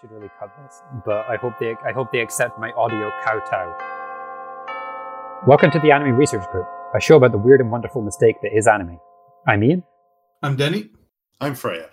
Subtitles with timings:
[0.00, 3.74] should really cut this, but I hope they I hope they accept my audio kowtow.
[5.44, 8.56] Welcome to the Anime Research Group, a show about the weird and wonderful mistake that
[8.56, 9.00] is anime.
[9.46, 9.82] I'm Ian,
[10.40, 10.90] I'm Denny.
[11.40, 11.90] I'm Freya.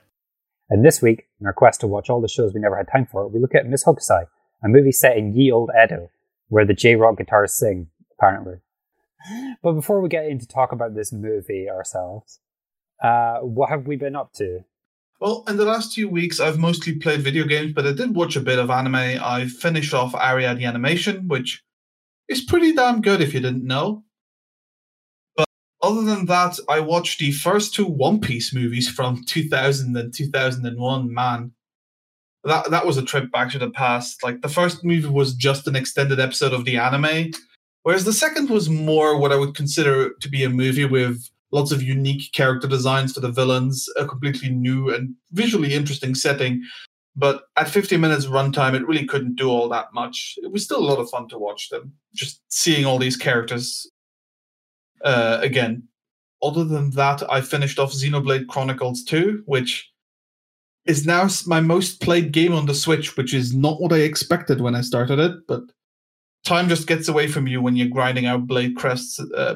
[0.70, 3.07] and this week, in our quest to watch all the shows we never had time
[3.11, 4.25] for, we look at Miss Hokusai,
[4.63, 6.11] a movie set in ye old Edo,
[6.49, 7.87] where the J-rock guitars sing,
[8.19, 8.57] apparently.
[9.63, 12.39] But before we get into talk about this movie ourselves,
[13.03, 14.63] uh, what have we been up to?
[15.20, 18.36] Well, in the last two weeks, I've mostly played video games, but I did watch
[18.36, 18.96] a bit of anime.
[18.96, 21.64] I finished off Aria the Animation, which
[22.28, 24.04] is pretty damn good if you didn't know.
[25.38, 25.47] But
[25.82, 31.14] other than that, I watched the first two One Piece movies from 2000 and 2001.
[31.14, 31.52] Man,
[32.44, 34.22] that that was a trip back to the past.
[34.22, 37.31] Like the first movie was just an extended episode of the anime,
[37.83, 41.72] whereas the second was more what I would consider to be a movie with lots
[41.72, 46.61] of unique character designs for the villains, a completely new and visually interesting setting.
[47.16, 50.38] But at 50 minutes runtime, it really couldn't do all that much.
[50.43, 53.89] It was still a lot of fun to watch them, just seeing all these characters
[55.05, 55.83] uh, again.
[56.43, 59.89] Other than that, I finished off Xenoblade Chronicles 2, which
[60.85, 64.59] is now my most played game on the Switch, which is not what I expected
[64.59, 65.37] when I started it.
[65.47, 65.61] But
[66.43, 69.55] time just gets away from you when you're grinding out blade crests, uh,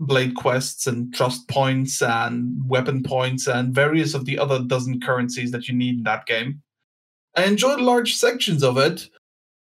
[0.00, 5.50] blade quests, and trust points, and weapon points, and various of the other dozen currencies
[5.50, 6.62] that you need in that game.
[7.36, 9.08] I enjoyed large sections of it,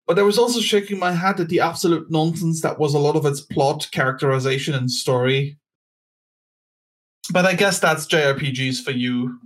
[0.06, 3.16] but I was also shaking my head at the absolute nonsense that was a lot
[3.16, 5.56] of its plot, characterization, and story.
[7.32, 9.38] But I guess that's JRPGs for you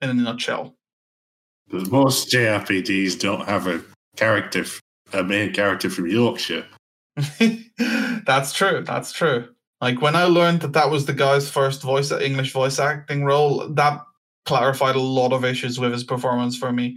[0.00, 0.74] in a nutshell.
[1.70, 3.82] Most JRPGs don't have a
[4.16, 4.64] character,
[5.12, 6.66] a main character from Yorkshire.
[8.26, 8.82] that's true.
[8.84, 9.48] That's true.
[9.80, 13.68] Like when I learned that that was the guy's first voice English voice acting role,
[13.70, 14.00] that
[14.44, 16.96] clarified a lot of issues with his performance for me.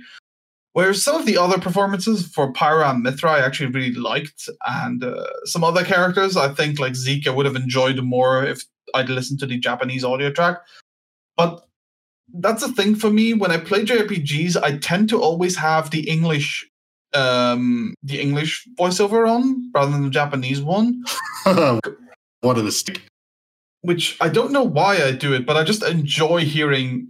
[0.74, 5.04] Whereas some of the other performances for Pyra and Mythra, I actually really liked, and
[5.04, 8.64] uh, some other characters, I think like Zeke, I would have enjoyed more if
[8.96, 10.58] I'd listened to the Japanese audio track.
[11.38, 11.64] But
[12.34, 14.62] that's a thing for me when I play JRPGs.
[14.62, 16.68] I tend to always have the English,
[17.14, 21.04] um, the English voiceover on rather than the Japanese one
[22.44, 23.02] what the stick?
[23.84, 27.10] which I don't know why I do it, but I just enjoy hearing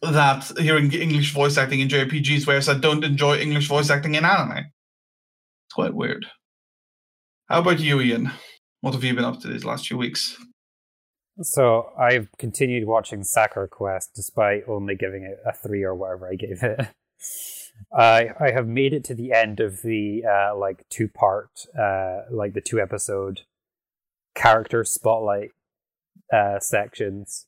[0.00, 4.24] that hearing English voice acting in JRPGs, whereas I don't enjoy English voice acting in
[4.24, 4.58] anime.
[5.66, 6.26] It's quite weird.
[7.48, 8.32] How about you, Ian?
[8.80, 10.36] What have you been up to these last few weeks?
[11.42, 16.36] So I've continued watching Sakura Quest despite only giving it a three or whatever I
[16.36, 16.88] gave it.
[17.92, 22.22] I I have made it to the end of the uh, like two part uh,
[22.30, 23.42] like the two episode
[24.34, 25.50] character spotlight
[26.32, 27.46] uh, sections.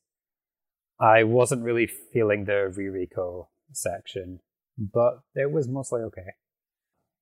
[1.00, 4.40] I wasn't really feeling the Ririko section,
[4.78, 6.34] but it was mostly okay.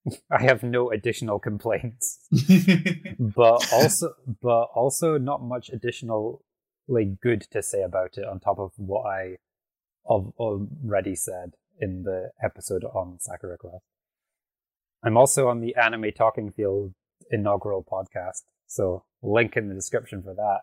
[0.30, 2.18] I have no additional complaints
[3.18, 6.42] but also but also not much additional
[6.88, 9.36] like good to say about it on top of what I
[10.08, 13.84] have already said in the episode on Sakura Quest.
[15.04, 16.94] I'm also on the Anime Talking Field
[17.30, 20.60] inaugural podcast, so link in the description for that.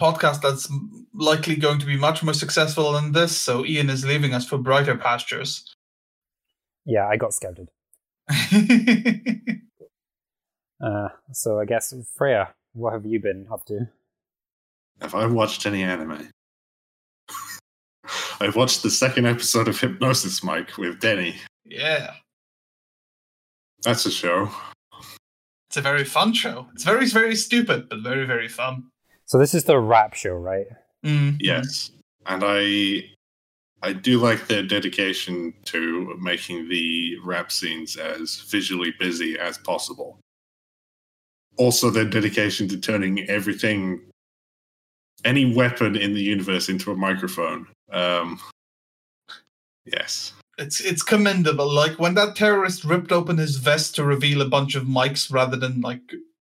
[0.00, 0.70] Podcast that's
[1.12, 4.56] likely going to be much more successful than this, so Ian is leaving us for
[4.58, 5.74] brighter pastures.
[6.84, 7.68] Yeah, I got scouted.
[10.80, 13.88] Uh, so I guess Freya, what have you been up to?
[15.00, 16.30] Have I watched any anime?
[18.40, 21.34] I've watched the second episode of Hypnosis Mic with Denny.
[21.64, 22.14] yeah,
[23.82, 24.50] That's a show.
[25.68, 26.66] It's a very fun show.
[26.72, 28.84] It's very, very stupid, but very, very fun.
[29.26, 30.66] So this is the rap show, right?
[31.04, 31.36] Mm.
[31.40, 31.90] Yes,
[32.26, 33.10] and I
[33.82, 40.18] I do like their dedication to making the rap scenes as visually busy as possible.
[41.58, 44.00] Also, their dedication to turning everything,
[45.24, 47.66] any weapon in the universe, into a microphone.
[47.92, 48.40] Um,
[49.84, 51.72] yes, It's it's commendable.
[51.72, 55.56] Like when that terrorist ripped open his vest to reveal a bunch of mics rather
[55.56, 56.00] than like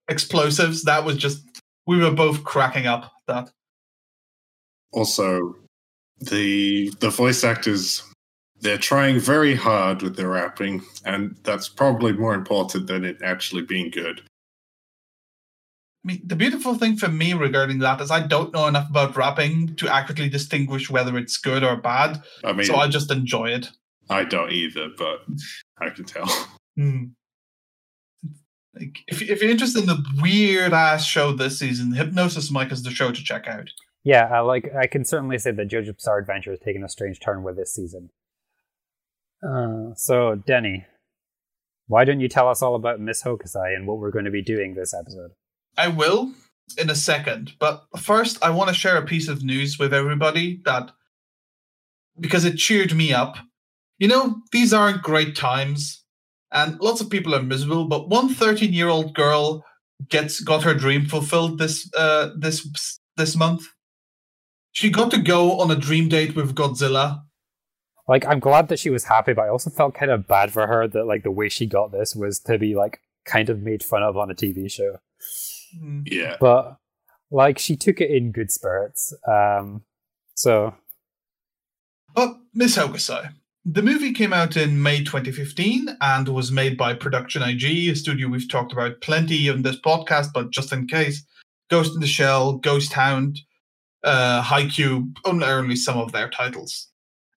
[0.09, 3.51] explosives, that was just we were both cracking up that.
[4.93, 5.55] also
[6.21, 8.03] the the voice actors
[8.61, 13.63] they're trying very hard with their rapping and that's probably more important than it actually
[13.63, 14.21] being good
[16.05, 19.17] I mean, the beautiful thing for me regarding that is I don't know enough about
[19.17, 23.51] rapping to accurately distinguish whether it's good or bad, i mean so I just enjoy
[23.51, 23.71] it.
[24.11, 25.21] I don't either but
[25.81, 26.27] i can tell
[26.77, 27.05] Hmm.
[28.73, 32.85] Like, if if you're interested in the weird ass show this season, Hypnosis Mic is
[32.85, 33.71] the show to check out.
[34.05, 37.19] Yeah, I like I can certainly say that JoJo's Bizarre Adventure has taken a strange
[37.19, 38.11] turn with this season.
[39.43, 40.87] Uh, so, Denny,
[41.89, 44.43] why don't you tell us all about Miss Hokusai and what we're going to be
[44.43, 45.33] doing this episode?
[45.77, 46.33] I will
[46.77, 50.61] in a second, but first I want to share a piece of news with everybody
[50.65, 50.93] that
[52.21, 53.39] because it cheered me up.
[53.99, 56.05] You know, these aren't great times
[56.53, 59.65] and lots of people are miserable, but one 13-year-old girl
[60.09, 63.67] gets got her dream fulfilled this uh this this month.
[64.73, 67.23] She got to go on a dream date with Godzilla.
[68.07, 70.67] Like, I'm glad that she was happy, but I also felt kind of bad for
[70.67, 73.83] her that like the way she got this was to be like kind of made
[73.83, 74.99] fun of on a TV show.
[75.79, 76.03] Hmm.
[76.07, 76.37] Yeah.
[76.41, 76.77] But
[77.31, 79.13] like, she took it in good spirits.
[79.27, 79.83] Um,
[80.35, 80.75] so
[82.15, 83.33] But Miss Hokusai.
[83.71, 88.27] The movie came out in May 2015 and was made by Production IG, a studio
[88.27, 91.23] we've talked about plenty on this podcast, but just in case,
[91.69, 93.39] Ghost in the Shell, Ghost Hound,
[94.05, 96.89] uh, Haikyuu, only some of their titles.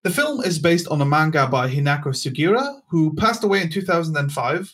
[0.03, 4.73] The film is based on a manga by Hinako Sugiura, who passed away in 2005,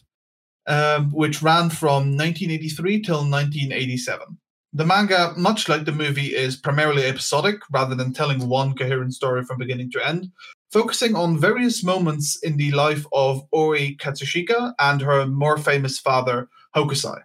[0.67, 4.37] um, which ran from 1983 till 1987.
[4.73, 9.43] The manga, much like the movie, is primarily episodic rather than telling one coherent story
[9.43, 10.29] from beginning to end,
[10.71, 16.49] focusing on various moments in the life of Oi Katsushika and her more famous father,
[16.75, 17.21] Hokusai.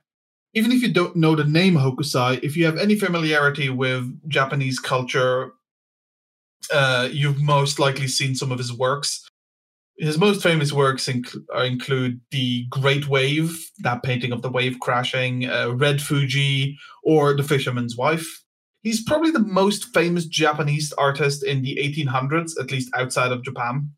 [0.54, 4.78] Even if you don't know the name Hokusai, if you have any familiarity with Japanese
[4.78, 5.52] culture,
[6.72, 9.28] uh, you've most likely seen some of his works.
[9.98, 14.78] His most famous works inc- uh, include The Great Wave, that painting of the wave
[14.80, 18.42] crashing, uh, Red Fuji, or The Fisherman's Wife.
[18.82, 23.90] He's probably the most famous Japanese artist in the 1800s, at least outside of Japan.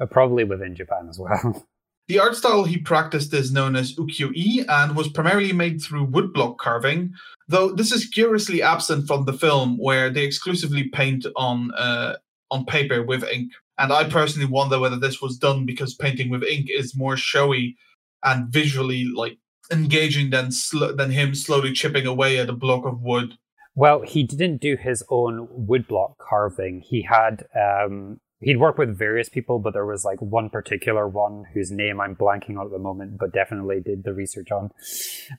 [0.00, 1.66] uh, probably within Japan as well.
[2.06, 6.58] The art style he practiced is known as ukiyo-e and was primarily made through woodblock
[6.58, 7.14] carving,
[7.48, 12.16] though this is curiously absent from the film, where they exclusively paint on uh,
[12.50, 13.52] on paper with ink.
[13.78, 17.74] And I personally wonder whether this was done because painting with ink is more showy
[18.22, 19.38] and visually like
[19.72, 23.38] engaging than sl- than him slowly chipping away at a block of wood.
[23.74, 26.80] Well, he didn't do his own woodblock carving.
[26.80, 31.44] He had um, he'd worked with various people, but there was like one particular one
[31.52, 34.70] whose name I'm blanking on at the moment, but definitely did the research on,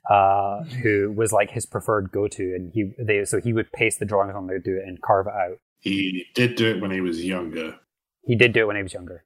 [0.09, 4.05] uh, who was like his preferred go-to, and he they so he would paste the
[4.05, 5.59] drawings on there, do it, and carve it out.
[5.79, 7.79] He did do it when he was younger.
[8.25, 9.23] He did do it when he was younger.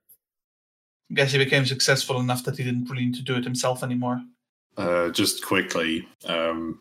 [1.09, 3.81] I guess he became successful enough that he didn't really need to do it himself
[3.81, 4.21] anymore.
[4.77, 6.79] Uh, just quickly, um,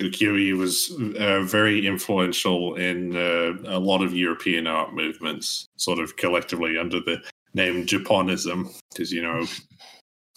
[0.00, 6.16] ukiyo-e was uh, very influential in uh, a lot of European art movements, sort of
[6.16, 7.22] collectively under the
[7.54, 9.46] name Japonism, because you know,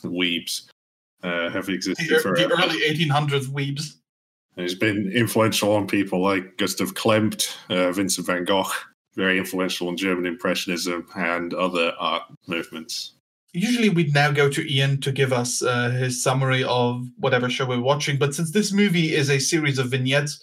[0.04, 0.64] weebs
[1.24, 2.56] uh, have existed The, forever.
[2.56, 3.96] the early 1800s weebs.
[4.58, 8.66] And He's been influential on people like Gustav Klimt, uh, Vincent van Gogh,
[9.16, 13.14] very influential in German Impressionism and other art movements.
[13.54, 17.66] Usually we'd now go to Ian to give us uh, his summary of whatever show
[17.66, 20.42] we're watching, but since this movie is a series of vignettes,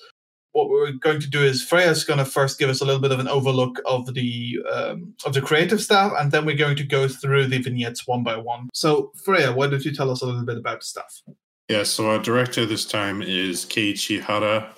[0.52, 3.12] what we're going to do is Freya's going to first give us a little bit
[3.12, 6.84] of an overlook of the um, of the creative staff, and then we're going to
[6.84, 8.68] go through the vignettes one by one.
[8.74, 11.22] So Freya, why don't you tell us a little bit about the stuff?
[11.68, 14.74] Yeah, so our director this time is Keiichi Hara,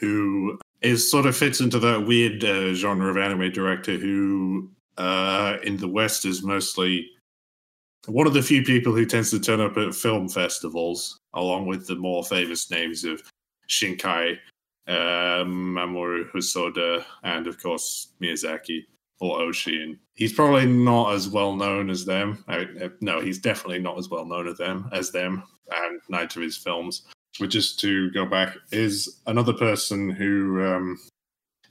[0.00, 5.58] who is sort of fits into that weird uh, genre of anime director who, uh,
[5.62, 7.06] in the West, is mostly
[8.06, 11.86] one of the few people who tends to turn up at film festivals, along with
[11.86, 13.22] the more famous names of
[13.68, 14.38] Shinkai,
[14.88, 18.84] uh, Mamoru Hosoda, and of course Miyazaki
[19.20, 19.96] or Oshii.
[20.14, 22.44] He's probably not as well known as them.
[22.48, 26.40] I, uh, no, he's definitely not as well known as them as them, and neither
[26.40, 27.02] of his films.
[27.38, 30.98] But just to go back, is another person who um,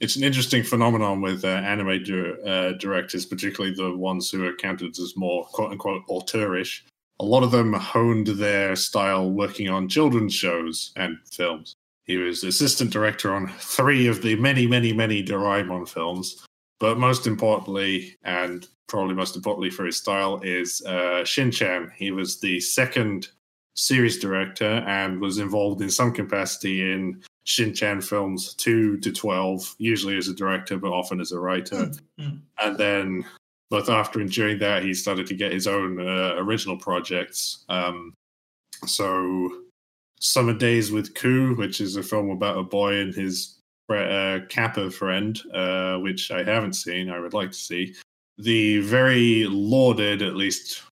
[0.02, 4.52] it's an interesting phenomenon with uh, anime dir- uh, directors, particularly the ones who are
[4.56, 6.80] counted as more quote unquote auteurish.
[7.20, 11.76] A lot of them honed their style working on children's shows and films.
[12.04, 16.44] He was assistant director on three of the many, many, many Doraemon films.
[16.80, 21.92] But most importantly, and probably most importantly for his style, is uh, Shin-Chan.
[21.96, 23.28] He was the second
[23.74, 30.16] series director and was involved in some capacity in Shin-Chan films 2 to 12, usually
[30.16, 31.90] as a director, but often as a writer.
[32.18, 32.40] Mm.
[32.60, 33.24] And then
[33.70, 37.64] both after and during that, he started to get his own uh, original projects.
[37.68, 38.14] Um,
[38.86, 39.62] so,
[40.20, 43.58] Summer Days with Coo, which is a film about a boy and his
[43.90, 47.94] uh, Kappa friend, uh, which I haven't seen, I would like to see.
[48.38, 50.82] The very lauded, at least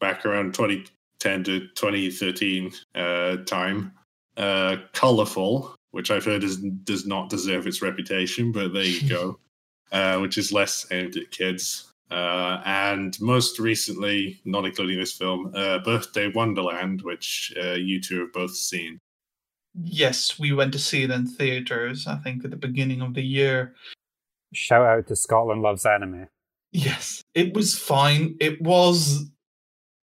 [0.00, 3.92] back around 2010 to 2013 uh, time,
[4.36, 9.38] uh, Colorful, which I've heard is, does not deserve its reputation, but there you go,
[9.92, 11.92] uh, which is less aimed at kids.
[12.10, 18.20] Uh, and most recently, not including this film, uh, Birthday Wonderland, which uh, you two
[18.20, 18.98] have both seen.
[19.80, 22.06] Yes, we went to see it in theaters.
[22.06, 23.74] I think at the beginning of the year.
[24.52, 26.28] Shout out to Scotland Loves Anime.
[26.72, 28.36] Yes, it was fine.
[28.40, 29.30] It was,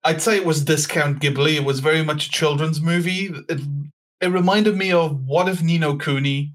[0.05, 1.55] I'd say, it was discount Ghibli.
[1.55, 3.33] It was very much a children's movie.
[3.49, 3.61] It,
[4.21, 6.53] it reminded me of What If Ni no Kuni,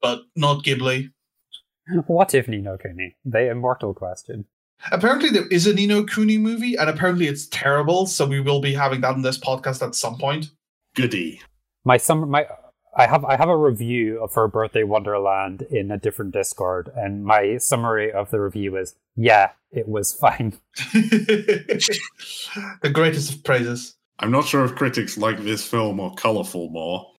[0.00, 1.10] but not Ghibli.
[2.06, 3.16] What if Ni no Kuni?
[3.24, 4.44] The immortal question.
[4.92, 8.06] Apparently, there is a Ni no Kuni movie, and apparently it's terrible.
[8.06, 10.50] So we will be having that in this podcast at some point.
[10.94, 11.40] Goody.
[11.84, 12.46] My summer, my
[12.96, 17.24] I have I have a review of her birthday Wonderland in a different Discord, and
[17.24, 20.54] my summary of the review is, yeah, it was fine.
[20.92, 23.97] the greatest of praises.
[24.20, 27.12] I'm not sure if critics like this film or Colorful more,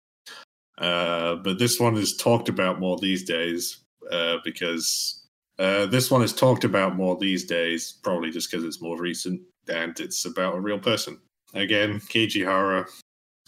[0.77, 3.79] uh, but this one is talked about more these days
[4.12, 5.27] uh, because
[5.60, 9.41] uh, this one is talked about more these days, probably just because it's more recent
[9.70, 11.20] and it's about a real person.
[11.53, 12.86] Again, Keiji Hara,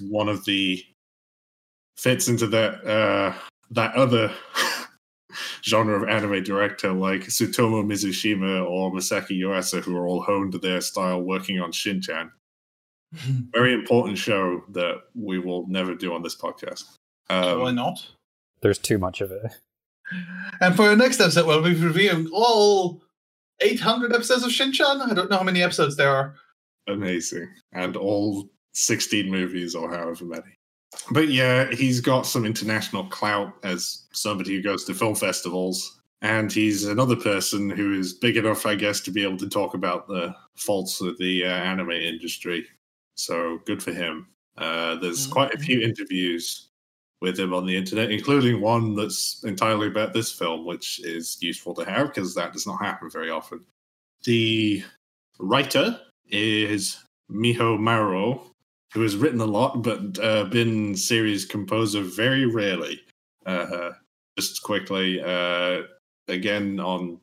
[0.02, 0.84] one of the
[1.98, 3.34] fits into that uh,
[3.72, 4.32] that other
[5.64, 10.58] genre of anime director like Tsutomu Mizushima or Masaki Yuasa, who are all honed to
[10.58, 12.32] their style working on Shin-chan.
[13.14, 16.86] Very important show that we will never do on this podcast.
[17.30, 18.06] Um, Why not?
[18.62, 19.52] There's too much of it.
[20.60, 23.02] And for our next episode, we'll be reviewing all
[23.62, 25.02] 800 episodes of Shin-chan.
[25.02, 26.36] I don't know how many episodes there are.
[26.88, 27.50] Amazing.
[27.74, 30.58] And all 16 movies or however many.
[31.12, 36.00] But yeah, he's got some international clout as somebody who goes to film festivals.
[36.22, 39.74] And he's another person who is big enough, I guess, to be able to talk
[39.74, 42.68] about the faults of the uh, anime industry.
[43.16, 44.28] So good for him.
[44.58, 45.34] Uh, there's Mm-hmm.
[45.34, 46.70] quite a few interviews
[47.22, 51.74] with him on the internet, including one that's entirely about this film, which is useful
[51.76, 53.64] to have because that does not happen very often.
[54.24, 54.84] The
[55.40, 56.00] writer
[56.30, 56.98] is
[57.32, 58.42] Miho Maruo,
[58.94, 63.02] who has written a lot but uh, been series composer very rarely.
[63.46, 63.92] Uh,
[64.38, 65.82] just quickly, uh,
[66.28, 67.20] again on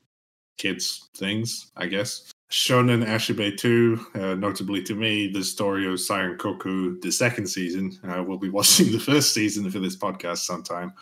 [0.58, 2.30] kids things, I guess.
[2.50, 7.98] Shonen Ashibe 2, uh, notably to me, the story of Saiunkoku, the second season.
[8.02, 10.92] Uh, we'll be watching the first season for this podcast sometime.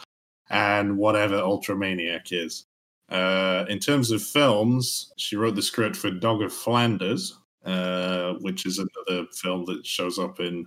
[0.51, 2.67] And whatever Ultramaniac is.
[3.09, 8.67] Uh, in terms of films, she wrote the script for Dog of Flanders, uh, which
[8.67, 10.67] is another film that shows up in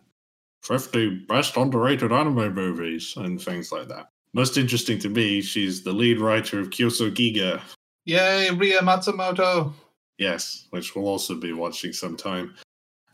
[0.63, 4.09] 50 best underrated anime movies and things like that.
[4.33, 7.62] Most interesting to me, she's the lead writer of Kyousougiga,
[8.05, 9.71] Yay, Rie Matsumoto.
[10.20, 12.56] Yes, which we'll also be watching sometime.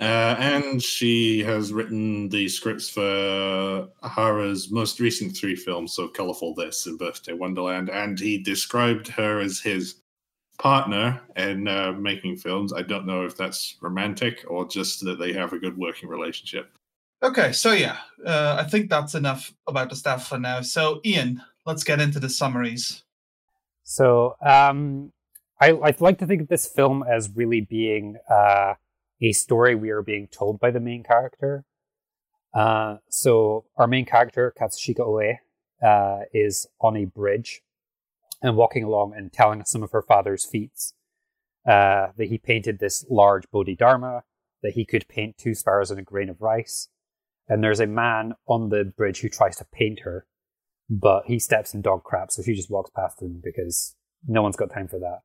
[0.01, 6.53] Uh, and she has written the scripts for Hara's most recent three films, so Colorful
[6.53, 7.89] This and Birthday Wonderland.
[7.89, 10.01] And he described her as his
[10.57, 12.73] partner in uh, making films.
[12.73, 16.71] I don't know if that's romantic or just that they have a good working relationship.
[17.23, 20.61] Okay, so yeah, uh, I think that's enough about the staff for now.
[20.61, 23.03] So, Ian, let's get into the summaries.
[23.83, 25.13] So um,
[25.59, 28.73] I, I'd like to think of this film as really being uh,
[29.21, 31.65] a story we are being told by the main character.
[32.53, 35.37] Uh, so our main character, Katsushika Oe,
[35.85, 37.61] uh, is on a bridge
[38.41, 40.93] and walking along and telling us some of her father's feats.
[41.65, 44.23] Uh, that he painted this large Bodhidharma,
[44.61, 46.89] that he could paint two sparrows in a grain of rice.
[47.47, 50.27] And there's a man on the bridge who tries to paint her,
[50.91, 53.95] but he steps in dog crap, so she just walks past him because
[54.27, 55.21] no one's got time for that.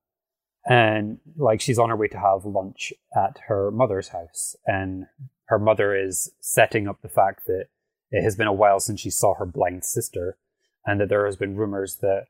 [0.67, 5.07] And like she's on her way to have lunch at her mother's house, and
[5.47, 7.67] her mother is setting up the fact that
[8.11, 10.37] it has been a while since she saw her blind sister,
[10.85, 12.26] and that there has been rumors that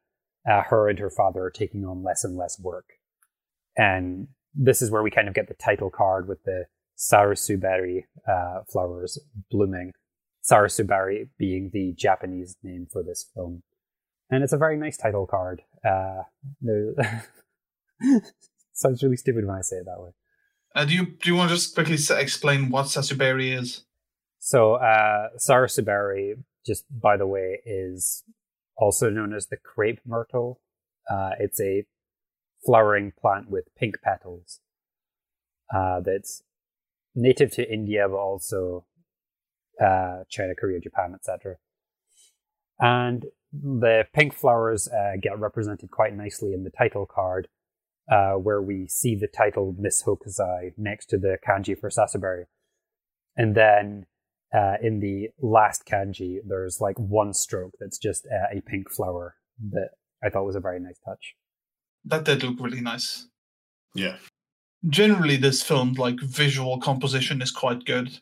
[0.48, 2.86] uh, her and her father are taking on less and less work.
[3.76, 6.66] And this is where we kind of get the title card with the
[6.98, 9.18] sarasuberi uh, flowers
[9.50, 9.92] blooming.
[10.42, 13.62] Sarasuberi being the Japanese name for this film.
[14.30, 15.62] And it's a very nice title card.
[15.84, 16.22] Uh,
[18.72, 20.10] sounds really stupid when I say it that way.
[20.74, 23.84] Uh, do you do you want to just quickly explain what Sasuberi is?
[24.38, 28.22] So, uh, Sarasuberi, just by the way, is
[28.76, 30.60] also known as the crepe myrtle.
[31.10, 31.84] Uh, it's a
[32.64, 34.60] flowering plant with pink petals
[35.74, 36.42] uh, that's
[37.14, 38.84] native to India, but also
[39.84, 41.56] uh, China, Korea, Japan, etc.
[42.78, 47.48] And the pink flowers uh, get represented quite nicely in the title card,
[48.10, 52.44] uh, where we see the title Miss Hokusai next to the kanji for Sasuberi.
[53.36, 54.06] And then
[54.52, 59.36] uh, in the last kanji, there's like one stroke that's just uh, a pink flower
[59.70, 59.90] that
[60.24, 61.34] I thought was a very nice touch.
[62.04, 63.28] That did look really nice.
[63.94, 64.16] Yeah.
[64.88, 68.18] generally this film's like visual composition is quite good.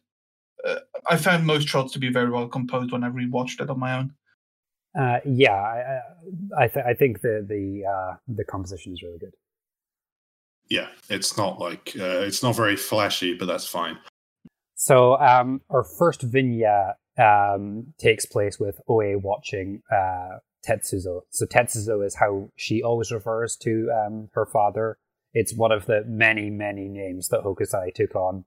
[0.66, 3.78] Uh, I found most shots to be very well composed when I rewatched it on
[3.78, 4.14] my own.
[4.98, 9.34] Uh, yeah, I, I, th- I think the the uh, the composition is really good.
[10.68, 13.98] Yeah, it's not like uh, it's not very flashy, but that's fine.
[14.74, 21.22] So um, our first vignette um, takes place with Oe watching uh, Tetsuzo.
[21.30, 24.98] So Tetsuzo is how she always refers to um, her father.
[25.32, 28.44] It's one of the many, many names that Hokusai took on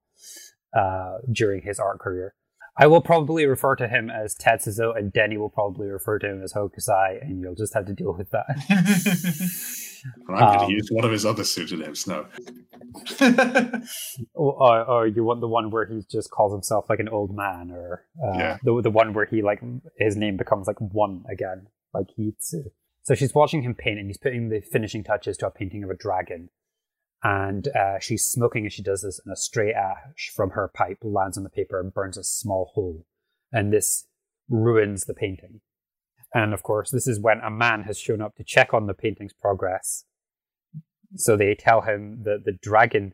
[0.73, 2.33] uh, during his art career.
[2.77, 6.41] I will probably refer to him as Tetsuzo, and Denny will probably refer to him
[6.41, 8.45] as Hokusai, and you'll just have to deal with that.
[10.29, 12.07] I'm going to um, use one of his other pseudonyms.
[12.07, 12.25] No.
[14.33, 17.71] or, or, you want the one where he just calls himself like an old man,
[17.71, 18.57] or uh, yeah.
[18.63, 19.61] the the one where he like
[19.99, 22.63] his name becomes like one again, like Iitsu.
[23.03, 25.89] So she's watching him paint, and he's putting the finishing touches to a painting of
[25.89, 26.49] a dragon
[27.23, 30.97] and uh, she's smoking as she does this, and a stray ash from her pipe
[31.03, 33.05] lands on the paper and burns a small hole.
[33.51, 34.07] And this
[34.49, 35.61] ruins the painting.
[36.33, 38.93] And of course, this is when a man has shown up to check on the
[38.93, 40.05] painting's progress.
[41.15, 43.13] So they tell him that the dragon,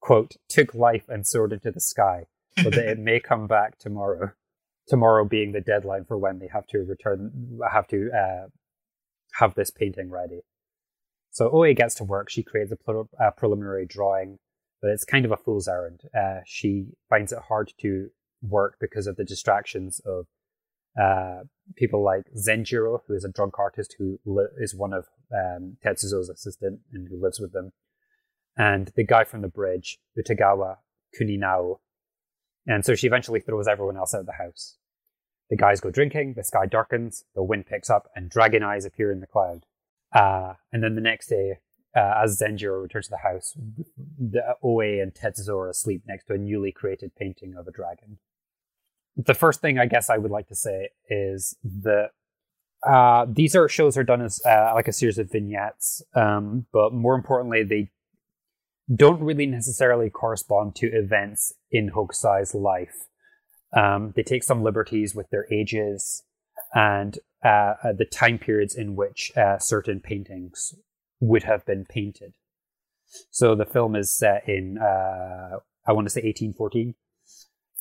[0.00, 2.24] quote, took life and soared into the sky,
[2.56, 4.32] but that it may come back tomorrow.
[4.88, 8.48] Tomorrow being the deadline for when they have to return, have to uh,
[9.34, 10.40] have this painting ready.
[11.32, 12.30] So Oe gets to work.
[12.30, 14.38] She creates a, a preliminary drawing,
[14.80, 16.02] but it's kind of a fool's errand.
[16.14, 18.10] Uh, she finds it hard to
[18.42, 20.26] work because of the distractions of
[21.00, 25.78] uh, people like Zenjiro, who is a drunk artist who li- is one of um,
[25.82, 27.72] Tetsuzo's assistant and who lives with them,
[28.56, 30.76] and the guy from the bridge, Utagawa
[31.18, 31.78] Kuninao.
[32.66, 34.76] And so she eventually throws everyone else out of the house.
[35.48, 39.10] The guys go drinking, the sky darkens, the wind picks up, and dragon eyes appear
[39.10, 39.64] in the cloud.
[40.14, 41.58] Uh, and then the next day,
[41.96, 43.56] uh, as Zenjiro returns to the house,
[44.18, 48.18] the Oe and Tetsuzo are asleep next to a newly created painting of a dragon.
[49.16, 52.10] The first thing I guess I would like to say is that
[52.86, 56.92] uh, these are shows are done as uh, like a series of vignettes, um, but
[56.92, 57.90] more importantly, they
[58.94, 63.06] don't really necessarily correspond to events in Hokusai's life.
[63.76, 66.24] Um, they take some liberties with their ages,
[66.74, 70.74] and uh, uh, the time periods in which uh, certain paintings
[71.20, 72.34] would have been painted.
[73.30, 76.94] So the film is set in, uh, I want to say 1814.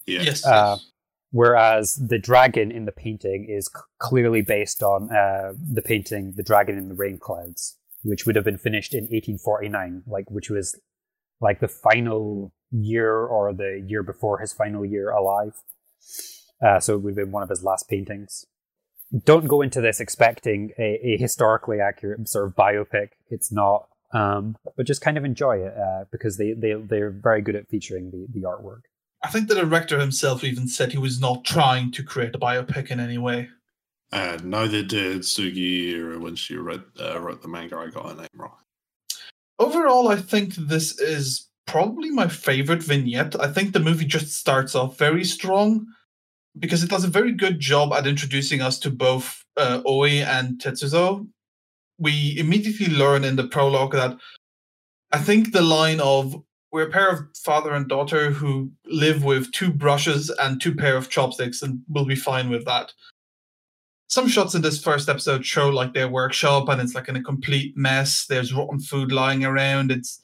[0.08, 0.92] Yes, uh, yes.
[1.30, 6.44] Whereas the dragon in the painting is c- clearly based on uh, the painting "The
[6.44, 10.78] Dragon in the Rain Clouds," which would have been finished in 1849, like which was
[11.40, 15.54] like the final year or the year before his final year alive.
[16.82, 18.46] so it would have been one of his last paintings
[19.26, 23.10] don't go into this expecting a, a historically accurate sort of biopic.
[23.30, 23.88] It's not.
[24.14, 27.70] Um, but just kind of enjoy it uh, because they, they, they're very good at
[27.70, 28.82] featuring the, the artwork.
[29.24, 32.92] I think the director himself even said he was not trying to create a biopic
[32.92, 33.50] in any way.
[34.12, 37.78] Uh, neither did Sugi when she read, uh, wrote the manga.
[37.78, 38.58] I got her name wrong.
[39.60, 43.40] Overall, I think this is probably my favorite vignette.
[43.40, 45.88] I think the movie just starts off very strong
[46.60, 50.60] because it does a very good job at introducing us to both uh, Oe and
[50.60, 51.28] Tetsuzo.
[51.98, 54.18] We immediately learn in the prologue that
[55.12, 59.52] I think the line of we're a pair of father and daughter who live with
[59.52, 62.94] two brushes and two pair of chopsticks and we'll be fine with that.
[64.08, 67.24] Some shots in this first episode show like their workshop and it's like in a
[67.24, 68.26] complete mess.
[68.26, 69.92] There's rotten food lying around.
[69.92, 70.24] It's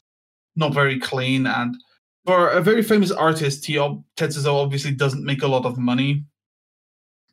[0.56, 1.76] not very clean and
[2.28, 6.26] for a very famous artist, he Tetsuzo obviously doesn't make a lot of money.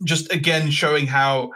[0.04, 1.50] Just again showing how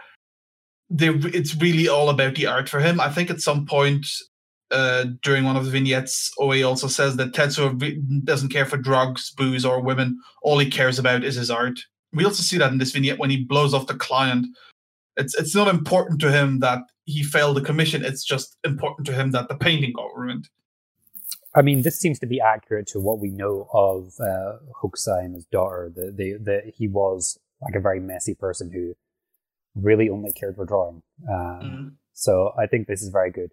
[0.90, 3.00] it's really all about the art for him.
[3.00, 4.06] I think at some point
[4.72, 9.30] uh, during one of the vignettes, Oe also says that Tetsuo doesn't care for drugs,
[9.30, 10.18] booze, or women.
[10.42, 11.78] All he cares about is his art.
[12.12, 14.46] We also see that in this vignette when he blows off the client.
[15.16, 18.04] It's it's not important to him that he failed the commission.
[18.04, 20.48] It's just important to him that the painting got ruined.
[21.54, 25.34] I mean, this seems to be accurate to what we know of uh, Hokusai and
[25.34, 25.90] his daughter.
[25.94, 28.94] That that he was like a very messy person who
[29.74, 31.02] really only cared for drawing.
[31.28, 31.88] Um, mm-hmm.
[32.12, 33.50] So I think this is very good.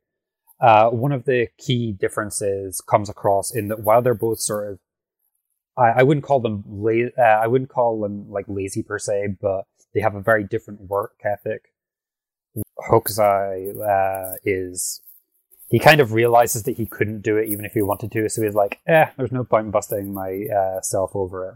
[0.60, 4.80] Uh, one of the key differences comes across in that while they're both sort of,
[5.78, 9.36] I, I wouldn't call them la- uh, I wouldn't call them like lazy per se,
[9.42, 11.74] but they have a very different work ethic.
[12.90, 15.02] Hokusai uh, is
[15.68, 18.30] he kind of realizes that he couldn't do it even if he wanted to.
[18.30, 21.56] So he's like, eh, there's no point in busting myself uh, self over it.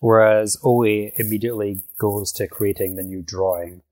[0.00, 3.82] Whereas Oe immediately goes to creating the new drawing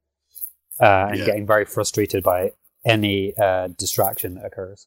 [0.81, 1.27] uh, and yeah.
[1.27, 2.53] getting very frustrated by
[2.85, 4.87] any uh, distraction that occurs.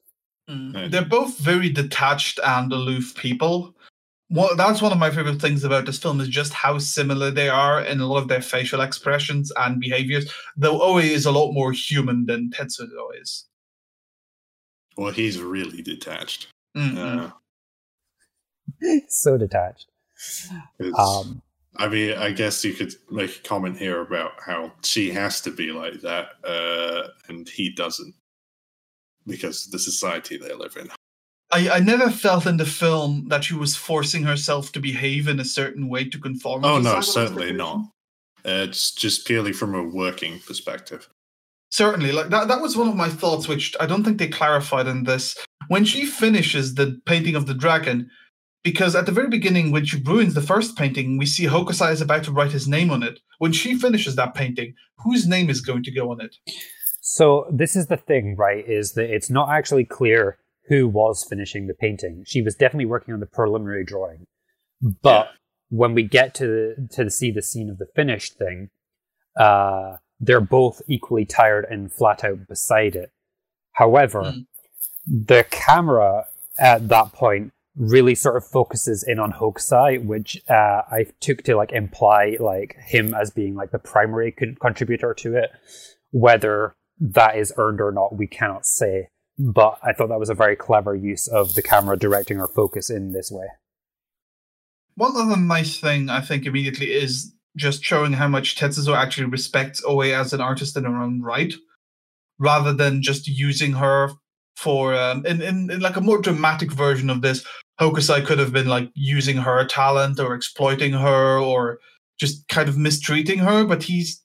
[0.50, 0.92] Mm.
[0.92, 3.74] They're both very detached and aloof people.
[4.30, 7.48] Well, that's one of my favorite things about this film is just how similar they
[7.48, 10.32] are in a lot of their facial expressions and behaviors.
[10.58, 13.46] Though Oe is a lot more human than Tetsuzo is.
[14.98, 16.48] Well, he's really detached.
[16.76, 17.32] Mm-mm.
[17.32, 19.88] Uh, so detached.
[20.98, 21.42] Um,
[21.78, 25.52] I mean, I guess you could make a comment here about how she has to
[25.52, 28.16] be like that, uh, and he doesn't,
[29.28, 30.90] because of the society they live in.
[31.52, 35.40] I, I never felt in the film that she was forcing herself to behave in
[35.40, 36.66] a certain way to conform.
[36.66, 37.80] Oh to no, certainly not.
[38.46, 41.10] Uh, it's just purely from a working perspective.
[41.72, 42.48] Certainly, like that.
[42.48, 45.36] That was one of my thoughts, which I don't think they clarified in this.
[45.68, 48.10] When she finishes the painting of the dragon,
[48.64, 52.02] because at the very beginning, when she ruins the first painting, we see Hokusai is
[52.02, 53.20] about to write his name on it.
[53.40, 54.74] When she finishes that painting,
[55.04, 56.36] whose name is going to go on it?
[57.02, 58.68] So this is the thing, right?
[58.68, 62.24] Is that it's not actually clear who was finishing the painting.
[62.26, 64.26] She was definitely working on the preliminary drawing,
[64.82, 65.32] but Yeah.
[65.70, 68.70] when we get to to see the scene of the finished thing,
[69.40, 73.12] uh, they're both equally tired and flat out beside it.
[73.74, 74.46] However, Mm.
[75.08, 76.26] the camera
[76.58, 81.56] at that point really sort of focuses in on Hokusai, which uh, I took to
[81.58, 85.52] like imply like him as being like the primary con- contributor to it.
[86.12, 89.10] Whether that is earned or not, we cannot say.
[89.38, 92.90] But I thought that was a very clever use of the camera directing our focus
[92.90, 93.48] in this way.
[94.96, 99.82] One other nice thing I think immediately is just showing how much Tetsuzo actually respects
[99.88, 101.54] Oe as an artist in her own right,
[102.40, 104.12] rather than just using her
[104.56, 107.46] for um, in, in in like a more dramatic version of this.
[107.80, 111.80] Hokusai could have been like using her talent or exploiting her or
[112.18, 114.24] just kind of mistreating her, but he's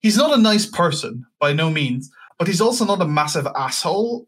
[0.00, 4.26] he's not a nice person by no means, but he's also not a massive asshole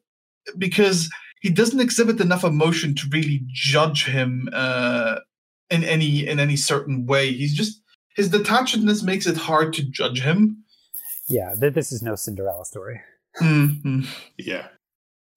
[0.59, 5.17] because he doesn't exhibit enough emotion to really judge him uh,
[5.71, 7.33] in any in any certain way.
[7.33, 7.80] He's just
[8.17, 10.65] his detachedness makes it hard to judge him.
[11.29, 13.01] Yeah, th- this is no Cinderella story.
[13.41, 14.07] Mhm.
[14.39, 14.69] Yeah.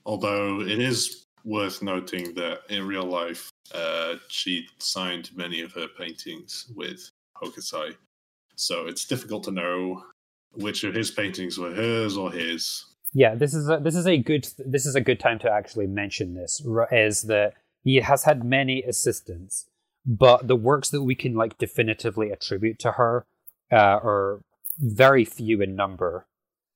[0.06, 5.88] Although it is worth noting that in real life, uh, she signed many of her
[5.88, 7.10] paintings with
[7.42, 7.96] Hokusai.
[8.56, 10.04] So it's difficult to know
[10.54, 12.86] which of his paintings were hers or his.
[13.14, 15.88] Yeah, this is a, this is a good this is a good time to actually
[15.88, 16.62] mention this.
[16.68, 19.68] r- Is that he has had many assistants,
[20.06, 23.26] but the works that we can like definitively attribute to her
[23.72, 24.42] uh, are
[24.80, 26.28] very few in number.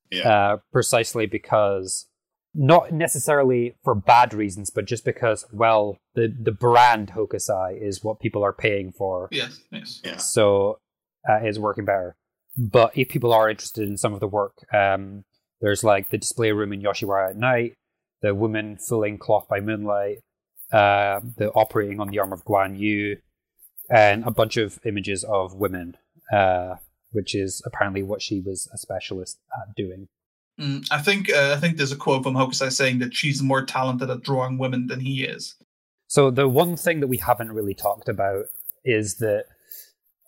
[0.09, 0.29] Yeah.
[0.29, 2.07] Uh, precisely because
[2.53, 8.19] not necessarily for bad reasons, but just because well, the the brand Hokusai is what
[8.19, 10.01] people are paying for Yes, yes.
[10.03, 10.17] Yeah.
[10.17, 10.79] so
[11.29, 12.15] uh, is working better.
[12.57, 15.25] But if people are interested in some of the work, um,
[15.61, 17.73] there's like the display room in Yoshiwara at night,
[18.21, 20.19] the woman fulling cloth by moonlight,
[20.71, 23.17] uh, the operating on the arm of Guan Yu,
[23.89, 25.95] and a bunch of images of women,
[26.31, 26.75] uh,
[27.11, 30.07] which is apparently what she was a specialist at doing.
[30.59, 33.63] Mm, I think uh, I think there's a quote from Hokusai saying that she's more
[33.63, 35.55] talented at drawing women than he is.
[36.07, 38.45] So the one thing that we haven't really talked about
[38.83, 39.45] is that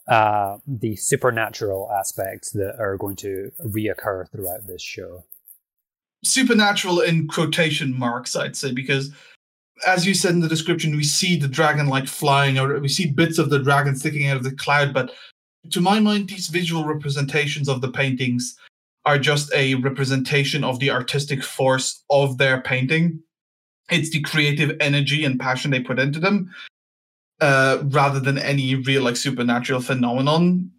[0.09, 5.23] uh, the supernatural aspects that are going to reoccur throughout this show.
[6.23, 9.13] Supernatural in quotation marks, I'd say, because
[9.85, 13.09] as you said in the description, we see the dragon like flying, or we see
[13.11, 14.93] bits of the dragon sticking out of the cloud.
[14.93, 15.11] But
[15.71, 18.57] to my mind, these visual representations of the paintings
[19.05, 23.19] are just a representation of the artistic force of their painting.
[23.89, 26.53] It's the creative energy and passion they put into them,
[27.41, 30.71] uh, rather than any real like supernatural phenomenon.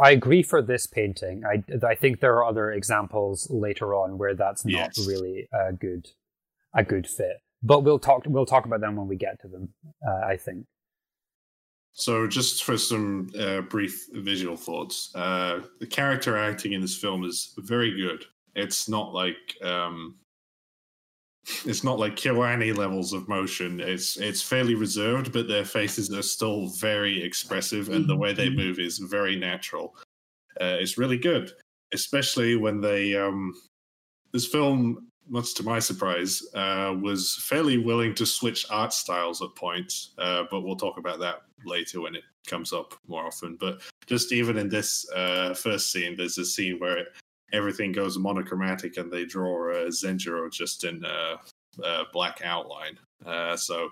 [0.00, 1.42] I agree for this painting.
[1.44, 5.08] I, I think there are other examples later on where that's not Yes.
[5.08, 6.10] really a good
[6.72, 7.40] a good fit.
[7.64, 9.68] But we'll talk we'll talk about them when we get to them.
[10.06, 10.66] Uh, I think.
[11.96, 17.24] So, just for some uh, brief visual thoughts, uh, the character acting in this film
[17.24, 18.24] is very good.
[18.54, 20.16] It's not like um,
[21.64, 23.80] it's not like Kyoani levels of motion.
[23.80, 28.50] It's it's fairly reserved, but their faces are still very expressive, and the way they
[28.50, 29.94] move is very natural.
[30.60, 31.52] Uh, it's really good,
[31.92, 33.14] especially when they.
[33.16, 33.54] Um,
[34.32, 39.54] this film, much to my surprise, uh, was fairly willing to switch art styles at
[39.54, 43.56] points, uh, but we'll talk about that later when it comes up more often.
[43.58, 47.08] But just even in this uh, first scene, there's a scene where it,
[47.52, 51.40] everything goes monochromatic and they draw uh, Zenjiro just in a
[51.82, 52.98] uh, black outline.
[53.24, 53.90] Uh, so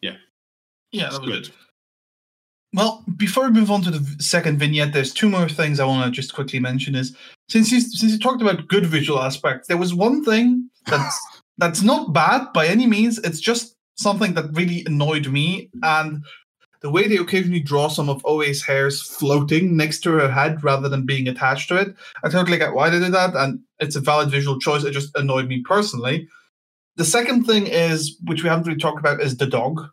[0.00, 0.16] Yeah,
[0.92, 1.44] Yeah, that was good.
[1.44, 1.52] good.
[2.76, 6.04] Well, before we move on to the second vignette, there's two more things I want
[6.04, 6.94] to just quickly mention.
[6.94, 7.16] Is
[7.48, 11.18] since you since you talked about good visual aspects, there was one thing that's
[11.58, 13.18] That's not bad by any means.
[13.18, 15.70] It's just something that really annoyed me.
[15.82, 16.22] And
[16.82, 20.88] the way they occasionally draw some of Oe's hairs floating next to her head rather
[20.88, 23.34] than being attached to it, I totally get why they did that.
[23.34, 24.84] And it's a valid visual choice.
[24.84, 26.28] It just annoyed me personally.
[26.96, 29.86] The second thing is, which we haven't really talked about, is the dog,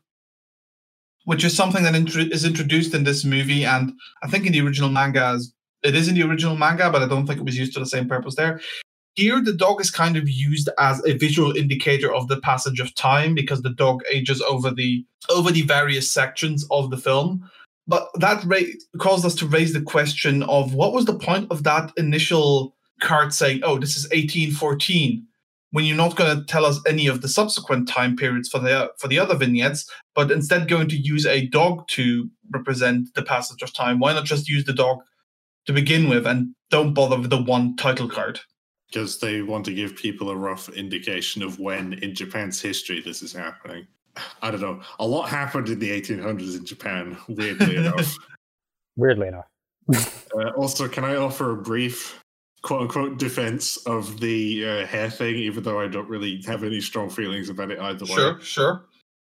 [1.26, 3.66] which is something that is introduced in this movie.
[3.66, 5.40] And I think in the original manga,
[5.84, 7.86] it is in the original manga, but I don't think it was used for the
[7.86, 8.62] same purpose there.
[9.16, 12.96] Here, the dog is kind of used as a visual indicator of the passage of
[12.96, 17.48] time because the dog ages over the over the various sections of the film.
[17.88, 18.58] But that ra-
[18.98, 23.34] caused us to raise the question of what was the point of that initial card
[23.34, 25.28] saying, "Oh, this is 1814,"
[25.74, 28.92] when you're not going to tell us any of the subsequent time periods for the
[28.98, 33.62] for the other vignettes, but instead going to use a dog to represent the passage
[33.62, 34.00] of time.
[34.00, 35.00] Why not just use the dog
[35.66, 38.40] to begin with and don't bother with the one title card?
[38.94, 43.24] because they want to give people a rough indication of when in Japan's history this
[43.24, 43.88] is happening.
[44.44, 44.82] I don't know.
[45.00, 48.16] A lot happened in the 1800s in Japan, weirdly enough.
[48.96, 50.28] Weirdly enough.
[50.36, 52.23] Uh, also, can I offer a brief
[52.64, 56.82] quote unquote defense of the uh, hair thing, even though I don't really have any
[56.82, 58.16] strong feelings about it either way?
[58.16, 58.86] Sure, sure.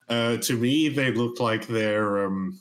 [0.08, 2.58] Uh, to me, they look like they're um,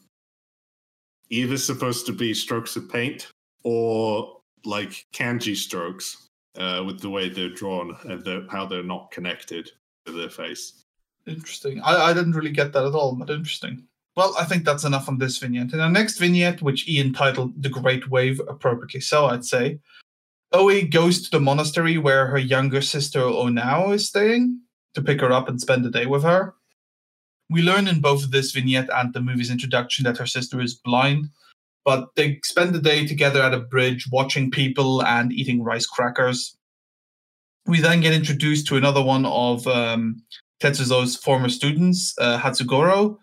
[1.29, 3.31] either supposed to be strokes of paint
[3.63, 6.27] or like kanji strokes
[6.57, 9.71] uh, with the way they're drawn and the, how they're not connected
[10.05, 10.83] to their face.
[11.25, 11.81] Interesting.
[11.81, 13.83] I, I didn't really get that at all, but interesting.
[14.15, 15.73] Well, I think that's enough on this vignette.
[15.73, 19.79] In our next vignette, which Ian titled The Great Wave, appropriately so, I'd say,
[20.53, 24.61] Oe goes to the monastery where her younger sister Onao is staying
[24.93, 26.53] to pick her up and spend the day with her.
[27.49, 31.29] We learn in both this vignette and the movie's introduction that her sister is blind,
[31.85, 36.57] but they spend the day together at a bridge watching people and eating rice crackers.
[37.65, 40.21] We then get introduced to another one of um,
[40.61, 43.17] Tetsuzo's former students, uh, Hatsugoro,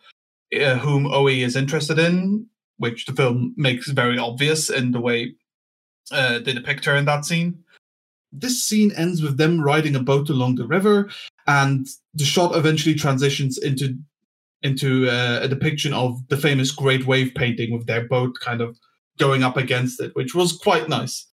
[0.54, 5.34] uh, whom Oe is interested in, which the film makes very obvious in the way
[6.12, 7.59] uh, they depict her in that scene.
[8.33, 11.09] This scene ends with them riding a boat along the river,
[11.47, 13.97] and the shot eventually transitions into
[14.62, 18.79] into uh, a depiction of the famous Great Wave painting with their boat kind of
[19.19, 21.27] going up against it, which was quite nice.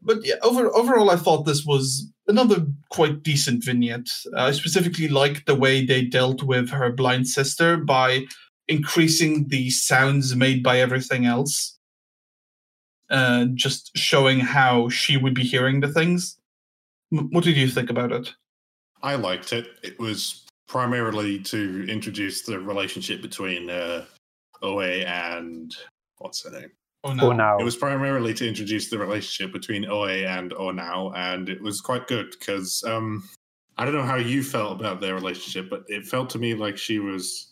[0.00, 4.08] But yeah, over, overall, I thought this was another quite decent vignette.
[4.34, 8.24] Uh, I specifically liked the way they dealt with her blind sister by
[8.68, 11.78] increasing the sounds made by everything else,
[13.12, 16.38] uh, just showing how she would be hearing the things.
[17.12, 18.32] M- what did you think about it?
[19.02, 19.68] I liked it.
[19.82, 24.04] It was primarily to introduce the relationship between uh,
[24.62, 25.74] Oe and
[26.18, 26.70] what's her name?
[27.04, 27.58] Oh Oh, now.
[27.58, 32.06] It was primarily to introduce the relationship between Oe and Onao, and it was quite
[32.06, 33.28] good because um,
[33.76, 36.78] I don't know how you felt about their relationship, but it felt to me like
[36.78, 37.51] she was.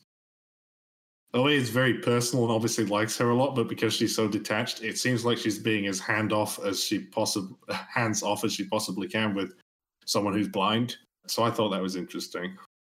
[1.32, 4.82] Oe is very personal and obviously likes her a lot, but because she's so detached,
[4.82, 7.56] it seems like she's being as hand off as she possibly
[7.88, 9.54] hands off as she possibly can with
[10.06, 10.96] someone who's blind.
[11.26, 12.56] So I thought that was interesting.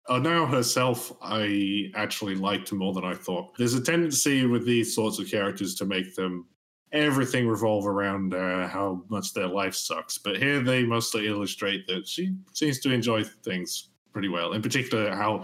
[0.09, 3.57] Onao herself, I actually liked more than I thought.
[3.57, 6.47] There's a tendency with these sorts of characters to make them
[6.93, 10.17] everything revolve around uh, how much their life sucks.
[10.17, 14.53] But here they mostly illustrate that she seems to enjoy things pretty well.
[14.53, 15.43] In particular, how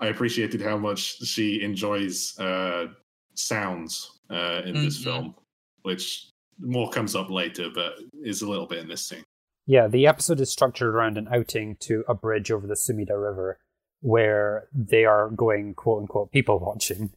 [0.00, 2.86] I appreciated how much she enjoys uh,
[3.34, 5.04] sounds uh, in this Mhm.
[5.04, 5.34] film,
[5.82, 6.26] which
[6.58, 9.24] more comes up later, but is a little bit in this scene.
[9.66, 13.58] Yeah, the episode is structured around an outing to a bridge over the Sumida River
[14.00, 17.12] where they are going quote unquote people watching.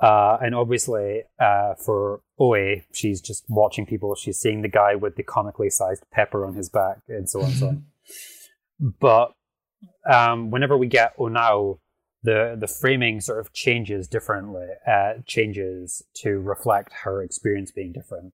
[0.00, 4.14] Uh, and obviously, uh, for Oe, she's just watching people.
[4.14, 7.46] She's seeing the guy with the comically sized pepper on his back, and so on
[7.46, 7.84] and so on.
[8.98, 9.32] But
[10.10, 11.78] um, whenever we get Onao,
[12.22, 14.66] the the framing sort of changes differently.
[14.86, 18.32] Uh, changes to reflect her experience being different.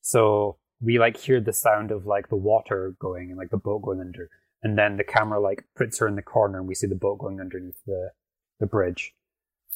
[0.00, 3.82] So we like hear the sound of like the water going and like the boat
[3.82, 4.28] going under,
[4.62, 7.18] and then the camera like puts her in the corner, and we see the boat
[7.18, 8.10] going underneath the
[8.58, 9.12] the bridge.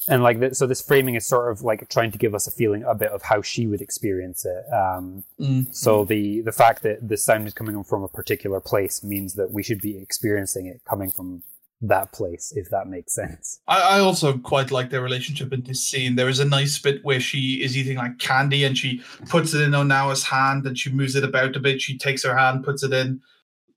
[0.09, 2.51] And like th- so, this framing is sort of like trying to give us a
[2.51, 4.63] feeling a bit of how she would experience it.
[4.73, 5.73] Um, Mm.
[5.73, 9.51] so the the fact that the sound is coming from a particular place means that
[9.51, 11.43] we should be experiencing it coming from
[11.81, 13.59] that place, if that makes sense.
[13.67, 16.15] I, I also quite like their relationship in this scene.
[16.15, 19.61] There is a nice bit where she is eating like candy and she puts it
[19.61, 21.81] in Onao's hand and she moves it about a bit.
[21.81, 23.21] She takes her hand, puts it in,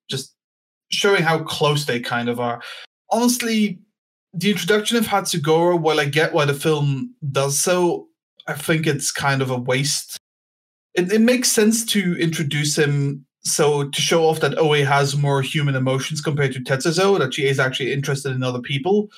[0.09, 0.35] just
[0.91, 2.63] showing how close they kind of are.
[3.11, 3.81] Honestly,
[4.33, 8.09] the introduction of Hatsugoro, while I get why the film does so,
[8.47, 10.17] I think it's kind of a waste.
[10.95, 15.43] It, it makes sense to introduce him so to show off that Oe has more
[15.43, 19.09] human emotions compared to Tetsuzo, that she is actually interested in other people.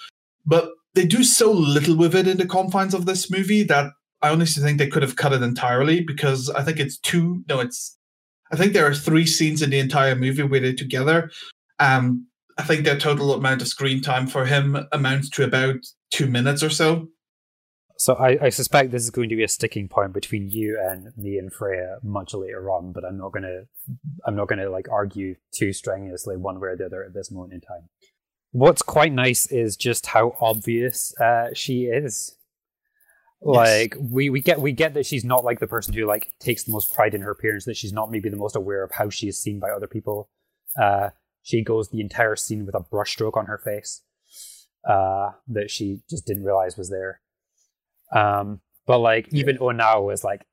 [0.46, 4.30] But they do so little with it in the confines of this movie that I
[4.30, 7.44] honestly think they could have cut it entirely because I think it's two.
[7.48, 7.96] No, it's.
[8.52, 11.30] I think there are three scenes in the entire movie where they're together.
[11.78, 12.26] Um,
[12.58, 15.76] I think their total amount of screen time for him amounts to about
[16.10, 17.08] two minutes or so.
[18.00, 21.12] So I, I, suspect this is going to be a sticking point between you and
[21.18, 23.64] me and Freya much later on, but I'm not gonna
[24.24, 27.52] I'm not gonna like argue too strenuously one way or the other at this moment
[27.52, 27.90] in time.
[28.52, 32.38] What's quite nice is just how obvious uh, she is.
[33.42, 34.02] Like yes.
[34.10, 36.72] we, we get we get that she's not like the person who like takes the
[36.72, 39.28] most pride in her appearance, that she's not maybe the most aware of how she
[39.28, 40.30] is seen by other people.
[40.80, 41.10] Uh,
[41.42, 44.00] she goes the entire scene with a brushstroke on her face
[44.88, 47.20] uh, that she just didn't realize was there.
[48.14, 50.46] Um, but like even Onao was like,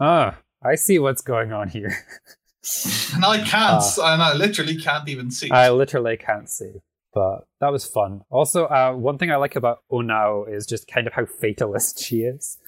[0.00, 1.94] "Oh, I see what's going on here."
[3.14, 5.50] and I can't, uh, and I literally can't even see.
[5.50, 6.72] I literally can't see,
[7.12, 8.22] but that was fun.
[8.30, 12.20] Also, uh, one thing I like about Onao is just kind of how fatalist she
[12.20, 12.58] is.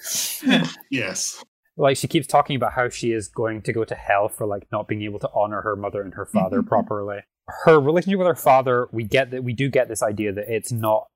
[0.91, 1.43] yes.
[1.77, 4.67] Like she keeps talking about how she is going to go to hell for like
[4.71, 7.21] not being able to honor her mother and her father properly.
[7.65, 10.73] Her relationship with her father, we get that we do get this idea that it's
[10.73, 11.09] not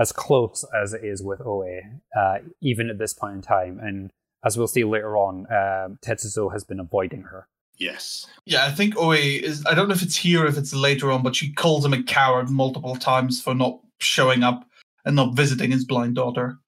[0.00, 1.80] as close as it is with Oe,
[2.18, 3.78] uh, even at this point in time.
[3.80, 4.10] And
[4.44, 7.46] as we'll see later on, um, Tetsuzo has been avoiding her.
[7.78, 8.26] Yes.
[8.46, 9.64] Yeah, I think Oe is.
[9.66, 12.02] I don't know if it's here, if it's later on, but she calls him a
[12.02, 14.64] coward multiple times for not showing up
[15.04, 16.58] and not visiting his blind daughter.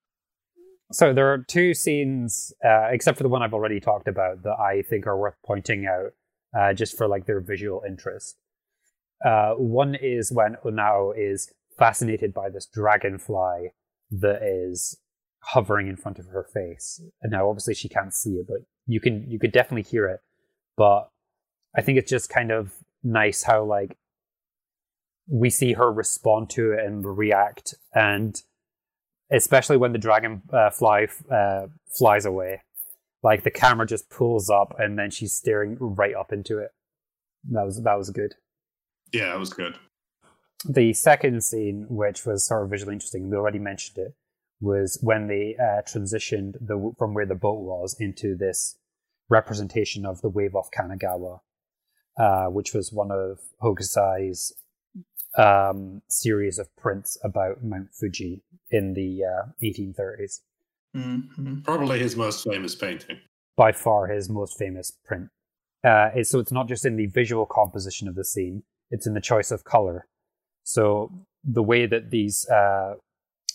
[0.91, 4.59] So there are two scenes, uh, except for the one I've already talked about, that
[4.59, 6.13] I think are worth pointing out,
[6.59, 8.37] uh, just for like their visual interest.
[9.25, 13.73] Uh, one is when Onao is fascinated by this dragonfly
[14.11, 14.99] that is
[15.45, 17.03] hovering in front of her face.
[17.23, 20.21] And now obviously she can't see it, but you can you could definitely hear it.
[20.77, 21.11] But
[21.77, 23.97] I think it's just kind of nice how like
[25.29, 28.43] we see her respond to it and react and
[29.31, 32.61] especially when the dragonfly uh, uh, flies away
[33.23, 36.71] like the camera just pulls up and then she's staring right up into it
[37.51, 38.35] that was that was good
[39.13, 39.77] yeah that was good
[40.69, 44.15] the second scene, which was sort of visually interesting, we already mentioned it,
[44.61, 48.77] was when they uh, transitioned the, from where the boat was into this
[49.29, 51.41] representation of the wave off Kanagawa,
[52.19, 54.53] uh, which was one of Hokusai's
[55.37, 60.41] um, series of prints about Mount Fuji in the uh, 1830s.
[60.97, 61.61] Mm-hmm.
[61.63, 63.19] Probably his most famous painting.
[63.57, 65.29] By far his most famous print.
[65.85, 69.21] Uh, so it's not just in the visual composition of the scene, it's in the
[69.21, 70.07] choice of color.
[70.65, 71.11] So
[71.45, 72.95] the way that these uh,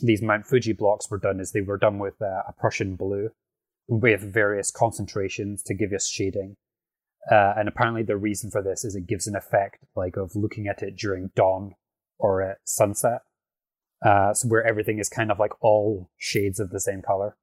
[0.02, 3.30] these Mount Fuji blocks were done is they were done with uh, a Prussian blue
[3.88, 6.56] with various concentrations to give us shading.
[7.32, 10.68] Uh, and apparently the reason for this is it gives an effect like of looking
[10.68, 11.74] at it during dawn
[12.20, 13.22] or at sunset.
[14.06, 17.36] Uh, so where everything is kind of like all shades of the same color.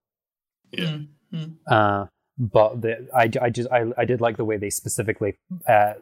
[0.70, 0.98] Yeah.
[1.32, 1.52] Mm-hmm.
[1.66, 2.06] Uh,
[2.38, 5.34] but the, I, I just I, I did like the way they specifically
[5.68, 5.94] uh,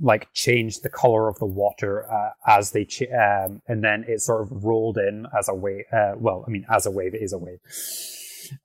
[0.00, 4.20] like changed the color of the water uh, as they ch- um, and then it
[4.20, 7.22] sort of rolled in as a wave uh, well i mean as a wave it
[7.22, 7.58] is a wave.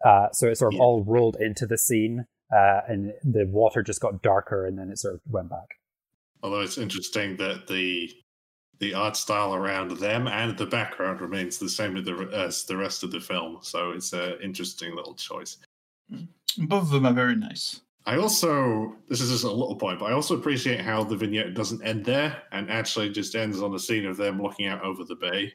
[0.05, 0.83] Uh, so it sort of yeah.
[0.83, 4.99] all rolled into the scene uh, and the water just got darker and then it
[4.99, 5.79] sort of went back.
[6.43, 8.11] Although it's interesting that the
[8.79, 12.75] the art style around them and the background remains the same as the, as the
[12.75, 13.59] rest of the film.
[13.61, 15.57] So it's an interesting little choice.
[16.57, 20.05] Both of them are very nice I also, this is just a little point, but
[20.05, 23.79] I also appreciate how the vignette doesn't end there and actually just ends on a
[23.79, 25.53] scene of them looking out over the bay.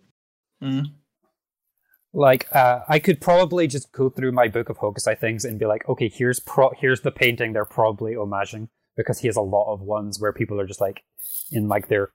[0.62, 0.86] Mm.
[2.12, 5.66] Like, uh, I could probably just go through my book of Hokusai things and be
[5.66, 9.72] like, okay, here's pro- here's the painting they're probably homaging because he has a lot
[9.72, 11.02] of ones where people are just like
[11.50, 12.12] in like their,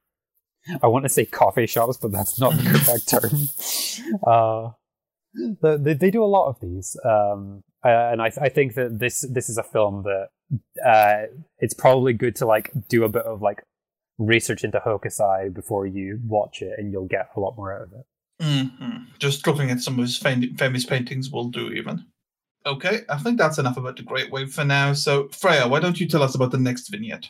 [0.82, 3.10] I want to say coffee shops, but that's not the correct
[4.22, 4.24] term.
[4.26, 4.72] Uh,
[5.84, 6.98] they, they do a lot of these.
[7.06, 10.30] Um, uh, and I, I think that this this is a film that
[10.86, 11.28] uh,
[11.60, 13.64] it's probably good to like do a bit of like
[14.18, 17.94] research into Hokusai before you watch it, and you'll get a lot more out of
[17.94, 18.06] it.
[18.44, 19.04] Mm-hmm.
[19.20, 22.06] Just looking at some of his fam- famous paintings will do even.
[22.66, 24.94] Okay, I think that's enough about the Great Wave for now.
[24.94, 27.30] So Freya, why don't you tell us about the next vignette?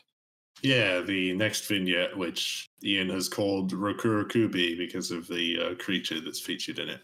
[0.62, 6.40] Yeah, the next vignette, which Ian has called Rokurokubi because of the uh, creature that's
[6.40, 7.02] featured in it.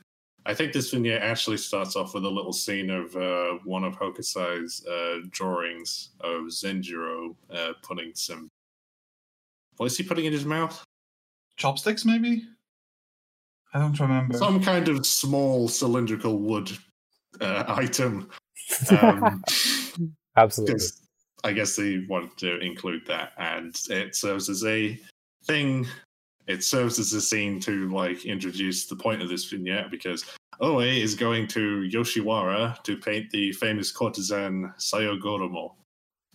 [0.47, 3.99] I think this vignette actually starts off with a little scene of uh, one of
[3.99, 8.47] Hokusai's uh, drawings of Zenjiro uh, putting some.
[9.75, 10.81] What is he putting in his mouth?
[11.57, 12.43] Chopsticks, maybe?
[13.73, 14.37] I don't remember.
[14.37, 16.71] Some kind of small cylindrical wood
[17.41, 18.29] uh, item.
[18.89, 19.41] Um,
[20.35, 20.85] Absolutely.
[21.43, 24.99] I I guess they wanted to include that, and it serves as a
[25.45, 25.87] thing.
[26.47, 30.25] It serves as a scene to like introduce the point of this vignette because
[30.59, 35.75] Oe is going to Yoshiwara to paint the famous courtesan Sayogoromo.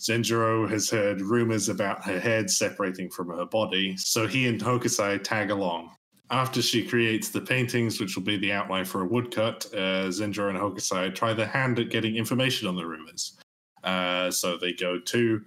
[0.00, 5.22] Zenjiro has heard rumors about her head separating from her body, so he and Hokusai
[5.22, 5.94] tag along.
[6.30, 10.50] After she creates the paintings, which will be the outline for a woodcut, uh, Zenjiro
[10.50, 13.38] and Hokusai try their hand at getting information on the rumors.
[13.84, 15.42] Uh, so they go to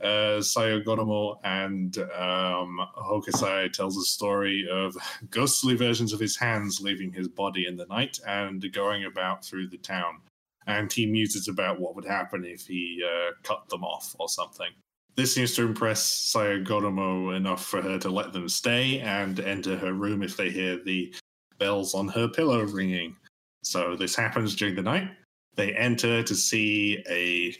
[0.00, 4.96] uh, Sayogoromo and um, Hokusai tells a story of
[5.30, 9.68] ghostly versions of his hands leaving his body in the night and going about through
[9.68, 10.20] the town
[10.68, 14.68] and he muses about what would happen if he uh, cut them off or something.
[15.16, 19.94] This seems to impress Sayogoromo enough for her to let them stay and enter her
[19.94, 21.12] room if they hear the
[21.58, 23.16] bells on her pillow ringing.
[23.64, 25.10] So this happens during the night.
[25.56, 27.56] They enter to see a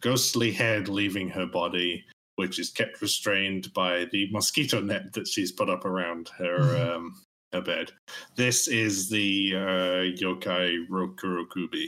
[0.00, 2.04] ghostly head leaving her body,
[2.36, 6.90] which is kept restrained by the mosquito net that she's put up around her mm-hmm.
[6.90, 7.22] um,
[7.52, 7.92] her bed.
[8.36, 11.86] This is the uh, yokai Rokurokubi.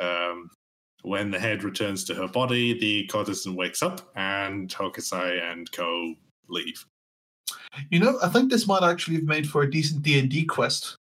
[0.00, 0.50] Um,
[1.02, 6.14] when the head returns to her body, the courtesan wakes up, and Hokusai and Co
[6.48, 6.84] leave.
[7.90, 10.44] You know, I think this might actually have made for a decent D and D
[10.44, 10.96] quest.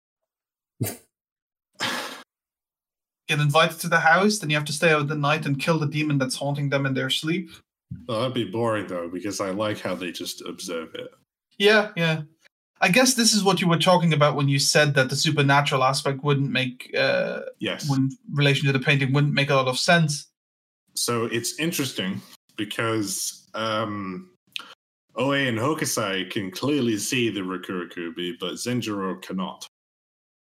[3.33, 5.79] Get invited to the house, then you have to stay out the night and kill
[5.79, 7.49] the demon that's haunting them in their sleep.
[8.07, 11.11] Well, that'd be boring though, because I like how they just observe it.
[11.57, 12.21] Yeah, yeah.
[12.79, 15.83] I guess this is what you were talking about when you said that the supernatural
[15.83, 19.79] aspect wouldn't make uh, yes, when relation to the painting wouldn't make a lot of
[19.79, 20.27] sense.
[20.93, 22.21] So it's interesting
[22.55, 24.29] because um,
[25.15, 29.65] Oe and Hokusai can clearly see the Rokurokubi, but Zenjiro cannot.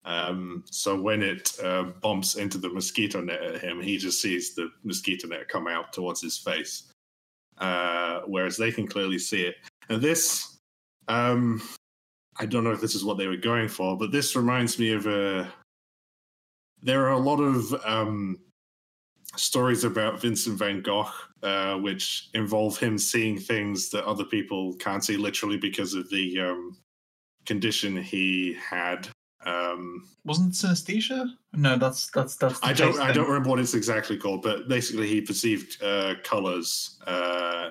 [0.03, 4.55] Um, so when it uh, bumps into the mosquito net at him, he just sees
[4.55, 6.91] the mosquito net come out towards his face,
[7.59, 9.55] uh, whereas they can clearly see it.
[9.89, 10.57] And this,
[11.07, 11.61] um,
[12.39, 14.93] I don't know if this is what they were going for, but this reminds me
[14.93, 15.51] of a.
[16.83, 18.39] There are a lot of um,
[19.35, 21.09] stories about Vincent van Gogh,
[21.43, 26.39] uh, which involve him seeing things that other people can't see, literally because of the
[26.39, 26.77] um,
[27.45, 29.07] condition he had.
[29.45, 31.31] Um, Wasn't synesthesia?
[31.53, 32.59] No, that's that's that's.
[32.61, 36.99] I don't I don't remember what it's exactly called, but basically he perceived uh, colors
[37.07, 37.69] uh,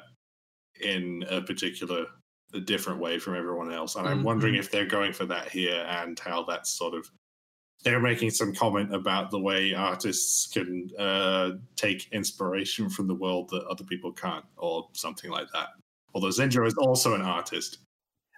[0.81, 2.07] in a particular
[2.53, 3.95] a different way from everyone else.
[3.95, 4.27] And I'm mm-hmm.
[4.27, 7.09] wondering if they're going for that here and how that's sort of
[7.83, 13.49] they're making some comment about the way artists can uh, take inspiration from the world
[13.51, 15.69] that other people can't, or something like that.
[16.15, 17.79] Although Zenjo is also an artist.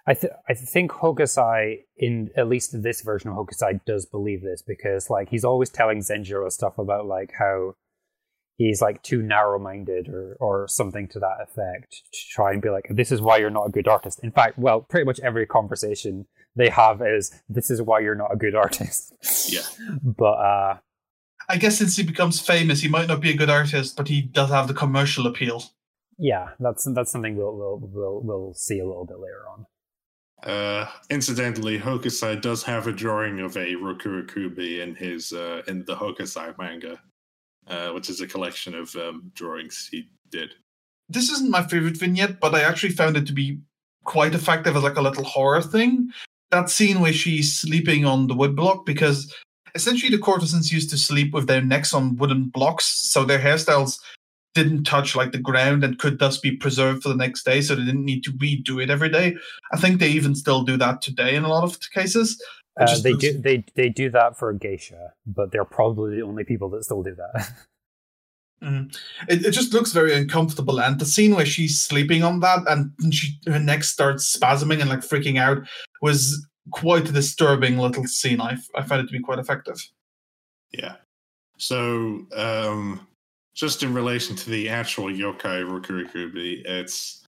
[0.05, 4.61] I, th- I think Hokusai, in at least this version of Hokusai, does believe this
[4.61, 7.75] because like he's always telling Zenjiro stuff about like how
[8.57, 12.69] he's like too narrow minded or or something to that effect to try and be
[12.69, 14.19] like this is why you're not a good artist.
[14.23, 16.25] In fact well pretty much every conversation
[16.55, 19.13] they have is this is why you're not a good artist.
[19.47, 19.61] Yeah.
[20.03, 20.77] But uh
[21.49, 24.21] i guess since he becomes famous he might not be a good artist but he
[24.21, 25.63] does have the commercial appeal.
[26.17, 29.65] Yeah that's that's something we'll we'll we'll, we'll see a little bit later on
[30.43, 35.95] uh, incidentally, Hokusai does have a drawing of a Rokurokubi in his uh, in the
[35.95, 36.99] Hokusai manga
[37.67, 40.53] uh, which is a collection of um, drawings he did.
[41.09, 43.59] This isn't my favorite vignette, but I actually found it to be
[44.03, 46.09] quite effective as like a little horror thing.
[46.51, 49.33] That scene where she's sleeping on the wood block because
[49.75, 53.99] essentially the courtesans used to sleep with their necks on wooden blocks, so their hairstyles
[54.53, 57.75] didn't touch like the ground and could thus be preserved for the next day, so
[57.75, 59.35] they didn't need to redo it every day.
[59.71, 62.41] I think they even still do that today in a lot of cases.
[62.79, 66.69] Uh, they do they they do that for geisha, but they're probably the only people
[66.69, 67.51] that still do that.
[68.63, 68.97] Mm.
[69.27, 72.93] It, it just looks very uncomfortable, and the scene where she's sleeping on that and
[73.13, 75.67] she her neck starts spasming and like freaking out
[76.01, 78.39] was quite a disturbing little scene.
[78.39, 79.85] I I found it to be quite effective.
[80.71, 80.95] Yeah.
[81.57, 83.05] So, um,
[83.53, 87.23] just in relation to the actual yokai Rokurokubi, it's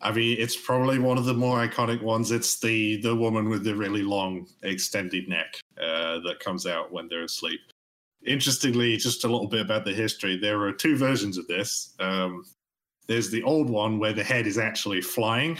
[0.00, 2.30] I mean, it's probably one of the more iconic ones.
[2.30, 7.08] It's the the woman with the really long, extended neck uh, that comes out when
[7.08, 7.60] they're asleep.
[8.24, 10.36] Interestingly, just a little bit about the history.
[10.36, 11.94] There are two versions of this.
[11.98, 12.44] Um,
[13.06, 15.58] there's the old one where the head is actually flying,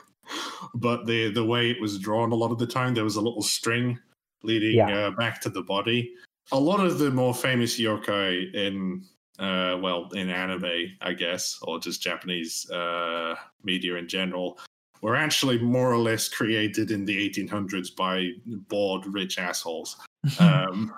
[0.74, 3.20] but the the way it was drawn a lot of the time, there was a
[3.20, 3.98] little string
[4.42, 5.08] leading yeah.
[5.08, 6.14] uh, back to the body.
[6.52, 9.04] A lot of the more famous yokai in
[9.38, 14.58] uh, well, in anime, I guess, or just Japanese uh, media in general,
[15.00, 18.30] were actually more or less created in the 1800s by
[18.68, 19.96] bored rich assholes.
[20.40, 20.92] um,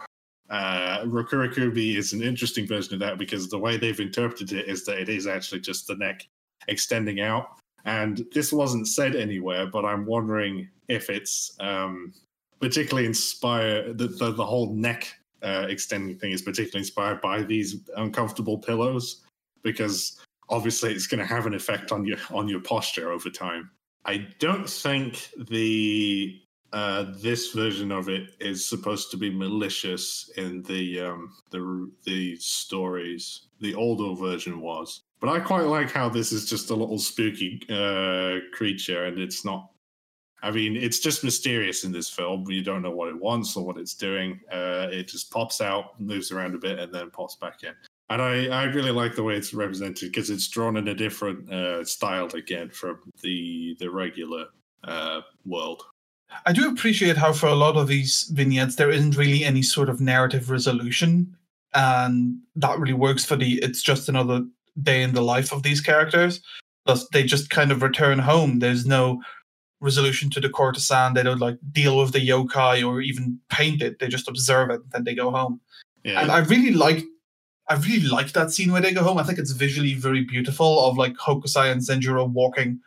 [0.48, 4.84] uh, Rokurokubi is an interesting version of that because the way they've interpreted it is
[4.84, 6.26] that it is actually just the neck
[6.68, 7.58] extending out.
[7.84, 12.12] And this wasn't said anywhere, but I'm wondering if it's um,
[12.60, 17.76] particularly inspired, the, the, the whole neck uh, extending thing is particularly inspired by these
[17.96, 19.22] uncomfortable pillows
[19.62, 23.70] because obviously it's going to have an effect on your on your posture over time.
[24.04, 26.40] I don't think the
[26.72, 32.36] uh, this version of it is supposed to be malicious in the um, the the
[32.36, 33.48] stories.
[33.60, 37.60] The older version was, but I quite like how this is just a little spooky
[37.68, 39.69] uh, creature, and it's not.
[40.42, 42.50] I mean, it's just mysterious in this film.
[42.50, 44.40] You don't know what it wants or what it's doing.
[44.50, 47.74] Uh, it just pops out, moves around a bit, and then pops back in.
[48.08, 51.50] And I, I really like the way it's represented because it's drawn in a different
[51.52, 54.46] uh, style again from the the regular
[54.84, 55.84] uh, world.
[56.46, 59.88] I do appreciate how for a lot of these vignettes there isn't really any sort
[59.88, 61.36] of narrative resolution,
[61.74, 63.58] and that really works for the.
[63.62, 64.44] It's just another
[64.82, 66.40] day in the life of these characters.
[66.86, 68.58] Thus, they just kind of return home.
[68.58, 69.22] There's no
[69.80, 71.14] resolution to the courtesan.
[71.14, 73.98] They don't like deal with the yokai or even paint it.
[73.98, 75.60] They just observe it, then they go home.
[76.04, 76.20] Yeah.
[76.20, 77.04] And I really like
[77.68, 79.18] I really like that scene where they go home.
[79.18, 82.80] I think it's visually very beautiful of like Hokusai and Zenjiro walking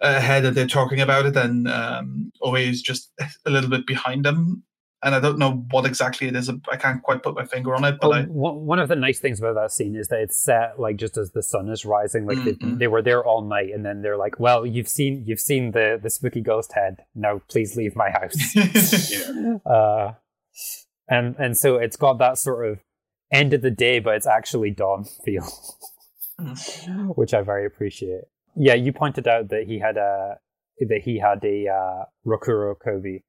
[0.00, 3.12] ahead and they're talking about it and um, Oe is just
[3.46, 4.62] a little bit behind them.
[5.04, 6.50] And I don't know what exactly it is.
[6.72, 7.98] I can't quite put my finger on it.
[8.00, 8.56] But well, I...
[8.56, 11.30] one of the nice things about that scene is that it's set like just as
[11.32, 12.26] the sun is rising.
[12.26, 12.70] Like mm-hmm.
[12.70, 15.72] they, they, were there all night, and then they're like, "Well, you've seen you've seen
[15.72, 17.04] the the spooky ghost head.
[17.14, 18.56] Now, please leave my house."
[19.12, 19.56] yeah.
[19.70, 20.14] uh,
[21.08, 22.80] and and so it's got that sort of
[23.30, 25.46] end of the day, but it's actually dawn feel,
[26.40, 27.08] mm.
[27.16, 28.22] which I very appreciate.
[28.56, 30.38] Yeah, you pointed out that he had a
[30.80, 33.22] that he had a uh, Rokurokubi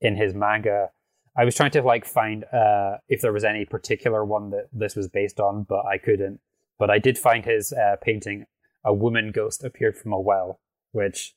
[0.00, 0.90] in his manga.
[1.36, 4.96] I was trying to like find uh, if there was any particular one that this
[4.96, 6.40] was based on, but I couldn't.
[6.78, 8.46] But I did find his uh, painting.
[8.84, 10.60] A woman ghost appeared from a well,
[10.92, 11.34] which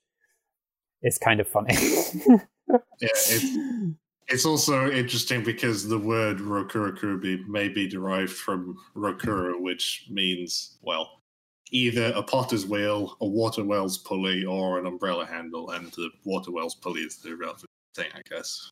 [1.02, 1.76] is kind of funny.
[3.02, 3.10] yeah,
[4.28, 11.22] it's also interesting because the word Rokuro may be derived from Rokuro, which means, well,
[11.72, 16.52] either a potter's wheel, a water well's pulley, or an umbrella handle, and the water
[16.52, 18.72] well's pulley is the relevant thing, I guess.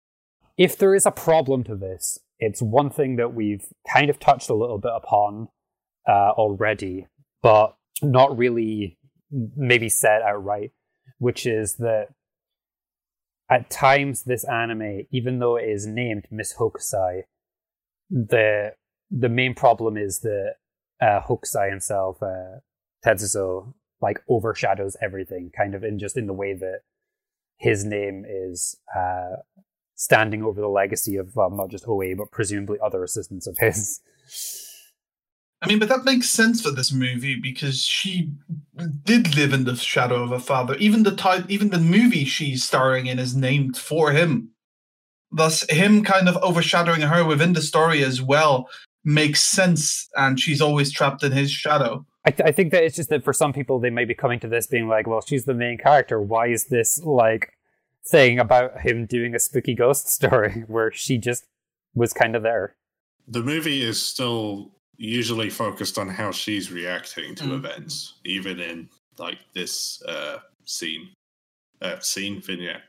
[0.57, 4.49] If there is a problem to this, it's one thing that we've kind of touched
[4.49, 5.49] a little bit upon
[6.07, 7.07] uh, already,
[7.41, 8.97] but not really
[9.55, 10.71] maybe said outright,
[11.19, 12.07] which is that
[13.49, 17.23] at times this anime, even though it is named Miss Hokusai,
[18.09, 18.73] the
[19.09, 20.55] the main problem is that
[21.01, 22.59] uh, Hokusai himself, uh,
[23.05, 26.79] Tetsuzo, like overshadows everything, kind of in just in the way that
[27.57, 29.37] his name is uh,
[30.01, 33.99] standing over the legacy of um, not just Oe, but presumably other assistants of his.
[35.61, 38.31] I mean, but that makes sense for this movie because she
[39.03, 40.75] did live in the shadow of her father.
[40.77, 44.49] Even the type, even the movie she's starring in is named for him.
[45.31, 48.67] Thus, him kind of overshadowing her within the story as well
[49.05, 52.03] makes sense, and she's always trapped in his shadow.
[52.25, 54.39] I, th- I think that it's just that for some people they may be coming
[54.39, 56.19] to this being like, well, she's the main character.
[56.19, 57.53] Why is this like
[58.07, 61.45] thing about him doing a spooky ghost story where she just
[61.93, 62.75] was kind of there?
[63.27, 67.53] The movie is still usually focused on how she's reacting to mm.
[67.53, 71.09] events, even in like this uh, scene,
[71.81, 72.83] uh, scene vignette.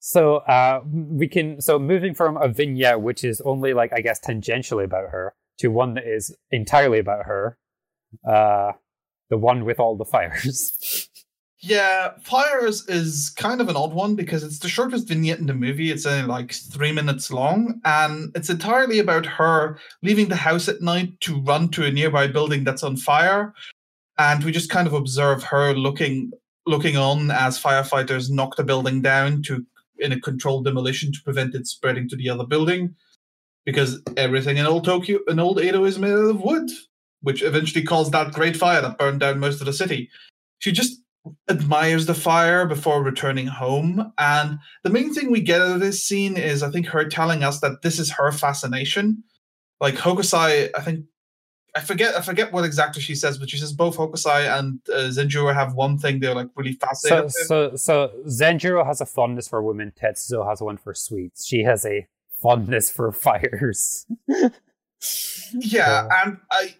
[0.00, 4.20] So uh, we can so moving from a vignette which is only like I guess
[4.20, 7.58] tangentially about her to one that is entirely about her,
[8.26, 8.72] uh,
[9.28, 11.07] the one with all the fires.
[11.60, 15.54] Yeah, Fires is kind of an odd one because it's the shortest vignette in the
[15.54, 15.90] movie.
[15.90, 20.80] It's only like three minutes long, and it's entirely about her leaving the house at
[20.82, 23.52] night to run to a nearby building that's on fire.
[24.18, 26.30] And we just kind of observe her looking
[26.66, 29.64] looking on as firefighters knock the building down to
[29.98, 32.94] in a controlled demolition to prevent it spreading to the other building.
[33.64, 36.70] Because everything in old Tokyo in old Edo is made out of wood,
[37.22, 40.08] which eventually caused that great fire that burned down most of the city.
[40.60, 41.00] She just
[41.48, 44.12] admires the fire before returning home.
[44.18, 47.42] And the main thing we get out of this scene is, I think, her telling
[47.42, 49.22] us that this is her fascination.
[49.80, 51.06] Like Hokusai, I think,
[51.74, 55.08] I forget, I forget what exactly she says, but she says both Hokusai and uh,
[55.08, 57.30] Zenjiro have one thing they're like really fascinated.
[57.32, 59.92] So, so, so Zenjiro has a fondness for women.
[60.00, 61.46] Tetsuzo has one for sweets.
[61.46, 62.06] She has a
[62.42, 64.06] fondness for fires.
[65.54, 66.74] yeah, and I,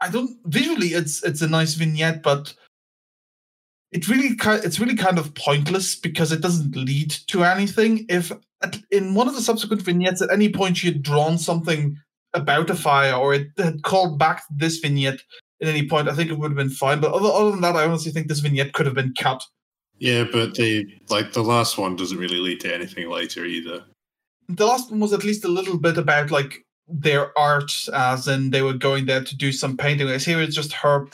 [0.00, 2.54] I don't visually, it's it's a nice vignette, but
[3.92, 8.06] it really it's really kind of pointless because it doesn't lead to anything.
[8.08, 8.32] If
[8.90, 11.98] in one of the subsequent vignettes at any point she had drawn something
[12.34, 15.20] about a fire or it had called back this vignette
[15.60, 17.00] at any point, I think it would have been fine.
[17.00, 19.44] But other, other than that, I honestly think this vignette could have been cut.
[19.98, 23.84] Yeah, but the like the last one doesn't really lead to anything later either.
[24.48, 28.50] The last one was at least a little bit about like their art, as in
[28.50, 30.06] they were going there to do some painting.
[30.06, 31.06] Whereas here it's just her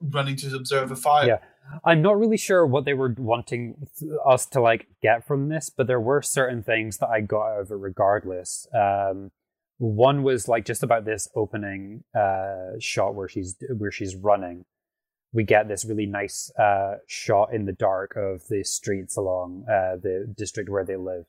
[0.00, 1.26] running to observe a fire.
[1.26, 1.38] Yeah.
[1.84, 3.88] I'm not really sure what they were wanting
[4.24, 7.60] us to like get from this, but there were certain things that I got out
[7.60, 8.66] of it regardless.
[8.74, 9.30] Um,
[9.78, 14.64] one was like just about this opening uh, shot where she's where she's running.
[15.32, 19.96] We get this really nice uh, shot in the dark of the streets along uh,
[19.96, 21.24] the district where they live.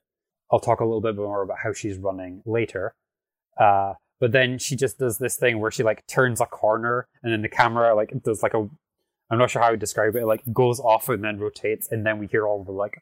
[0.51, 2.95] I'll talk a little bit more about how she's running later.
[3.59, 7.33] Uh, but then she just does this thing where she like turns a corner and
[7.33, 8.69] then the camera like does like a
[9.29, 10.23] I'm not sure how to describe it.
[10.23, 13.01] It like goes off and then rotates, and then we hear all the like,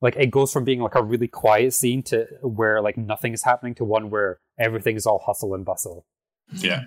[0.00, 3.44] like it goes from being like a really quiet scene to where like nothing is
[3.44, 6.04] happening to one where everything is all hustle and bustle.
[6.52, 6.82] Yeah.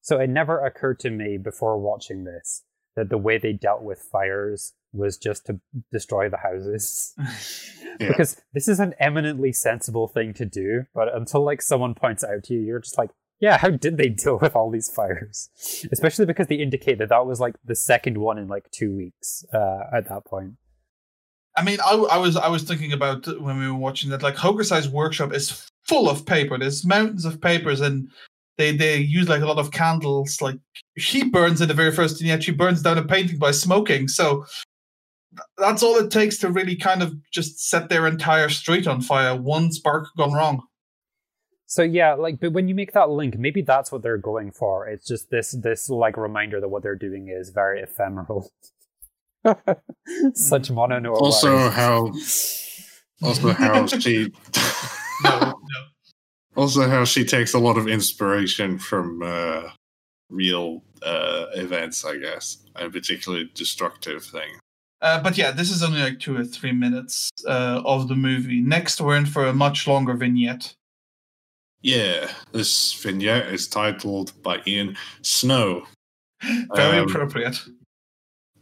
[0.00, 2.62] So it never occurred to me before watching this
[2.96, 5.60] that the way they dealt with fires was just to
[5.92, 7.14] destroy the houses.
[8.00, 8.08] Yeah.
[8.10, 12.30] because this is an eminently sensible thing to do, but until like someone points it
[12.30, 15.50] out to you, you're just like, yeah, how did they deal with all these fires?
[15.92, 19.44] Especially because they indicate that that was like the second one in like two weeks
[19.52, 20.54] uh, at that point.
[21.56, 24.22] I mean, I, I was I was thinking about when we were watching that.
[24.22, 26.56] Like Hokusai's workshop is full of paper.
[26.56, 28.08] There's mountains of papers, and
[28.58, 30.40] they they use like a lot of candles.
[30.40, 30.58] Like
[30.98, 34.06] she burns in the very first, and yet she burns down a painting by smoking.
[34.06, 34.46] So
[35.56, 39.34] that's all it takes to really kind of just set their entire street on fire.
[39.34, 40.62] One spark gone wrong.
[41.68, 44.88] So yeah, like, but when you make that link, maybe that's what they're going for.
[44.88, 48.50] It's just this this like reminder that what they're doing is very ephemeral.
[50.34, 52.10] Such mono Also, how
[53.22, 54.32] also how she
[55.24, 55.54] No, no.
[56.56, 59.68] also how she takes a lot of inspiration from uh,
[60.30, 64.58] real uh, events, I guess, and particularly destructive thing.
[65.02, 68.62] Uh, but yeah, this is only like two or three minutes uh, of the movie.
[68.62, 70.74] Next, we're in for a much longer vignette.
[71.82, 75.86] Yeah, this vignette is titled by Ian Snow.
[76.74, 77.56] Very Um, appropriate.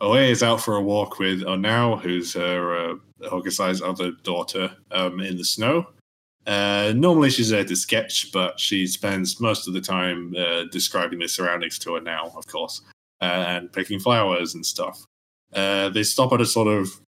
[0.00, 5.20] Oe is out for a walk with Onao, who's her uh, Hokusai's other daughter, um,
[5.20, 5.86] in the snow.
[6.46, 11.18] Uh, normally she's there to sketch, but she spends most of the time uh, describing
[11.18, 12.82] the surroundings to her now, of course,
[13.22, 15.02] uh, and picking flowers and stuff.
[15.54, 17.00] Uh, they stop at a sort of,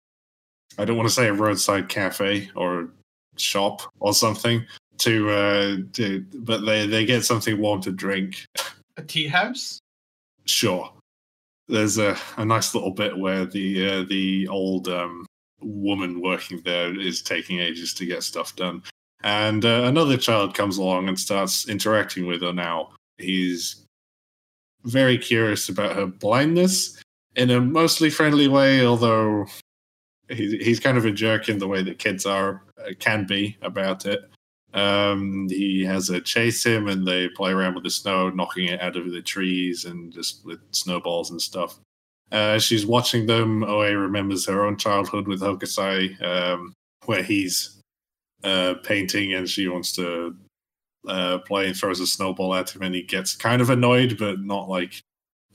[0.79, 2.89] I don't want to say a roadside cafe or
[3.37, 4.65] shop or something,
[4.99, 8.45] to, uh, to but they, they get something warm to drink
[8.97, 9.79] A tea house.
[10.45, 10.91] Sure.
[11.69, 15.25] There's a, a nice little bit where the uh, the old um,
[15.61, 18.81] woman working there is taking ages to get stuff done,
[19.23, 22.51] and uh, another child comes along and starts interacting with her.
[22.51, 22.89] Now
[23.19, 23.85] he's
[24.83, 27.01] very curious about her blindness
[27.35, 29.45] in a mostly friendly way, although
[30.27, 33.55] he's he's kind of a jerk in the way that kids are uh, can be
[33.61, 34.29] about it.
[34.73, 38.81] Um, he has a chase him, and they play around with the snow, knocking it
[38.81, 41.79] out of the trees, and just with snowballs and stuff.
[42.31, 43.63] Uh, she's watching them.
[43.63, 46.73] Oe remembers her own childhood with Hokusai, um,
[47.05, 47.79] where he's
[48.43, 50.35] uh, painting, and she wants to
[51.07, 54.39] uh, play and throws a snowball at him, and he gets kind of annoyed, but
[54.41, 55.01] not like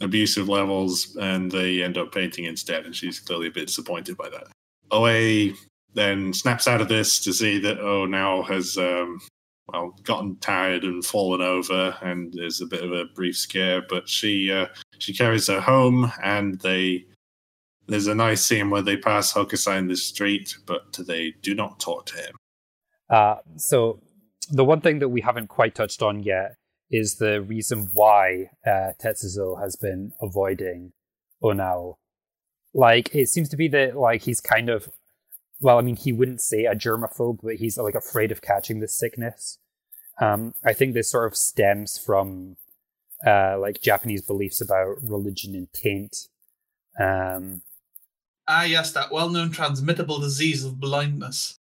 [0.01, 4.29] abusive levels, and they end up painting instead, and she's clearly a bit disappointed by
[4.29, 4.49] that.
[4.91, 5.55] Oe
[5.95, 9.19] then snaps out of this to see that oh now has um,
[9.69, 14.09] well gotten tired and fallen over and there's a bit of a brief scare but
[14.09, 14.67] she uh,
[14.99, 17.05] she carries her home and they
[17.87, 21.81] there's a nice scene where they pass Hokusai in the street but they do not
[21.81, 22.35] talk to him
[23.11, 24.01] Uh, so
[24.51, 26.57] the one thing that we haven't quite touched on yet
[26.91, 30.93] is the reason why uh, Tetsuzo has been avoiding
[31.43, 31.95] Onao.
[32.75, 34.89] Like it seems to be that like he's kind of
[35.65, 38.89] well, I mean, he wouldn't say a germaphobe, but he's like afraid of catching the
[38.89, 39.59] sickness.
[40.21, 42.57] Um, I think this sort of stems from
[43.27, 46.29] uh, like Japanese beliefs about religion and taint.
[47.01, 47.63] Um,
[48.47, 51.57] Ah, yes, that well-known transmittable disease of blindness.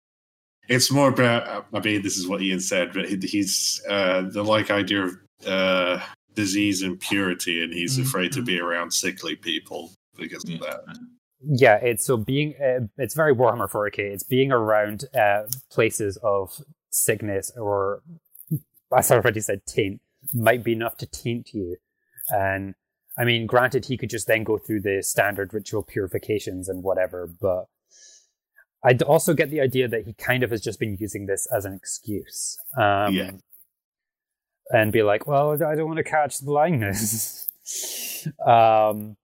[0.68, 4.70] it's more about I mean this is what Ian said but he's uh, the like
[4.70, 6.00] idea of uh,
[6.34, 8.03] disease and purity and he's Mhm.
[8.03, 10.57] afraid to be around sickly people because Yeah.
[10.57, 10.98] of that
[11.45, 13.99] yeah, it's so being uh, it's very Warhammer 40k.
[13.99, 18.03] It's being around uh, places of sickness or
[18.97, 20.01] as I already said, taint
[20.34, 21.76] might be enough to taint you.
[22.28, 22.74] And
[23.18, 27.28] I mean, granted, he could just then go through the standard ritual purifications and whatever,
[27.40, 27.66] but
[28.84, 31.64] I'd also get the idea that he kind of has just been using this as
[31.64, 32.59] an excuse.
[32.76, 33.30] Um, Yeah.
[34.70, 37.49] and be like, "Well, I don't want to catch the blindness."
[38.47, 39.16] um,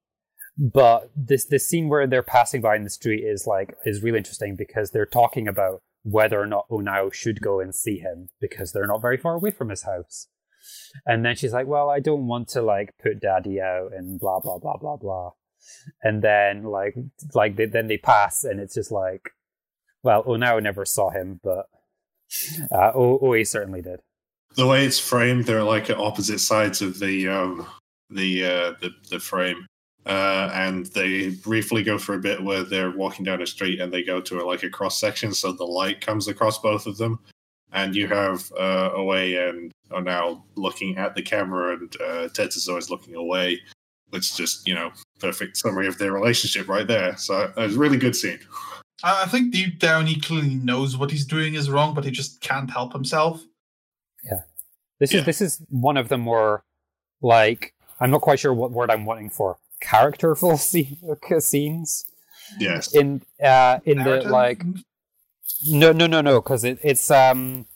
[0.59, 4.18] but this this scene where they're passing by in the street is like is really
[4.18, 8.72] interesting because they're talking about whether or not Onao should go and see him because
[8.72, 10.28] they're not very far away from his house.
[11.06, 14.40] And then she's like, "Well, I don't want to like put Daddy out and blah
[14.40, 15.30] blah blah blah blah."
[16.02, 16.94] And then like
[17.34, 19.30] like they, then they pass, and it's just like,
[20.02, 21.66] well, Onao never saw him, but
[22.72, 22.92] uh,
[23.44, 24.00] certainly did.
[24.56, 27.66] The way it's framed, they're like at opposite sides of the um,
[28.11, 29.66] the uh, the the frame.
[30.09, 33.92] Uh, and they briefly go for a bit where they're walking down a street and
[33.92, 36.96] they go to a, like a cross section, so the light comes across both of
[36.96, 37.18] them,
[37.72, 42.56] and you have uh, Oe and are now looking at the camera, and uh, Tetsuzo
[42.56, 43.61] is always looking away.
[44.14, 44.90] It's just you know
[45.20, 47.14] perfect summary of their relationship right there.
[47.18, 48.38] So it was a really good scene.
[49.04, 52.40] I think deep down he clearly knows what he's doing is wrong, but he just
[52.40, 53.44] can't help himself.
[54.24, 54.40] Yeah,
[55.00, 55.20] this Yeah.
[55.20, 56.64] is this is one of the more
[57.20, 60.98] like I'm not quite sure what word I'm wanting for characterful scene,
[61.40, 62.04] scenes.
[62.58, 64.64] Yes, in uh in the like
[65.66, 67.66] no no no no because it, it's um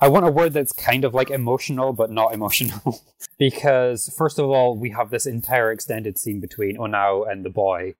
[0.00, 3.02] I want a word that's kind of like emotional but not emotional.
[3.38, 7.94] Because first of all we have this entire extended scene between Onao and the boy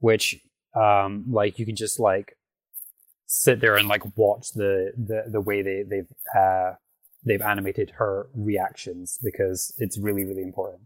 [0.00, 0.38] which
[0.74, 2.36] um like you can just like
[3.26, 6.72] sit there and like watch the the the way they they've uh
[7.24, 10.82] they've animated her reactions because it's really really important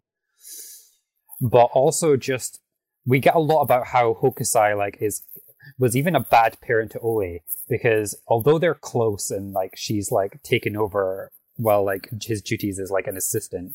[1.40, 2.60] but also just
[3.04, 5.22] we get a lot about how Hokusai like is
[5.78, 10.42] was even a bad parent to Oe because although they're close and like she's like
[10.42, 13.74] taken over well like his duties as like an assistant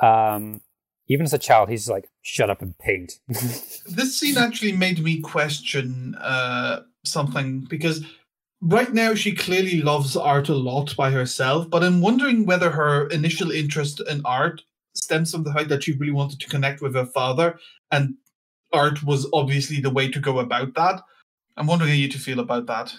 [0.00, 0.60] um
[1.08, 5.20] even as a child he's like shut up and paint This scene actually made me
[5.20, 8.04] question uh, something because
[8.60, 13.08] right now she clearly loves art a lot by herself, but I'm wondering whether her
[13.08, 14.62] initial interest in art
[14.94, 17.58] stems from the fact that she really wanted to connect with her father,
[17.90, 18.14] and
[18.72, 21.02] art was obviously the way to go about that.
[21.56, 22.94] I'm wondering how you two feel about that.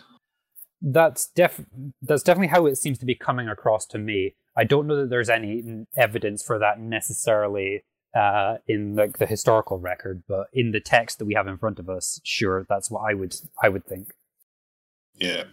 [0.81, 1.61] that's def
[2.01, 5.11] that's definitely how it seems to be coming across to me i don't know that
[5.11, 7.83] there's any evidence for that necessarily
[8.15, 11.79] uh, in like the historical record, but in the text that we have in front
[11.79, 14.13] of us, sure, that's what I would I would think.
[15.15, 15.43] yeah.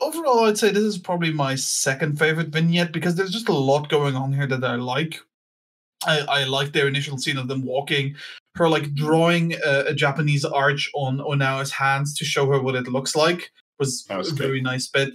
[0.00, 3.88] Overall, I'd say this is probably my second favorite vignette because there's just a lot
[3.88, 5.20] going on here that I like.
[6.06, 8.14] I, I like their initial scene of them walking,
[8.56, 12.88] her like drawing a, a Japanese arch on Onao's hands to show her what it
[12.88, 14.38] looks like was, was a good.
[14.38, 15.10] very nice bit.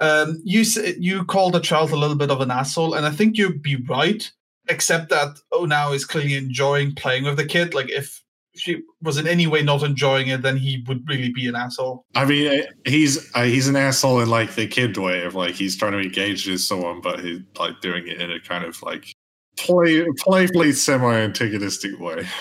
[0.00, 0.64] Um, you
[0.98, 3.76] you called the child a little bit of an asshole, and I think you'd be
[3.76, 4.30] right,
[4.68, 7.74] except that Onawa is clearly enjoying playing with the kid.
[7.74, 8.23] Like if
[8.56, 12.04] she was in any way not enjoying it, then he would really be an asshole.
[12.14, 15.54] I mean, uh, he's uh, he's an asshole in like the kid way of like
[15.54, 18.80] he's trying to engage with someone, but he's like doing it in a kind of
[18.82, 19.12] like
[19.56, 22.26] play playfully semi-antagonistic way.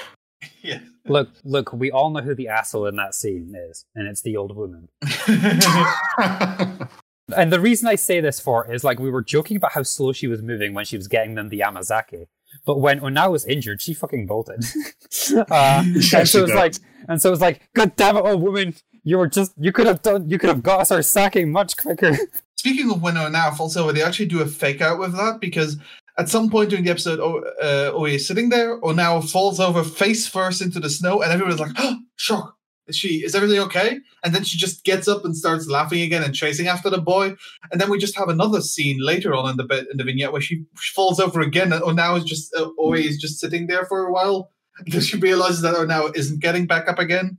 [0.61, 0.80] Yeah.
[1.07, 4.38] Look, look, we all know who the asshole in that scene is, and it's the
[4.38, 4.88] old woman.
[7.36, 10.11] And the reason I say this for is like we were joking about how slow
[10.11, 12.28] she was moving when she was getting them the amazake.
[12.66, 14.64] But when Ona was injured, she fucking bolted.
[15.36, 16.49] uh, and she so it's does.
[16.51, 16.76] like,
[17.08, 18.76] and so it's like, God damn it, old woman!
[19.04, 21.76] You were just, you could have done, you could have got us our sacking much
[21.76, 22.18] quicker.
[22.56, 25.78] Speaking of when Onao falls over, they actually do a fake out with that because
[26.18, 29.84] at some point during the episode, O uh, Oe is sitting there, Onao falls over
[29.84, 32.56] face first into the snow, and everyone's like, oh, shock.
[32.88, 34.00] Is she is everything okay?
[34.24, 37.36] And then she just gets up and starts laughing again and chasing after the boy.
[37.72, 40.34] And then we just have another scene later on in the bit in the vignette
[40.34, 43.40] where she, she falls over again, and oh, now is just uh, Oe is just
[43.40, 47.00] sitting there for a while until she realizes that oh now isn't getting back up
[47.00, 47.38] again.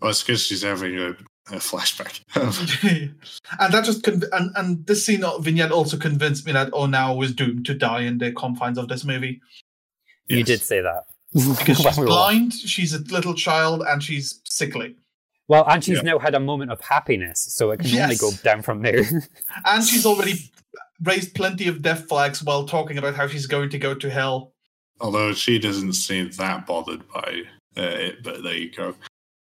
[0.00, 1.10] well, it's because she's having a,
[1.50, 2.20] a flashback.
[3.60, 7.14] and that just conv- and and this scene vignette also convinced me that oh now
[7.14, 9.40] was doomed to die in the confines of this movie
[10.28, 11.04] You did say that.
[11.58, 14.96] because she's we were- blind, she's a little child, and she's sickly,
[15.48, 16.02] Well, and she's Yeah.
[16.12, 19.04] now had a moment of happiness, so it can only go down from there.
[19.64, 20.50] and she's already
[21.02, 24.52] raised plenty of death flags while talking about how she's going to go to hell.
[25.00, 27.42] Although she doesn't seem that bothered by
[27.76, 28.94] uh, it, but there you go.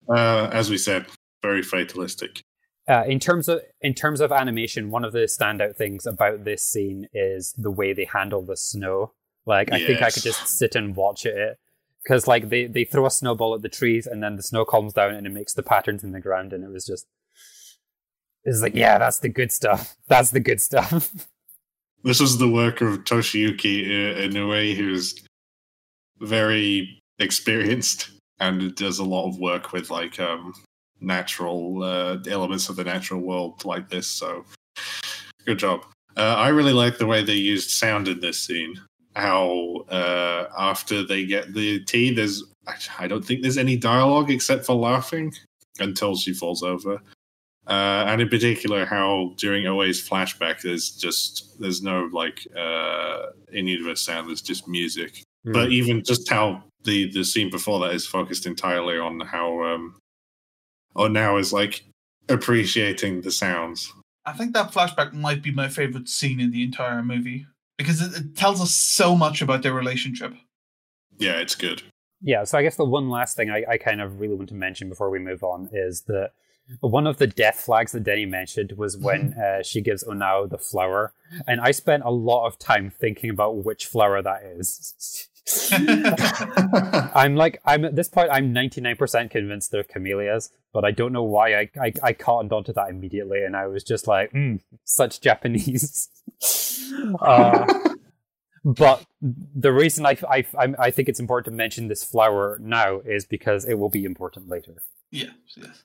[0.08, 1.06] Uh, as we said,
[1.42, 2.42] very fatalistic.
[2.88, 6.66] Uh, in terms of in terms of animation, one of the standout things about this
[6.66, 9.12] scene is the way they handle the snow.
[9.46, 11.56] Like, I think I could just sit and watch it
[12.06, 14.92] because, like, they they throw a snowball at the trees and then the snow calms
[14.92, 17.06] down and it makes the patterns in the ground, and it was just
[18.44, 19.96] it's like, yeah, that's the good stuff.
[20.08, 21.12] That's the good stuff.
[22.04, 25.26] This was the work of Toshiyuki uh, Inoue, who's
[26.20, 30.52] very experienced and does a lot of work with like um,
[31.00, 34.06] natural uh, elements of the natural world like this.
[34.06, 34.44] So,
[35.46, 35.84] good job.
[36.16, 38.76] Uh, I really like the way they used sound in this scene.
[39.16, 42.44] How uh, after they get the tea, there's
[42.98, 45.32] I don't think there's any dialogue except for laughing
[45.78, 47.00] until she falls over.
[47.66, 54.02] Uh, and in particular, how during Oe's flashback, there's just there's no like uh, in-universe
[54.02, 54.28] sound.
[54.28, 55.22] There's just music.
[55.46, 55.54] Mm.
[55.54, 59.96] But even just how the the scene before that is focused entirely on how um,
[60.94, 61.86] Onao is like
[62.28, 63.90] appreciating the sounds.
[64.26, 67.46] I think that flashback might be my favorite scene in the entire movie
[67.76, 70.34] because it, it tells us so much about their relationship.
[71.18, 71.82] Yeah, it's good.
[72.20, 74.54] Yeah, so I guess the one last thing I, I kind of really want to
[74.54, 76.30] mention before we move on is that
[76.80, 80.58] one of the death flags that Denny mentioned was when uh, she gives Onao the
[80.58, 81.12] flower,
[81.46, 85.28] and I spent a lot of time thinking about which flower that is.
[87.14, 91.22] I'm like I'm at this point I'm 99% convinced they're camellias, but I don't know
[91.22, 95.20] why I I, I caught onto that immediately, and I was just like, mm, such
[95.20, 96.08] Japanese.
[97.20, 97.64] uh,
[98.64, 100.44] but the reason I, I
[100.78, 104.48] I think it's important to mention this flower now is because it will be important
[104.48, 104.82] later.
[105.12, 105.30] Yeah.
[105.56, 105.84] Yes.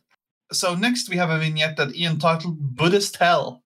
[0.52, 3.61] So next we have a vignette that Ian titled "Buddhist Hell."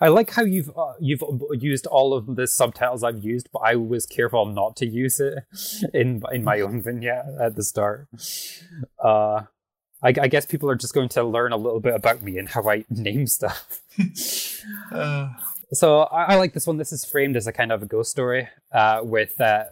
[0.00, 1.22] I like how you've uh, you've
[1.58, 5.44] used all of the subtitles I've used, but I was careful not to use it
[5.94, 8.08] in in my own vignette at the start.
[9.02, 9.42] Uh,
[10.02, 12.48] I, I guess people are just going to learn a little bit about me and
[12.48, 13.80] how I name stuff.
[14.92, 15.28] uh.
[15.72, 16.76] So I, I, like this one.
[16.76, 19.40] This is framed as a kind of a ghost story uh, with.
[19.40, 19.64] Uh,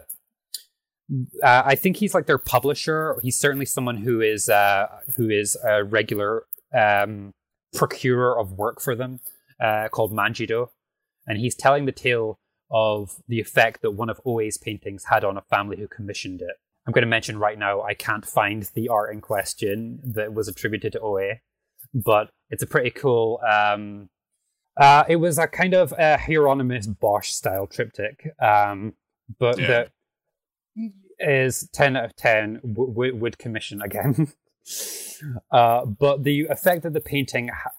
[1.43, 3.17] uh, I think he's like their publisher.
[3.21, 4.49] He's certainly someone who is
[5.15, 7.31] who is a regular um,
[7.73, 9.19] procurer of work for them
[9.63, 10.67] uh, called Manjido,
[11.25, 12.39] and he's telling the tale
[12.69, 16.57] of the effect that one of Oe's paintings had on a family who commissioned it.
[16.85, 20.47] I'm going to mention right now I can't find the art in question that was
[20.47, 21.35] attributed to Oe,
[21.93, 23.39] but it's a pretty cool.
[23.47, 24.09] Um,
[24.75, 28.93] uh, it was a kind of a Hieronymus Bosch style triptych, um,
[29.39, 29.67] but yeah.
[29.67, 29.91] that
[31.19, 34.33] is 10 out of 10 w- w- would commission again.
[35.51, 37.69] uh, but the effect that the painting ha-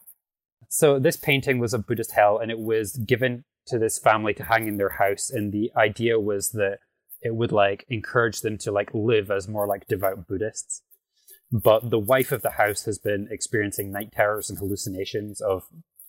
[0.75, 4.43] so this painting was a Buddhist hell, and it was given to this family to
[4.43, 5.31] hang in their house.
[5.31, 6.81] And the idea was that
[7.23, 10.83] it would like encourage them to like live as more like devout Buddhists.
[11.53, 15.63] But the wife of the house has been experiencing night terrors and hallucinations of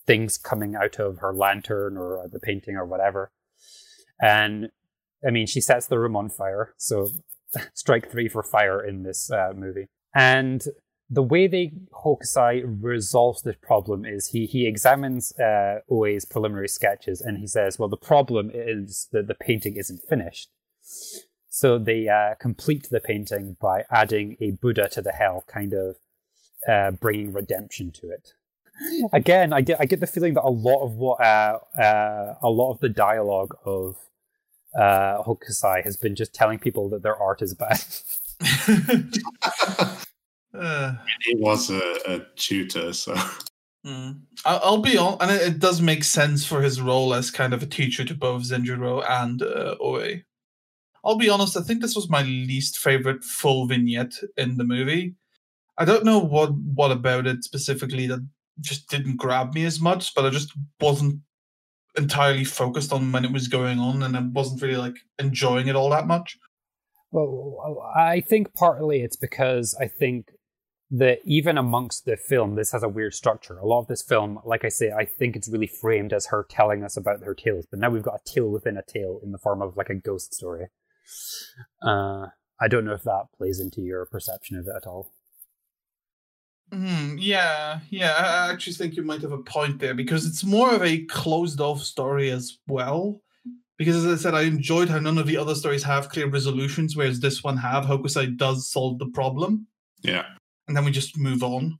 [0.04, 3.30] things coming out of her lantern or the painting or whatever.
[4.20, 4.70] And
[5.24, 6.74] I mean, she sets the room on fire.
[6.76, 7.10] So
[7.74, 9.86] strike three for fire in this uh, movie.
[10.12, 10.64] And
[11.08, 11.72] the way they
[12.04, 17.78] Hokusai resolves this problem is he he examines uh, Oe's preliminary sketches and he says,
[17.78, 20.50] well, the problem is that the painting isn't finished.
[21.48, 25.96] So they uh, complete the painting by adding a Buddha to the hell, kind of
[26.68, 28.32] uh, bringing redemption to it.
[29.12, 32.50] Again, I get I get the feeling that a lot of what uh, uh, a
[32.50, 33.96] lot of the dialogue of
[34.76, 37.80] uh, Hokusai has been just telling people that their art is bad.
[40.58, 43.14] Uh, he was a, a tutor, so.
[43.86, 44.22] Mm.
[44.44, 47.66] I'll be on, and it does make sense for his role as kind of a
[47.66, 50.22] teacher to both Zenjiro and uh, Oe.
[51.04, 55.14] I'll be honest, I think this was my least favorite full vignette in the movie.
[55.78, 58.26] I don't know what what about it specifically that
[58.60, 61.20] just didn't grab me as much, but I just wasn't
[61.96, 65.76] entirely focused on when it was going on, and I wasn't really like enjoying it
[65.76, 66.36] all that much.
[67.12, 70.32] Well, I think partly it's because I think
[70.90, 73.58] that even amongst the film, this has a weird structure.
[73.58, 76.46] A lot of this film, like I say, I think it's really framed as her
[76.48, 79.32] telling us about her tales, but now we've got a tale within a tale in
[79.32, 80.66] the form of like a ghost story.
[81.82, 82.26] Uh,
[82.60, 85.12] I don't know if that plays into your perception of it at all.
[86.72, 88.12] Mm, yeah, yeah.
[88.12, 91.60] I actually think you might have a point there because it's more of a closed
[91.60, 93.20] off story as well.
[93.76, 96.96] Because as I said, I enjoyed how none of the other stories have clear resolutions,
[96.96, 97.84] whereas this one have.
[97.84, 99.66] Hokusai does solve the problem.
[100.02, 100.24] Yeah
[100.66, 101.78] and then we just move on.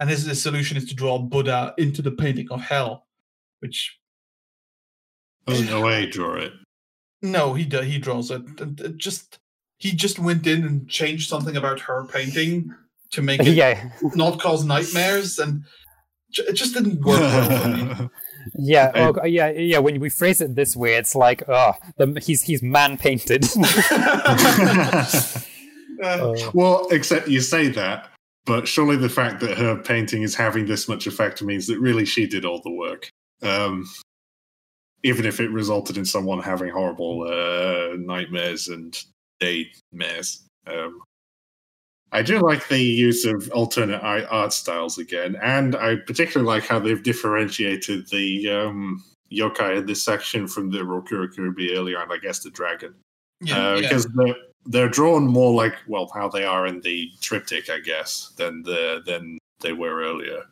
[0.00, 3.06] And his, his solution is to draw Buddha into the painting of hell,
[3.60, 3.98] which
[5.46, 6.52] doesn't no way draw it.
[7.20, 8.42] No, he he draws it.
[8.58, 8.96] it.
[8.96, 9.38] Just
[9.78, 12.74] he just went in and changed something about her painting
[13.12, 13.90] to make it yeah.
[14.14, 15.64] not cause nightmares, and
[16.30, 18.10] it just didn't work well for me.
[18.56, 19.78] Yeah, oh, yeah, yeah.
[19.78, 23.44] When we phrase it this way, it's like, oh, the, he's he's man painted.
[26.02, 28.10] Uh, well, except you say that,
[28.44, 32.04] but surely the fact that her painting is having this much effect means that really
[32.04, 33.08] she did all the work.
[33.42, 33.88] Um,
[35.04, 39.02] even if it resulted in someone having horrible uh, nightmares and
[39.40, 40.42] daymares.
[40.66, 41.00] Um,
[42.12, 46.78] I do like the use of alternate art styles again, and I particularly like how
[46.78, 52.40] they've differentiated the um, yokai in this section from the Rokurakurubi earlier, and I guess
[52.40, 52.94] the dragon.
[53.40, 53.80] Yeah, uh, yeah.
[53.80, 54.36] because they're
[54.66, 59.02] they're drawn more like well how they are in the triptych, I guess, than the
[59.04, 60.44] than they were earlier.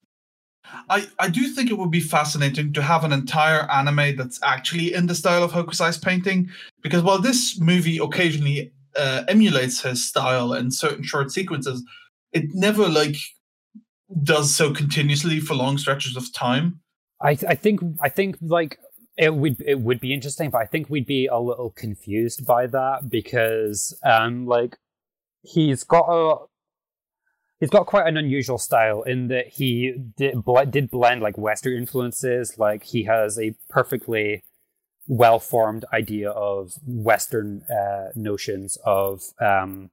[0.89, 4.95] I, I do think it would be fascinating to have an entire anime that's actually
[4.95, 6.49] in the style of Hokusai's painting,
[6.83, 11.83] because while this movie occasionally uh, emulates his style in certain short sequences,
[12.33, 13.17] it never like
[14.23, 16.81] does so continuously for long stretches of time.
[17.21, 18.79] I I think I think like
[19.17, 22.67] it would it would be interesting, but I think we'd be a little confused by
[22.69, 24.79] that because um like
[25.43, 26.47] he's got a
[27.61, 31.77] he's got quite an unusual style in that he did bl- did blend like Western
[31.77, 32.59] influences.
[32.59, 34.43] Like he has a perfectly
[35.07, 39.23] well formed idea of Western uh, notions of.
[39.41, 39.91] Um,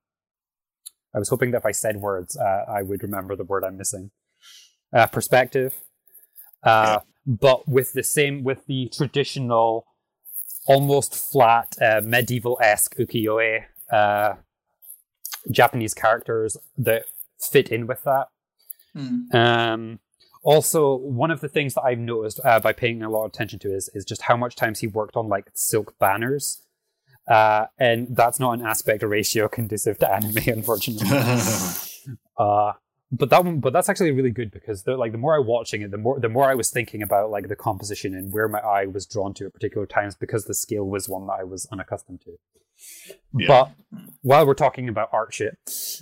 [1.16, 3.78] I was hoping that if I said words, uh, I would remember the word I'm
[3.78, 4.12] missing.
[4.94, 5.74] Uh, perspective,
[6.64, 9.86] uh, but with the same with the traditional,
[10.66, 14.36] almost flat uh, medieval esque ukiyo-e uh,
[15.52, 17.04] Japanese characters that
[17.40, 18.28] fit in with that.
[18.94, 19.36] Hmm.
[19.36, 20.00] Um,
[20.44, 23.60] also, one of the things that I've noticed uh, by paying a lot of attention
[23.60, 26.62] to is is just how much times he worked on like silk banners,
[27.28, 31.10] uh, and that's not an aspect ratio conducive to anime, unfortunately.
[32.38, 32.74] uh,
[33.12, 35.48] but that one, but that's actually really good because the, like the more I was
[35.48, 38.48] watching it, the more the more I was thinking about like the composition and where
[38.48, 41.44] my eye was drawn to at particular times because the scale was one that I
[41.44, 42.38] was unaccustomed to.
[43.38, 43.48] Yeah.
[43.48, 43.72] But
[44.22, 45.58] while we're talking about art shit,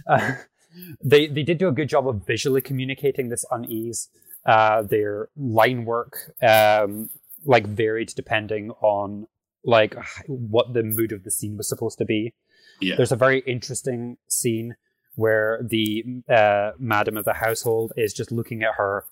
[0.08, 0.34] uh,
[1.03, 4.10] they they did do a good job of visually communicating this unease.
[4.45, 7.10] Uh, their line work um,
[7.45, 9.26] like varied depending on
[9.64, 9.95] like
[10.28, 12.34] what the mood of the scene was supposed to be.
[12.80, 12.95] yeah.
[12.95, 14.76] There's a very interesting scene
[15.16, 19.05] where the uh, madam of the household is just looking at her.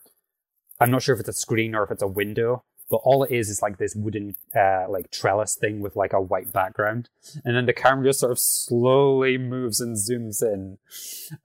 [0.80, 3.32] I'm not sure if it's a screen or if it's a window, but all it
[3.32, 7.10] is is like this wooden uh, like trellis thing with like a white background,
[7.44, 10.78] and then the camera just sort of slowly moves and zooms in,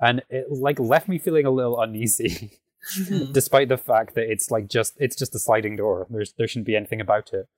[0.01, 2.59] and it like left me feeling a little uneasy.
[2.97, 3.33] Hmm.
[3.33, 6.67] despite the fact that it's like just it's just a sliding door there's there shouldn't
[6.67, 7.49] be anything about it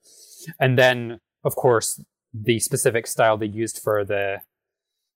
[0.59, 4.39] and then of course the specific style they used for the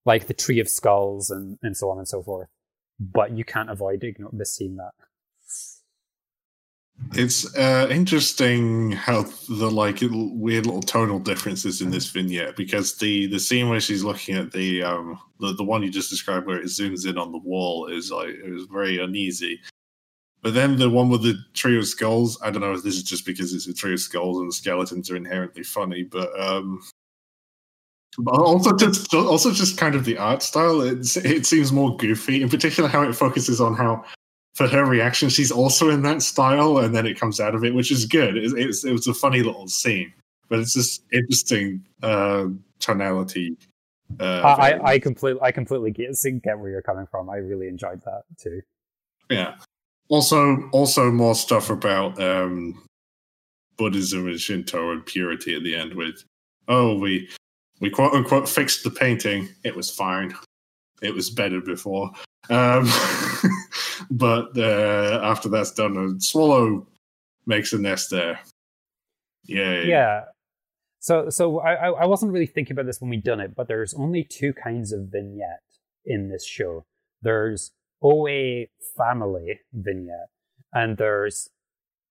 [0.04, 2.48] like the tree of skulls and and so on and so forth
[3.00, 4.92] but you can't avoid igno- missing that
[7.14, 13.26] It's uh, interesting how the like weird little tonal differences in this vignette because the
[13.26, 16.60] the scene where she's looking at the um the, the one you just described where
[16.60, 19.60] it zooms in on the wall is like it was very uneasy.
[20.40, 23.02] But then the one with the tree of skulls, I don't know if this is
[23.02, 26.80] just because it's a tree of skulls and the skeletons are inherently funny, but um
[28.18, 30.80] but also just also just kind of the art style.
[30.80, 34.04] It's, it seems more goofy, in particular how it focuses on how
[34.54, 37.74] for her reaction, she's also in that style, and then it comes out of it,
[37.74, 38.36] which is good.
[38.36, 40.12] It's, it's, it was a funny little scene,
[40.48, 42.46] but it's just interesting uh,
[42.78, 43.56] tonality.
[44.20, 47.68] Uh, I, I i completely i completely get get where you're coming from i really
[47.68, 48.60] enjoyed that too
[49.30, 49.56] yeah.
[50.08, 52.82] Also, also more stuff about um,
[53.76, 55.94] Buddhism and Shinto and purity at the end.
[55.94, 56.24] With
[56.68, 57.28] oh, we
[57.84, 59.46] we quote unquote fixed the painting.
[59.62, 60.34] It was fine.
[61.02, 62.10] It was better before.
[62.48, 62.88] Um,
[64.10, 66.86] but uh, after that's done, a swallow
[67.44, 68.40] makes a nest there.
[69.44, 69.82] Yeah.
[69.82, 70.20] yeah
[71.00, 73.68] so so I, I I wasn't really thinking about this when we done it but
[73.68, 75.60] there's only two kinds of vignette
[76.06, 76.86] in this show
[77.20, 78.64] there's oa
[78.96, 80.30] family vignette
[80.72, 81.50] and there's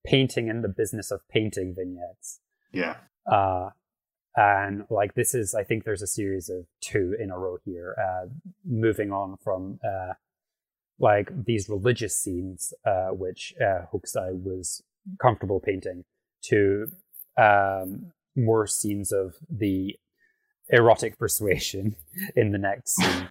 [0.06, 2.40] painting in the business of painting vignettes
[2.72, 2.98] Yeah.
[3.26, 3.70] uh
[4.36, 7.96] and like this is i think there's a series of two in a row here
[8.00, 8.28] uh
[8.66, 10.14] moving on from uh
[11.00, 14.82] like these religious scenes uh which uh hokusai was
[15.22, 16.04] comfortable painting
[16.42, 16.88] to
[17.38, 19.96] um more scenes of the
[20.70, 21.96] erotic persuasion
[22.36, 23.30] in the next scene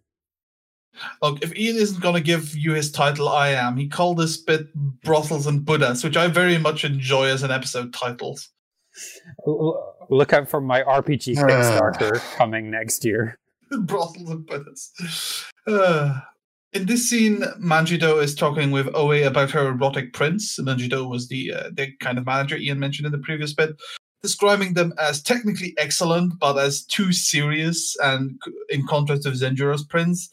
[1.22, 3.76] Look, if Ian isn't going to give you his title, I am.
[3.76, 7.94] He called this bit Brothels and Buddhas, which I very much enjoy as an episode
[7.94, 8.50] titles.
[10.10, 13.38] Look out for my rpg kickstarter coming next year
[13.80, 15.44] Brothels and Buddhas.
[15.66, 16.20] Uh,
[16.72, 20.58] in this scene, Manjido is talking with Oe about her erotic prints.
[20.58, 23.70] Manjido was the uh, the kind of manager Ian mentioned in the previous bit,
[24.22, 27.96] describing them as technically excellent, but as too serious.
[28.02, 30.30] And in contrast to Zenjiro's prints,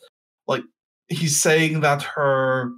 [0.47, 0.63] like
[1.07, 2.71] he's saying that her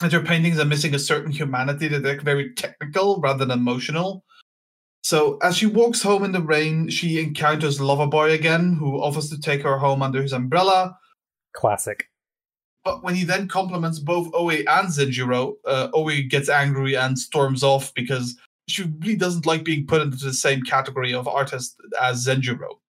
[0.00, 4.24] that her paintings are missing a certain humanity that they're very technical rather than emotional.
[5.06, 9.40] So as she walks home in the rain, she encounters Loverboy again, who offers to
[9.40, 10.98] take her home under his umbrella.
[11.52, 12.10] classic
[12.82, 17.62] But when he then compliments both Oe and Zenjiro, uh, Oe gets angry and storms
[17.62, 18.36] off because
[18.66, 22.80] she really doesn't like being put into the same category of artist as Zenjiro.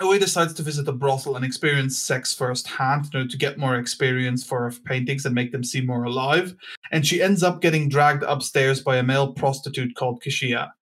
[0.00, 3.76] Oe decides to visit a brothel and experience sex firsthand you know, to get more
[3.76, 6.56] experience for her paintings and make them seem more alive.
[6.90, 10.72] And she ends up getting dragged upstairs by a male prostitute called Kishia.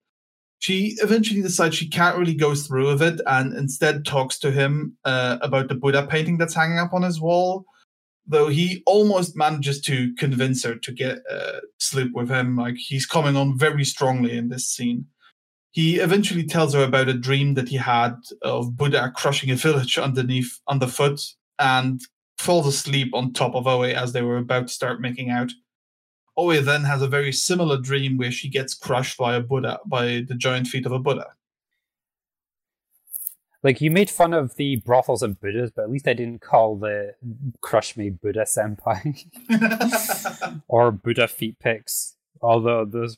[0.58, 4.96] She eventually decides she can't really go through with it and instead talks to him
[5.04, 7.66] uh, about the Buddha painting that's hanging up on his wall.
[8.26, 13.06] Though he almost manages to convince her to get uh, sleep with him, like he's
[13.06, 15.06] coming on very strongly in this scene.
[15.70, 19.98] He eventually tells her about a dream that he had of Buddha crushing a village
[19.98, 21.20] underneath underfoot
[21.58, 22.00] and
[22.38, 25.52] falls asleep on top of Oe as they were about to start making out.
[26.36, 30.24] Oe then has a very similar dream where she gets crushed by a Buddha, by
[30.26, 31.28] the giant feet of a Buddha.
[33.62, 36.76] Like you made fun of the brothels and Buddhas, but at least I didn't call
[36.76, 37.14] the
[37.60, 39.26] crush me Buddha senpai
[40.68, 42.16] or Buddha feet pics.
[42.42, 43.16] Although those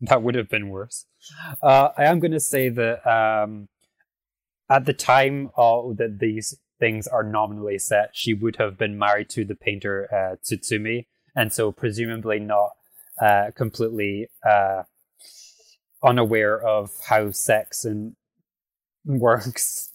[0.00, 1.06] that would have been worse.
[1.62, 3.68] Uh, I am going to say that um,
[4.70, 9.28] at the time all that these things are nominally set, she would have been married
[9.30, 12.70] to the painter uh, Tsutsumi, and so presumably not
[13.20, 14.82] uh, completely uh,
[16.02, 18.14] unaware of how sex and
[19.04, 19.90] works.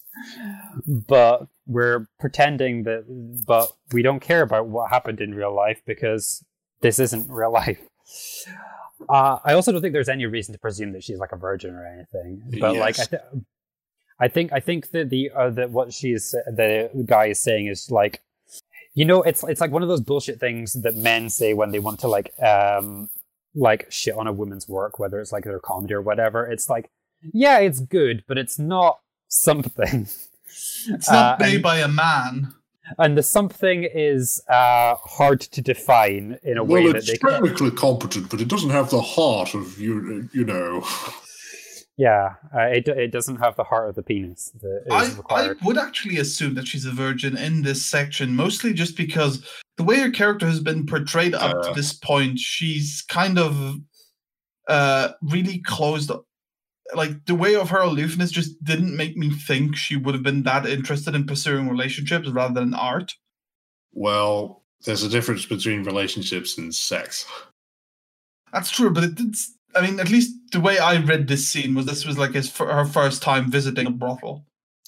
[0.86, 3.04] but we're pretending that,
[3.46, 6.44] but we don't care about what happened in real life because
[6.80, 7.80] this isn't real life.
[9.08, 11.74] Uh, I also don't think there's any reason to presume that she's like a virgin
[11.74, 12.42] or anything.
[12.58, 12.80] But yes.
[12.80, 13.22] like, I, th-
[14.20, 17.90] I think I think that the uh, that what she's the guy is saying is
[17.90, 18.22] like,
[18.98, 21.78] you know, it's it's like one of those bullshit things that men say when they
[21.78, 23.08] want to like um
[23.54, 26.44] like shit on a woman's work, whether it's like their comedy or whatever.
[26.50, 26.90] It's like,
[27.32, 30.08] yeah, it's good, but it's not something.
[30.90, 32.54] It's not uh, made and, by a man
[32.96, 37.30] and the something is uh, hard to define in a well, way that they can.
[37.30, 40.28] technically competent, but it doesn't have the heart of you.
[40.32, 40.86] You know.
[41.98, 45.58] Yeah, uh, it it doesn't have the heart of the penis that is I, required.
[45.60, 49.44] I would actually assume that she's a virgin in this section, mostly just because
[49.76, 53.78] the way her character has been portrayed up uh, to this point, she's kind of
[54.68, 56.12] uh, really closed
[56.94, 60.44] like the way of her aloofness just didn't make me think she would have been
[60.44, 63.12] that interested in pursuing relationships rather than art.
[63.92, 67.26] Well, there's a difference between relationships and sex.
[68.52, 69.34] That's true, but it did.
[69.78, 72.54] I mean, at least the way I read this scene was this was like his
[72.56, 74.44] her first time visiting a brothel.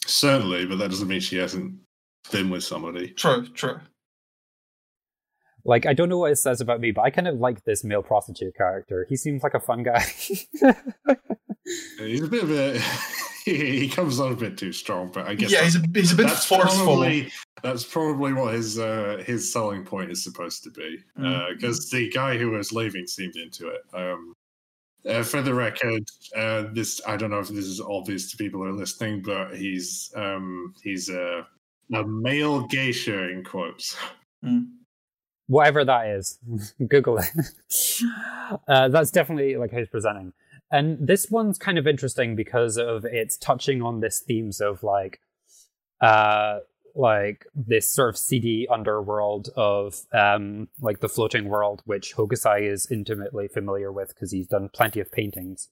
[0.07, 1.75] Certainly, but that doesn't mean she hasn't
[2.33, 3.09] been with somebody.
[3.11, 3.81] True, true.
[5.65, 7.85] Like, I don't know what it says about me, but I kind of like this
[7.85, 9.07] male prostitute character.
[9.09, 10.01] He seems like a fun guy.
[11.99, 12.81] He's a bit of a.
[13.45, 16.17] he comes on a bit too strong, but I guess yeah, he's a, he's a
[16.17, 16.85] bit that's forceful.
[16.85, 17.31] Probably,
[17.63, 21.95] that's probably what his uh, his selling point is supposed to be, because mm.
[21.95, 23.83] uh, the guy who was leaving seemed into it.
[23.93, 24.35] Um,
[25.09, 26.03] uh, for the record,
[26.37, 29.57] uh, this I don't know if this is obvious to people who are listening, but
[29.57, 31.47] he's um, he's a,
[31.95, 33.97] a male geisha in quotes.
[34.45, 34.69] Mm.
[35.47, 36.39] Whatever that is,
[36.89, 37.29] Google it.
[38.67, 40.33] Uh, that's definitely like how he's presenting.
[40.73, 45.21] And this one's kind of interesting because of it's touching on this themes of like
[46.01, 46.59] uh
[46.95, 52.87] like this sort of seedy underworld of um like the floating world which Hokusai is
[52.91, 55.69] intimately familiar with because he's done plenty of paintings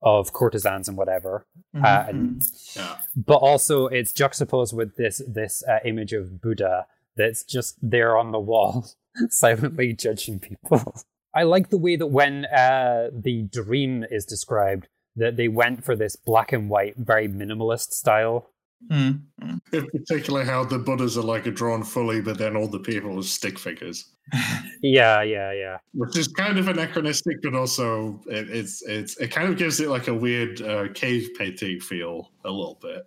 [0.00, 1.84] of courtesans and whatever mm-hmm.
[1.84, 2.42] uh, and,
[2.76, 2.96] yeah.
[3.16, 8.30] but also it's juxtaposed with this this uh, image of buddha that's just there on
[8.30, 8.86] the wall
[9.28, 10.94] silently judging people
[11.34, 15.94] I like the way that when uh, the dream is described, that they went for
[15.94, 18.50] this black and white, very minimalist style.
[18.90, 19.22] Mm.
[19.72, 23.18] In particular, how the Buddhas are like a drawn fully, but then all the people
[23.18, 24.12] are stick figures.
[24.82, 25.78] yeah, yeah, yeah.
[25.92, 29.88] Which is kind of anachronistic, but also it, it's it's it kind of gives it
[29.88, 33.02] like a weird uh, cave painting feel a little bit.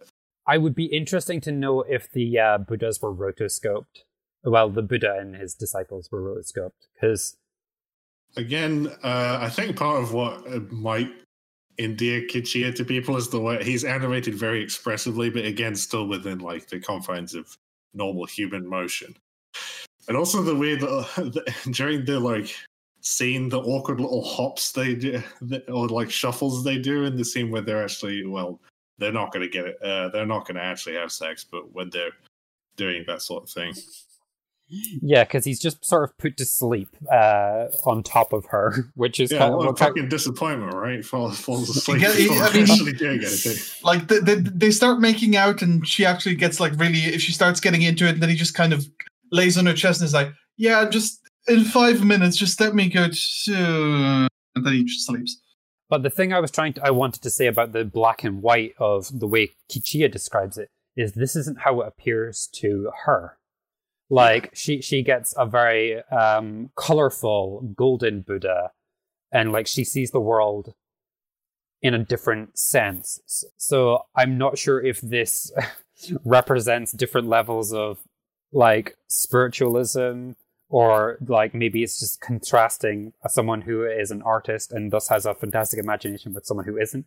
[0.48, 4.03] I would be interesting to know if the uh, Buddhas were rotoscoped.
[4.43, 7.38] Well, the Buddha and his disciples were rotoscoped because
[8.35, 11.11] again, uh, I think part of what uh, might
[11.83, 16.39] endear Kishia to people is the way he's animated very expressively, but again, still within
[16.39, 17.57] like the confines of
[17.93, 19.15] normal human motion.
[20.07, 22.55] And also the way that during the like
[23.01, 25.21] scene, the awkward little hops they do,
[25.67, 28.59] or like shuffles they do in the scene where they're actually, well,
[28.97, 29.81] they're not going to get it.
[29.81, 32.11] Uh, they're not going to actually have sex, but when they're
[32.77, 33.73] doing that sort of thing.
[34.72, 39.19] Yeah, because he's just sort of put to sleep uh, on top of her, which
[39.19, 41.03] is yeah, kind of a fucking disappointment, right?
[41.03, 42.02] Falls, falls asleep.
[42.02, 43.57] Yeah, I mean, actually doing anything.
[43.84, 46.99] Like they, they, they start making out, and she actually gets like really.
[46.99, 48.85] If she starts getting into it, and then he just kind of
[49.31, 52.89] lays on her chest and is like, "Yeah, just in five minutes, just let me
[52.89, 53.07] go."
[53.45, 54.27] To...
[54.56, 55.41] And then he just sleeps.
[55.89, 58.41] But the thing I was trying to, I wanted to say about the black and
[58.41, 63.38] white of the way Kichia describes it is this isn't how it appears to her.
[64.11, 68.71] Like she she gets a very um, colorful golden Buddha,
[69.31, 70.73] and like she sees the world
[71.81, 73.45] in a different sense.
[73.57, 75.51] So I'm not sure if this
[76.25, 77.99] represents different levels of
[78.51, 80.31] like spiritualism
[80.69, 85.33] or like maybe it's just contrasting someone who is an artist and thus has a
[85.33, 87.05] fantastic imagination with someone who isn't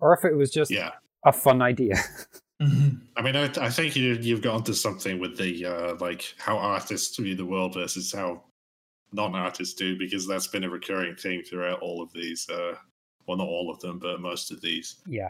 [0.00, 0.92] or if it was just Yeah.
[1.24, 1.96] a fun idea
[2.60, 3.00] Mhm.
[3.16, 6.58] I mean, I, I think you, you've got onto something with the uh, like how
[6.58, 8.44] artists view the world versus how
[9.12, 12.48] non-artists do, because that's been a recurring theme throughout all of these.
[12.50, 12.74] Uh,
[13.26, 15.28] well, not all of them, but most of these yeah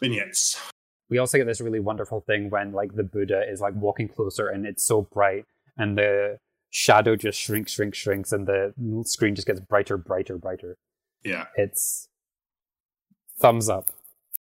[0.00, 0.60] vignettes.
[1.08, 4.48] we also get this really wonderful thing when like the buddha is like walking closer
[4.48, 5.46] and it's so bright
[5.78, 6.38] and the
[6.70, 8.74] shadow just shrinks shrinks shrinks and the
[9.04, 10.76] screen just gets brighter brighter brighter
[11.24, 12.08] Yeah, it's
[13.38, 13.90] thumbs up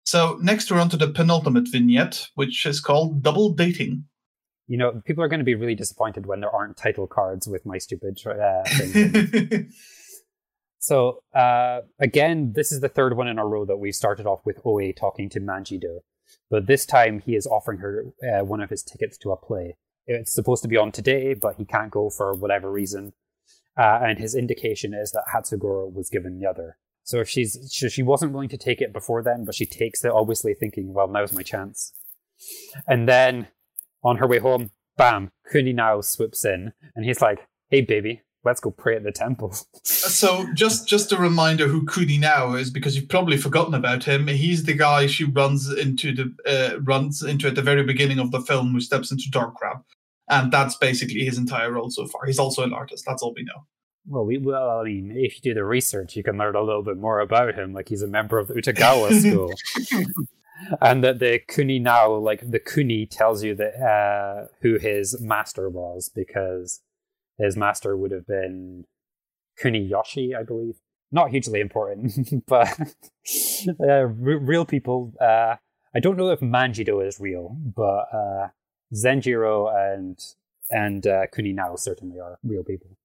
[0.07, 4.05] So next we're on to the penultimate vignette, which is called double dating.
[4.65, 7.65] you know people are going to be really disappointed when there aren't title cards with
[7.65, 9.69] my stupid uh, thing
[10.79, 14.45] So uh, again, this is the third one in a row that we started off
[14.45, 15.99] with Oe talking to Manjido,
[16.49, 19.75] but this time he is offering her uh, one of his tickets to a play.
[20.05, 23.11] It's supposed to be on today, but he can't go for whatever reason,
[23.77, 26.77] uh, and his indication is that Hatsugoro was given the other.
[27.07, 30.03] So if she's she, she wasn't willing to take it before then, but she takes
[30.03, 31.93] it, obviously thinking, "Well, now's my chance."
[32.85, 33.47] And then
[34.03, 38.71] on her way home, bam, Kuninao swoops in, and he's like, "Hey, baby." Let's go
[38.71, 39.55] pray at the temple.
[39.83, 44.27] so just just a reminder who Kuninao is because you've probably forgotten about him.
[44.27, 48.31] He's the guy she runs into the uh, runs into at the very beginning of
[48.31, 49.77] the film who steps into Dark Crab.
[50.29, 52.25] And that's basically his entire role so far.
[52.25, 53.05] He's also an artist.
[53.05, 53.65] That's all we know.
[54.09, 56.83] Well, we well, I mean, if you do the research, you can learn a little
[56.83, 57.73] bit more about him.
[57.73, 59.53] Like he's a member of the Utagawa school,
[60.81, 66.09] and that the Kuninao, like the Kuni, tells you that uh, who his master was
[66.13, 66.81] because
[67.37, 68.85] his master would have been
[69.61, 70.75] Kuniyoshi, I believe.
[71.11, 72.79] Not hugely important, but
[73.79, 75.13] uh, re- real people.
[75.19, 75.55] Uh,
[75.93, 78.47] I don't know if Manjido is real, but uh,
[78.93, 80.17] Zenjiro and
[80.69, 82.97] and uh, Kuninao certainly are real people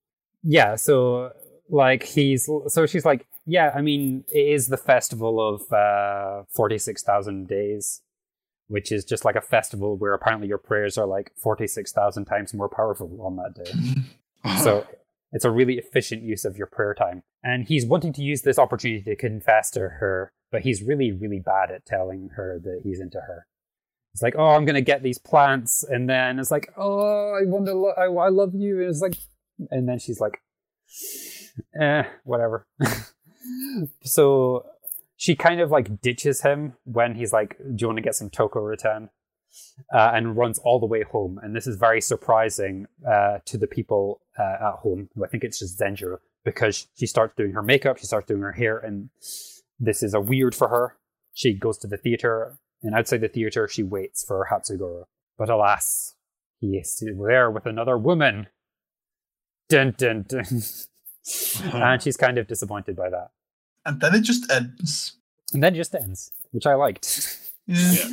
[0.43, 1.31] yeah so
[1.69, 7.49] like he's so she's like yeah i mean it is the festival of uh 46000
[7.49, 8.03] days
[8.69, 12.71] which is just like a festival where apparently your prayers are like 46000 times more
[12.71, 13.73] powerful on that day.
[14.61, 14.85] So
[15.31, 17.23] it's a really efficient use of your prayer time.
[17.45, 21.41] And he's wanting to use this opportunity to confess to her but he's really really
[21.41, 23.47] bad at telling her that he's into her.
[24.15, 27.65] It's like oh i'm gonna get these plants and then it's like oh i want
[27.67, 29.17] to lo- I, I love you and it's like
[29.71, 30.41] and then she's like
[31.81, 32.67] eh whatever.
[34.05, 34.67] So
[35.17, 38.31] she kind of like ditches him when he's like do you want to get some
[38.31, 39.09] tokoroten?
[39.93, 41.39] uh, and runs all the way home.
[41.43, 45.45] And this is very surprising uh, to the people uh, at home who i think
[45.45, 49.11] it's just zenjiro because she starts doing her makeup she starts doing her hair and
[49.79, 50.97] this is a weird for her.
[51.35, 55.05] She goes to the theater and outside the theater she waits for hatsugoro.
[55.37, 56.15] But alas
[56.61, 58.47] he is there with another woman
[59.73, 60.63] dun dun dun
[61.73, 63.31] and she's kind of disappointed by that
[63.87, 65.17] And then it just ends.
[65.55, 67.07] and then it just ends which i liked
[67.67, 68.09] Yeah.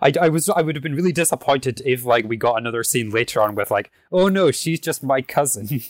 [0.00, 3.10] I, I was I would have been really disappointed if like we got another scene
[3.10, 5.68] later on with like oh no she's just my cousin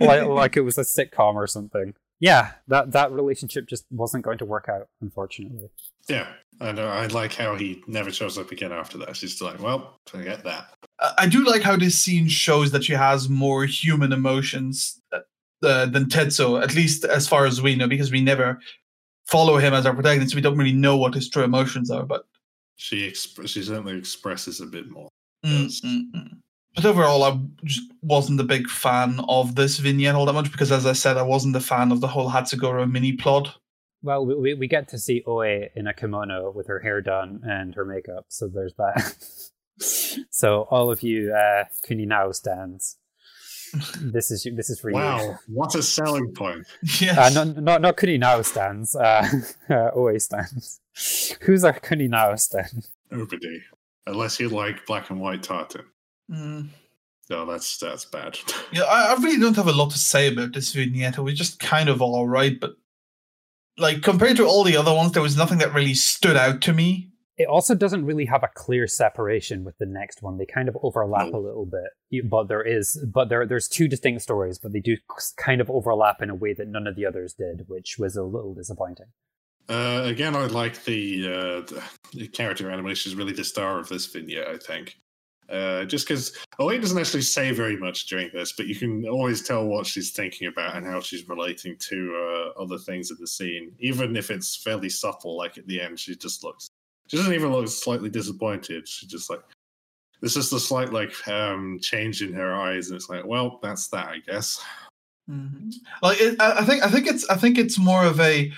[0.00, 4.38] like like it was a sitcom or something yeah that that relationship just wasn't going
[4.38, 5.68] to work out unfortunately
[6.08, 6.28] yeah.
[6.60, 9.16] And I like how he never shows up again after that.
[9.16, 10.68] She's like, well, forget that.
[11.18, 15.20] I do like how this scene shows that she has more human emotions uh,
[15.64, 18.60] uh, than Tetsuzo, at least as far as we know, because we never
[19.26, 20.34] follow him as our protagonist.
[20.34, 22.26] We don't really know what his true emotions are, but
[22.76, 25.08] She exp- she certainly expresses a bit more.
[25.44, 26.38] Mm, mm, mm.
[26.74, 30.72] But overall, I just wasn't a big fan of this vignette all that much because,
[30.72, 33.56] as I said, I wasn't a fan of the whole Hatsugoro mini plot.
[34.04, 35.40] Well we, we, we get to see oe
[35.74, 39.16] in a kimono with her hair done and her makeup so there's that
[40.30, 42.98] so all of you uh Kuninao stands
[44.00, 46.66] this is this is for you Wow, what a selling point.
[47.00, 47.18] Yes.
[47.18, 48.94] Uh, not, not, not Kuninao stands.
[48.94, 49.26] Uh,
[49.70, 50.80] uh, always stands.
[51.40, 52.86] Who's our Kuninao stand?
[53.10, 53.62] Nobody.
[54.06, 55.86] Unless you like black and white tartan.
[56.30, 56.68] Mm.
[57.30, 58.38] No, that's that's bad.
[58.70, 61.18] Yeah, I, I really don't have a lot to say about this vignette.
[61.18, 62.76] It was just kind of all right, but
[63.78, 66.72] like compared to all the other ones, there was nothing that really stood out to
[66.72, 67.10] me.
[67.36, 70.38] It also doesn't really have a clear separation with the next one.
[70.38, 71.38] They kind of overlap No.
[71.38, 74.96] a little bit, but there is, but there there's two distinct stories, but they do
[75.36, 78.22] kind of overlap in a way that none of the others did, which was a
[78.22, 79.06] little disappointing.
[79.68, 81.26] Uh, again, I like the,
[81.72, 81.80] uh,
[82.12, 84.46] the character animation is really the star of this vignette.
[84.46, 84.94] I think,
[85.50, 89.42] uh, just because Oe doesn't actually say very much during this, but you can always
[89.42, 93.26] tell what she's thinking about and how she's relating to uh, other things in the
[93.26, 95.36] scene, even if it's fairly subtle.
[95.36, 96.68] Like at the end, she just looks,
[97.08, 98.88] she doesn't even look slightly disappointed.
[98.88, 99.42] She just like
[100.20, 103.88] there's just a slight like um change in her eyes, and it's like, well, that's
[103.88, 104.62] that, I guess.
[105.30, 105.70] Mm-hmm.
[106.02, 108.52] Like it, I think I think it's I think it's more of a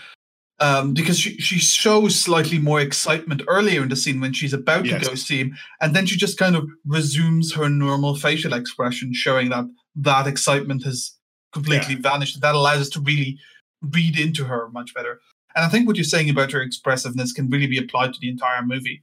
[0.59, 4.87] um, because she, she shows slightly more excitement earlier in the scene when she's about
[4.87, 5.03] yes.
[5.03, 9.13] to go see him, and then she just kind of resumes her normal facial expression,
[9.13, 9.65] showing that
[9.97, 11.13] that excitement has
[11.53, 12.01] completely yeah.
[12.01, 12.41] vanished.
[12.41, 13.39] That allows us to really
[13.83, 15.21] read into her much better.
[15.55, 18.29] And I think what you're saying about her expressiveness can really be applied to the
[18.29, 19.03] entire movie.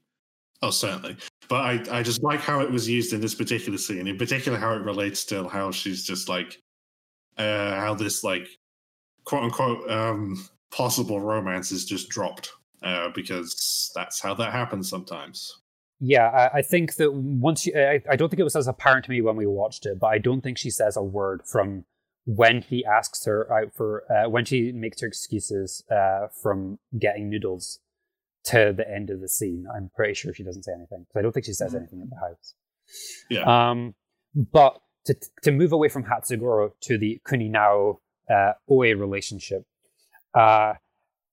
[0.62, 1.18] Oh, certainly.
[1.50, 4.58] But I, I just like how it was used in this particular scene, in particular
[4.58, 6.58] how it relates to how she's just like,
[7.38, 8.48] uh, how this like
[9.26, 12.52] quote unquote um, possible romance is just dropped
[12.82, 15.62] uh, because that's how that happens sometimes.
[16.00, 19.06] Yeah, I, I think that once you, I, I don't think it was as apparent
[19.06, 21.86] to me when we watched it, but I don't think she says a word from
[22.26, 27.30] when he asks her out for uh, when she makes her excuses uh, from getting
[27.30, 27.80] noodles
[28.46, 29.66] to the end of the scene.
[29.74, 31.78] I'm pretty sure she doesn't say anything because I don't think she says mm-hmm.
[31.78, 32.56] anything in the house.
[33.30, 33.70] Yeah.
[33.70, 33.96] Um,
[34.36, 39.66] but to to move away from Hatsugoro to the Kuninao uh, Oe relationship,
[40.34, 40.74] uh,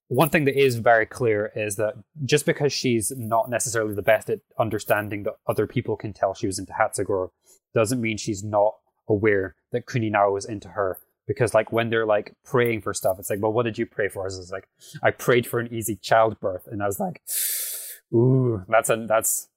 [0.08, 1.94] one thing that is very clear is that
[2.24, 6.48] just because she's not necessarily the best at understanding that other people can tell she
[6.48, 7.30] was into Hatsugoro
[7.74, 8.74] doesn't mean she's not
[9.08, 10.98] aware that Kuninao was into her.
[11.28, 14.08] Because like when they're like praying for stuff, it's like, well, what did you pray
[14.08, 14.26] for?
[14.26, 14.68] It's like,
[15.00, 17.22] I prayed for an easy childbirth, and I was like,
[18.12, 19.48] ooh, that's a that's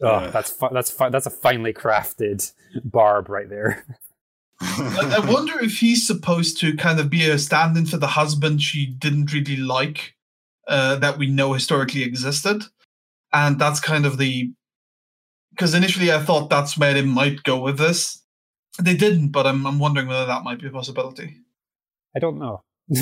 [0.00, 0.26] oh, yeah.
[0.28, 2.50] that's fu- that's fu- that's a finely crafted
[2.84, 3.84] barb right there.
[4.64, 8.62] I, I wonder if he's supposed to kind of be a stand-in for the husband
[8.62, 10.14] she didn't really like
[10.66, 12.64] uh, that we know historically existed,
[13.32, 14.52] and that's kind of the
[15.50, 18.22] because initially I thought that's where they might go with this.
[18.80, 21.36] They didn't, but I'm I'm wondering whether that might be a possibility.
[22.16, 22.62] I don't know.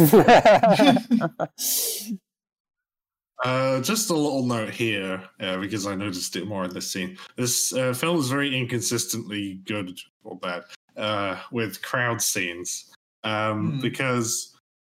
[3.44, 7.18] uh, just a little note here, uh, because I noticed it more in this scene.
[7.36, 10.64] This uh, film is very inconsistently good or bad
[10.96, 12.92] uh, with crowd scenes
[13.24, 13.80] um, mm.
[13.80, 14.56] because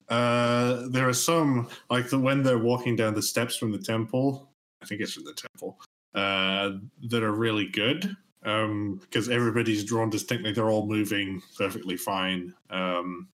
[0.08, 4.50] uh, there are some like the when they're walking down the steps from the temple.
[4.82, 5.80] I think it's from the temple
[6.14, 6.72] uh,
[7.08, 8.14] that are really good
[8.44, 10.52] um because um, everybody's drawn distinctly.
[10.52, 12.52] They're all moving perfectly fine.
[12.70, 13.28] Um,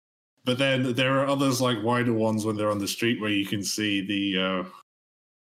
[0.45, 3.45] but then there are others like wider ones when they're on the street where you
[3.45, 4.65] can see the uh,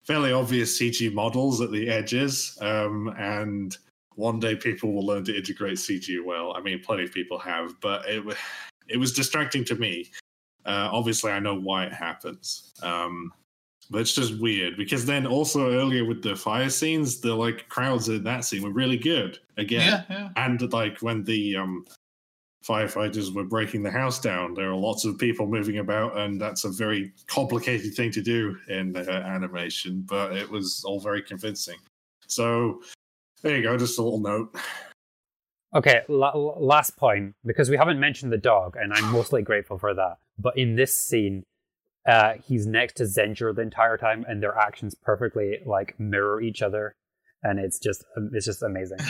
[0.05, 3.77] fairly obvious CG models at the edges, um, and
[4.17, 6.55] one day people will learn to integrate CG well.
[6.57, 8.25] I mean, plenty of people have, but it
[8.89, 10.11] it was distracting to me.
[10.65, 13.33] Uh, obviously, I know why it happens, um,
[13.91, 18.09] but it's just weird because then also earlier with the fire scenes, the like crowds
[18.09, 20.29] in that scene were really good again, yeah, yeah.
[20.37, 21.85] and like when the um,
[22.65, 26.65] firefighters were breaking the house down, there are lots of people moving about, and that's
[26.65, 31.77] a very complicated thing to do in uh, animation, but it was all very convincing.
[32.27, 32.81] So
[33.45, 34.57] there you go, just a little note.
[35.75, 39.93] Okay, la- last point, because we haven't mentioned the dog, and I'm mostly grateful for
[39.95, 40.17] that.
[40.39, 41.45] But in this scene,
[42.07, 46.63] uh, he's next to Zenjur the entire time, and their actions perfectly like mirror each
[46.63, 46.95] other,
[47.43, 48.99] and it's just it's just amazing.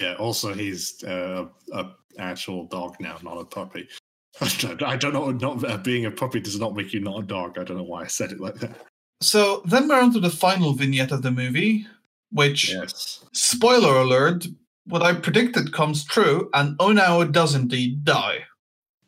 [0.00, 0.14] Yeah.
[0.14, 1.86] Also, he's uh, a
[2.18, 3.88] actual dog now, not a puppy.
[4.40, 5.30] I don't know.
[5.30, 7.58] Not uh, being a puppy does not make you not a dog.
[7.58, 8.72] I don't know why I said it like that.
[9.20, 11.86] So then we're on to the final vignette of the movie,
[12.34, 13.24] which, yes.
[13.32, 14.46] spoiler alert,
[14.86, 18.44] what I predicted comes true, and Onao does indeed die.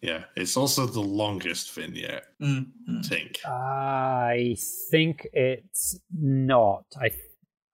[0.00, 2.24] Yeah, it's also the longest vignette.
[2.40, 2.98] Mm-hmm.
[2.98, 3.40] I think.
[3.44, 4.56] I
[4.90, 6.84] think it's not.
[7.00, 7.10] I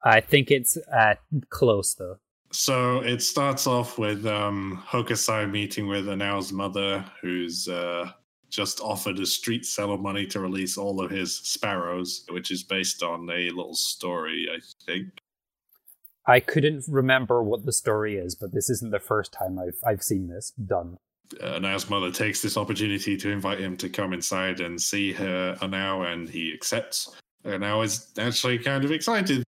[0.05, 1.15] I think it's uh,
[1.51, 2.17] close though.
[2.53, 8.11] So it starts off with um, Hokusai meeting with Onao's mother, who's uh,
[8.51, 13.03] just offered a street seller money to release all of his sparrows, which is based
[13.03, 15.22] on a little story, I think.
[16.27, 20.03] I couldn't remember what the story is, but this isn't the first time I've I've
[20.03, 20.97] seen this done.
[21.41, 25.57] Uh, Onao's mother takes this opportunity to invite him to come inside and see her
[25.61, 27.17] Onao, and he accepts.
[27.45, 29.43] Onao is actually kind of excited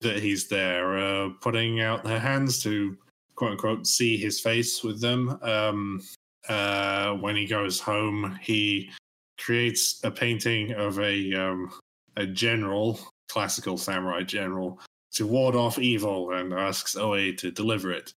[0.00, 2.96] that he's there, uh, putting out her hands to
[3.34, 5.38] quote unquote see his face with them.
[5.42, 6.02] Um,
[6.48, 8.90] uh, when he goes home, he
[9.38, 11.70] creates a painting of a um,
[12.16, 12.98] a general,
[13.28, 14.80] classical samurai general,
[15.16, 18.12] to ward off evil and asks Oe to deliver it.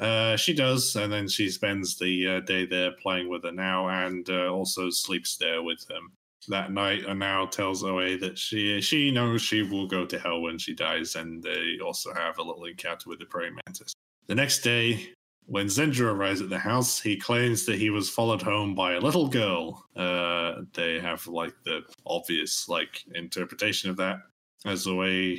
[0.00, 3.88] Uh, she does, and then she spends the uh, day there playing with her now
[3.88, 6.10] and uh, also sleeps there with him.
[6.48, 10.58] that night Onao tells Oe that she she knows she will go to hell when
[10.58, 13.92] she dies, and they also have a little encounter with the praying mantis.
[14.26, 15.10] The next day,
[15.44, 19.00] when Zenjiro arrives at the house, he claims that he was followed home by a
[19.00, 19.84] little girl.
[19.94, 24.18] Uh, they have like the obvious like interpretation of that
[24.64, 25.36] as Oe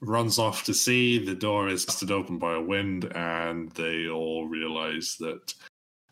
[0.00, 1.18] runs off to see.
[1.18, 5.54] The door is busted open by a wind, and they all realize that,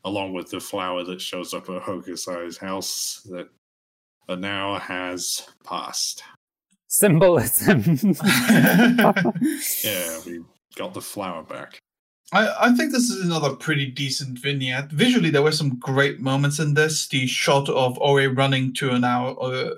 [0.05, 3.49] along with the flower that shows up at Hokusai's house, that
[4.29, 6.23] Onao has passed.
[6.89, 7.81] Symbolism.
[9.83, 10.41] yeah, we
[10.77, 11.79] got the flower back.
[12.33, 14.91] I, I think this is another pretty decent vignette.
[14.91, 17.09] Visually, there were some great moments in this.
[17.09, 19.75] The shot of Oe running to Onao, uh,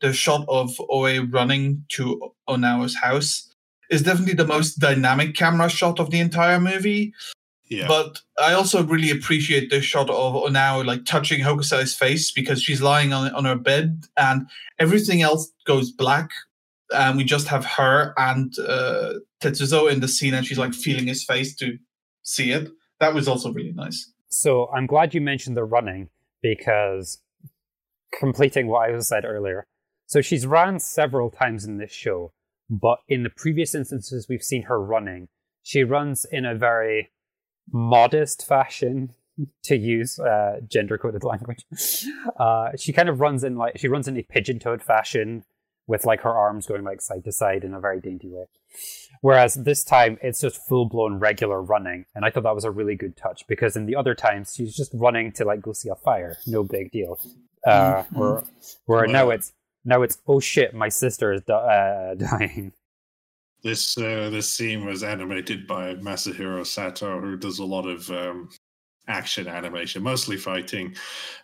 [0.00, 3.54] the shot of Oe running to Onao's house
[3.90, 7.12] is definitely the most dynamic camera shot of the entire movie.
[7.68, 7.86] Yeah.
[7.86, 12.82] But I also really appreciate the shot of Onao like touching Hokusai's face because she's
[12.82, 14.48] lying on on her bed and
[14.78, 16.30] everything else goes black.
[16.92, 21.06] And we just have her and uh, Tetsuzo in the scene, and she's like feeling
[21.06, 21.78] his face to
[22.24, 22.68] see it.
[22.98, 24.10] That was also really nice.
[24.28, 26.08] So I'm glad you mentioned the running
[26.42, 27.22] because
[28.18, 29.66] completing what I said earlier.
[30.10, 32.32] So she's ran several times in this show,
[32.68, 35.28] but in the previous instances we've seen her running,
[35.62, 37.10] she runs in a very
[37.72, 39.10] modest fashion
[39.62, 41.64] to use uh, gender coded language.
[42.36, 45.44] Uh, she kind of runs in like she runs in a pigeon toed fashion
[45.86, 48.46] with like her arms going like side to side in a very dainty way.
[49.20, 52.72] Whereas this time it's just full blown regular running, and I thought that was a
[52.72, 55.88] really good touch because in the other times she's just running to like go see
[55.88, 57.16] a fire, no big deal.
[57.64, 58.18] Uh, mm-hmm.
[58.18, 58.42] Where
[58.86, 59.52] where now it's
[59.84, 62.72] now it's oh shit, my sister is di- uh, dying.
[63.62, 68.48] This uh, this scene was animated by Masahiro Sato, who does a lot of um,
[69.10, 70.94] action animation, mostly fighting.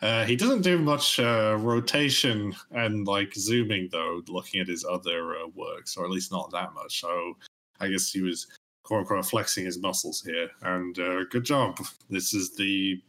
[0.01, 5.37] Uh, he doesn't do much uh, rotation and like zooming though, looking at his other
[5.37, 7.01] uh, works, or at least not that much.
[7.01, 7.37] So
[7.81, 8.47] I guess he was
[8.85, 11.79] quote unquote flexing his muscles here, and uh, good job.
[12.09, 13.03] This is the,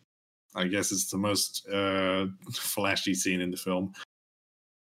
[0.55, 3.93] I guess it's the most uh, flashy scene in the film.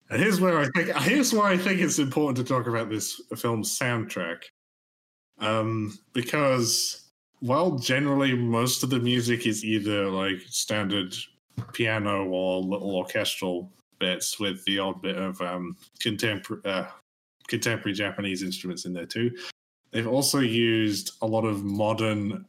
[0.10, 3.22] And here's where I think here's why I think it's important to talk about this
[3.36, 4.44] film's soundtrack,
[5.38, 7.11] um, because
[7.41, 11.15] while generally most of the music is either like standard
[11.73, 16.86] piano or little orchestral bits with the odd bit of um, contemporary uh,
[17.48, 19.31] contemporary Japanese instruments in there too.
[19.91, 22.45] They've also used a lot of modern.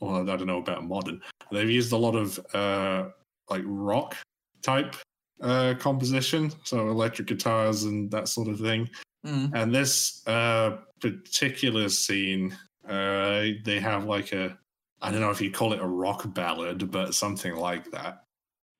[0.00, 1.20] Well, I don't know about modern.
[1.50, 3.10] They've used a lot of uh,
[3.50, 4.16] like rock
[4.62, 4.94] type
[5.40, 8.88] uh, composition, so electric guitars and that sort of thing.
[9.26, 9.52] Mm.
[9.54, 12.56] And this uh, particular scene
[12.88, 14.56] uh, they have like a,
[15.02, 18.24] I don't know if you call it a rock ballad, but something like that.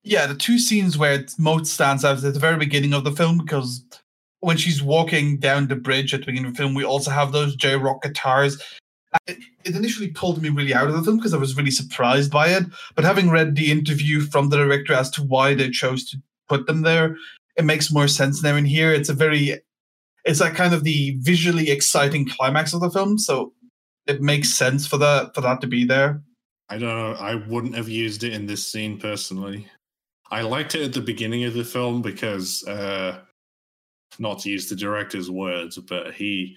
[0.03, 3.13] Yeah, the two scenes where it most stands out at the very beginning of the
[3.13, 3.85] film because
[4.41, 7.33] when she's walking down the bridge at the beginning of the film, we also have
[7.33, 8.63] those J rock guitars.
[9.27, 12.31] It, it initially pulled me really out of the film because I was really surprised
[12.31, 12.65] by it.
[12.95, 16.19] But having read the interview from the director as to why they chose to
[16.49, 17.17] put them there,
[17.57, 18.57] it makes more sense now.
[18.57, 19.61] In here, it's a very,
[20.25, 23.19] it's like kind of the visually exciting climax of the film.
[23.19, 23.53] So
[24.07, 26.23] it makes sense for that for that to be there.
[26.69, 27.13] I don't know.
[27.19, 29.67] I wouldn't have used it in this scene personally.
[30.31, 33.21] I liked it at the beginning of the film because, uh,
[34.19, 36.57] not to use the director's words, but he.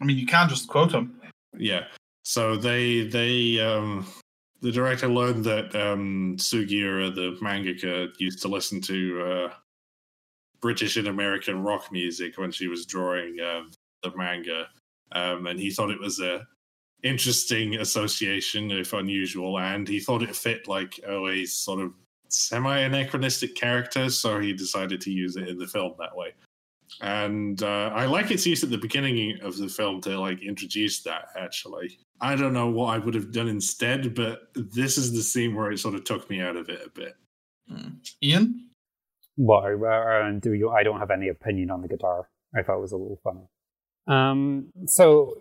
[0.00, 1.20] I mean, you can't just quote him.
[1.56, 1.84] Yeah.
[2.24, 4.06] So they they um
[4.62, 9.52] the director learned that um Sugiura, the mangaka, used to listen to uh,
[10.60, 13.62] British and American rock music when she was drawing uh,
[14.02, 14.68] the manga,
[15.10, 16.46] um, and he thought it was a
[17.02, 21.92] interesting association, if unusual, and he thought it fit like Oe's sort of
[22.28, 26.32] semi anachronistic character, so he decided to use it in the film that way.
[27.00, 31.02] And uh, I like its use at the beginning of the film to like introduce
[31.02, 31.30] that.
[31.36, 35.56] Actually, I don't know what I would have done instead, but this is the scene
[35.56, 37.16] where it sort of took me out of it a bit.
[37.70, 37.96] Mm.
[38.22, 38.70] Ian,
[39.34, 40.70] what uh, do you?
[40.70, 42.28] I don't have any opinion on the guitar.
[42.56, 43.48] I thought it was a little funny.
[44.06, 45.34] Um, so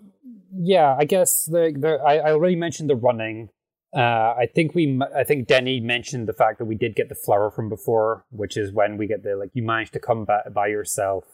[0.54, 3.50] yeah, I guess the, the I, I already mentioned the running.
[3.96, 7.16] Uh, I think we, I think Denny mentioned the fact that we did get the
[7.16, 10.52] flower from before, which is when we get the like you managed to come back
[10.54, 11.26] by yourself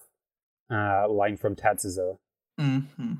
[0.71, 2.17] uh, line from Tetsuzo.
[2.59, 3.13] Mm-hmm.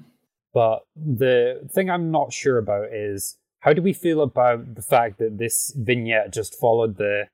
[0.58, 5.20] But the thing I'm not sure about is how do we feel about the fact
[5.20, 7.26] that this vignette just followed the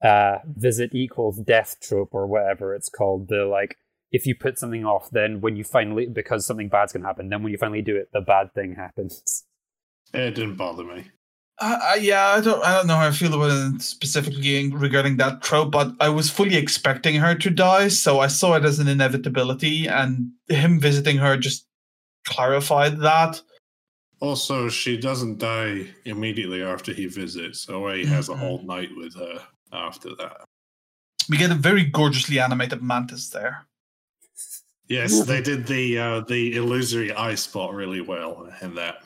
[0.00, 3.74] uh, visit equals death trope or whatever it's called, the like
[4.12, 7.30] if you put something off, then when you finally, because something bad's going to happen,
[7.30, 9.42] then when you finally do it, the bad thing happens.
[10.14, 11.06] It didn't bother me.
[11.58, 15.16] Uh, uh, yeah, I don't, I don't know how I feel about it specifically regarding
[15.16, 18.78] that trope, but I was fully expecting her to die, so I saw it as
[18.78, 21.66] an inevitability, and him visiting her just
[22.26, 23.40] clarified that.
[24.20, 28.38] Also, she doesn't die immediately after he visits, so he has a Mhm.
[28.38, 29.42] whole night with her
[29.72, 30.44] after that.
[31.28, 33.66] We get a very gorgeously animated mantis there.
[34.88, 39.02] Yes, they did the uh, the illusory eye spot really well in that.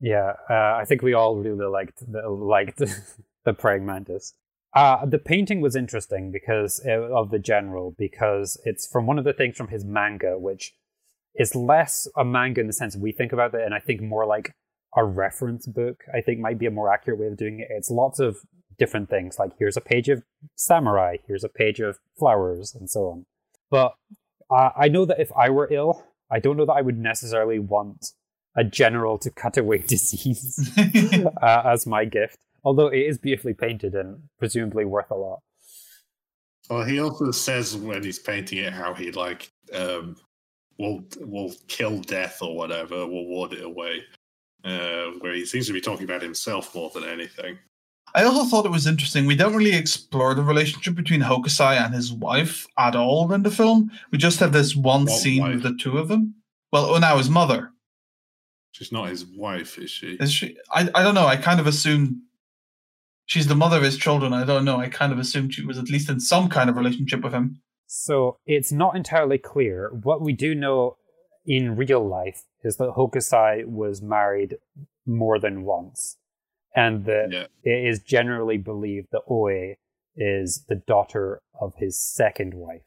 [0.00, 2.78] Yeah, uh, I think we all really liked the, liked
[3.44, 4.34] the praying mantis.
[4.74, 9.24] Uh, the painting was interesting because uh, of the general, because it's from one of
[9.24, 10.74] the things from his manga, which
[11.36, 14.26] is less a manga in the sense we think about it, and I think more
[14.26, 14.52] like
[14.96, 16.04] a reference book.
[16.14, 17.68] I think might be a more accurate way of doing it.
[17.70, 18.38] It's lots of
[18.78, 20.22] different things, like here's a page of
[20.56, 23.26] samurai, here's a page of flowers, and so on.
[23.70, 23.94] But
[24.50, 27.58] uh, I know that if I were ill, I don't know that I would necessarily
[27.58, 28.06] want
[28.56, 30.70] a general to cut away disease
[31.42, 32.36] uh, as my gift.
[32.62, 35.40] Although it is beautifully painted and presumably worth a lot.
[36.70, 40.16] Well, he also says when he's painting it how he like um,
[40.78, 44.02] will will kill death or whatever, will ward it away.
[44.64, 47.58] Uh, where he seems to be talking about himself more than anything.
[48.14, 49.26] I also thought it was interesting.
[49.26, 53.50] We don't really explore the relationship between Hokusai and his wife at all in the
[53.50, 53.90] film.
[54.10, 55.54] We just have this one What scene wife?
[55.54, 56.34] with the two of them.
[56.72, 57.72] Well, oh, now his mother.
[58.72, 60.12] She's not his wife, is she?
[60.14, 60.56] Is she?
[60.72, 61.26] I, I don't know.
[61.26, 62.16] I kind of assumed
[63.26, 64.32] she's the mother of his children.
[64.32, 64.78] I don't know.
[64.78, 67.60] I kind of assumed she was at least in some kind of relationship with him.
[67.86, 69.90] So it's not entirely clear.
[70.02, 70.96] What we do know
[71.46, 74.56] in real life is that Hokusai was married
[75.06, 76.16] more than once.
[76.74, 77.46] And that Yeah.
[77.62, 79.74] it is generally believed that Oe
[80.16, 82.82] is the daughter of his second wife.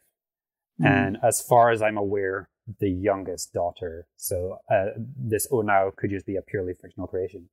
[0.79, 2.49] And as far as I'm aware,
[2.79, 4.07] the youngest daughter.
[4.15, 7.49] So uh, this Onao could just be a purely fictional creation.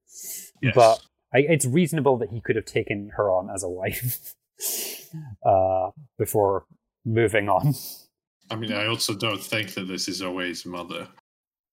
[0.60, 0.74] Yes.
[0.74, 1.00] But
[1.32, 4.34] I, it's reasonable that he could have taken her on as a wife
[5.46, 6.66] uh, before
[7.04, 7.74] moving on.
[8.50, 11.08] I mean, I also don't think that this is always mother.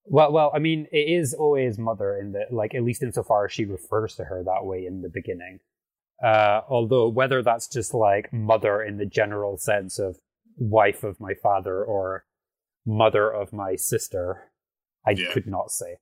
[0.05, 3.51] Well, well, I mean, it is Oe's mother in the like at least insofar as
[3.51, 5.59] she refers to her that way in the beginning.
[6.23, 10.17] Uh, although whether that's just like mother in the general sense of
[10.57, 12.25] wife of my father or
[12.85, 14.51] mother of my sister,
[15.05, 15.31] I Yeah.
[15.31, 15.97] could not say.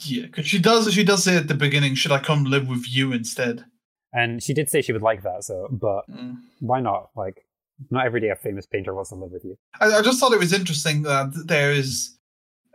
[0.00, 0.92] Yeah, because she does.
[0.92, 3.64] She does say at the beginning, "Should I come live with you instead?"
[4.12, 6.38] And she did say she would like that, so but Mm.
[6.60, 7.10] why not?
[7.14, 7.46] Like,
[7.90, 9.56] not every day a famous painter wants to live with you.
[9.80, 12.18] I, I just thought it was interesting that there is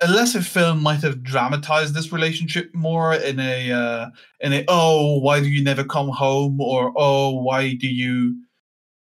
[0.01, 4.09] a lesser film might have dramatized this relationship more in a uh,
[4.41, 8.35] in a oh why do you never come home or oh why do you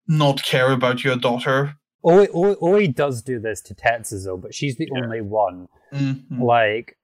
[0.06, 1.74] not care about your daughter.
[2.02, 5.02] Oe does do this to Tetsuzo, but she's the Yeah.
[5.04, 5.68] only one.
[5.92, 6.40] Mhm.
[6.40, 6.96] Like,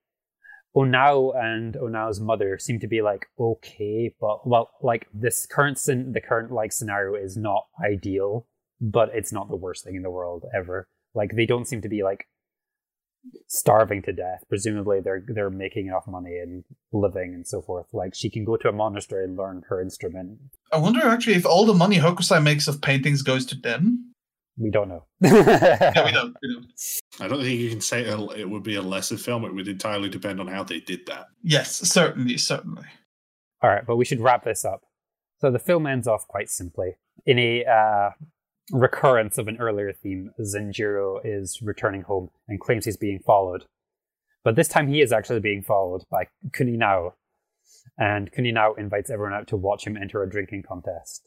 [0.74, 6.12] Onao and Onao's mother seem to be like okay, but well, like this current scen-
[6.15, 8.47] the current like scenario is not ideal,
[8.85, 10.86] but it's not the worst thing in the world ever.
[11.15, 12.27] Like they don't seem to be like
[13.48, 14.44] starving to death.
[14.48, 17.86] Presumably they're they're making enough money and living and so forth.
[17.94, 20.39] Like she can go to a monastery and learn her instrument.
[20.70, 24.12] I wonder actually if all the money Hokusai makes of paintings goes to them.
[24.56, 25.05] We don't know.
[25.23, 26.36] Yeah, we don't.
[26.43, 26.66] We don't.
[27.20, 29.44] I don't think you can say it it would be a lesser film.
[29.44, 31.27] It would entirely depend on how they did that.
[31.43, 32.85] Yes, certainly, certainly.
[33.62, 34.82] All right, but we should wrap this up.
[35.40, 36.97] So the film ends off quite simply.
[37.27, 38.11] In a uh,
[38.70, 43.64] recurrence of an earlier theme, Zenjiro is returning home and claims he's being followed.
[44.42, 47.12] But this time he is actually being followed by Kuninao.
[47.98, 51.26] And Kuninao invites everyone out to watch him enter a drinking contest.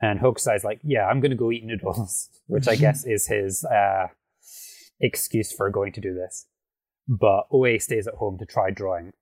[0.00, 3.64] And Hokusai's like, yeah, I'm going to go eat noodles, which I guess is his
[3.64, 4.08] uh,
[5.00, 6.46] excuse for going to do this.
[7.08, 9.12] But Oe stays at home to try drawing.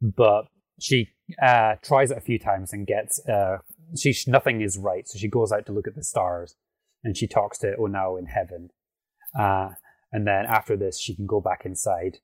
[0.00, 0.46] But
[0.78, 1.10] she
[1.42, 3.58] uh, tries it a few times and gets uh,
[3.96, 6.56] she nothing is right, so she goes out to look at the stars,
[7.04, 8.70] and she talks to Onao in heaven.
[9.38, 9.70] Uh,
[10.12, 12.18] and then after this, she can go back inside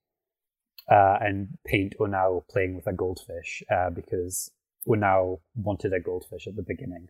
[0.90, 4.50] uh, and paint Onao playing with a goldfish uh, because
[4.88, 7.08] Onao wanted a goldfish at the beginning.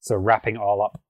[0.00, 1.00] So wrapping all up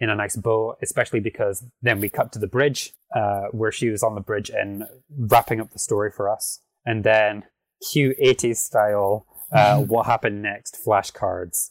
[0.00, 3.88] in a nice bow, especially because then we cut to the bridge uh, where she
[3.88, 4.84] was on the bridge and
[5.16, 7.44] wrapping up the story for us, and then
[7.82, 11.70] Q80 style uh, what happened next flashcards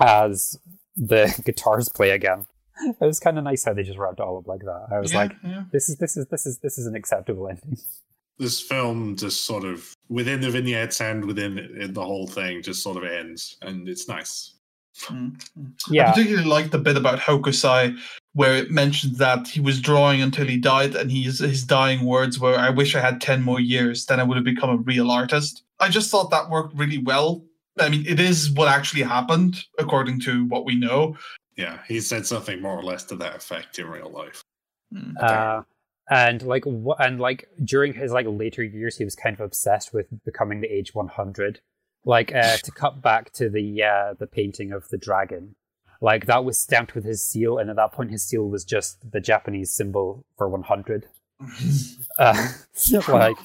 [0.00, 0.58] as
[0.96, 2.46] the guitars play again.
[2.84, 4.88] It was kind of nice how they just wrapped it all up like that.
[4.92, 5.64] I was Yeah, like, yeah.
[5.72, 7.78] this is this is this is this is an acceptable ending.
[8.38, 12.82] This film just sort of within the vignettes and within it, the whole thing just
[12.82, 14.52] sort of ends, and it's nice.
[15.04, 15.72] Mm, mm.
[15.88, 17.98] I Yeah, particularly like the bit about Hokusai
[18.36, 22.38] where it mentions that he was drawing until he died, and he's, his dying words
[22.38, 25.10] were, I wish I had 10 more years, then I would have become a real
[25.10, 25.62] artist.
[25.80, 27.44] I just thought that worked really well.
[27.78, 31.16] I mean, it is what actually happened according to what we know.
[31.56, 34.42] Yeah, he said something more or less to that effect in real life.
[34.92, 35.12] Hmm.
[35.20, 35.62] Uh,
[36.10, 39.92] and like wh- and like during his like later years, he was kind of obsessed
[39.92, 41.60] with becoming the age 100.
[42.04, 45.56] Like uh, to cut back to the uh, the painting of the dragon,
[46.00, 49.10] like that was stamped with his seal, and at that point, his seal was just
[49.10, 51.08] the Japanese symbol for 100.
[52.18, 52.48] Uh,
[53.08, 53.36] like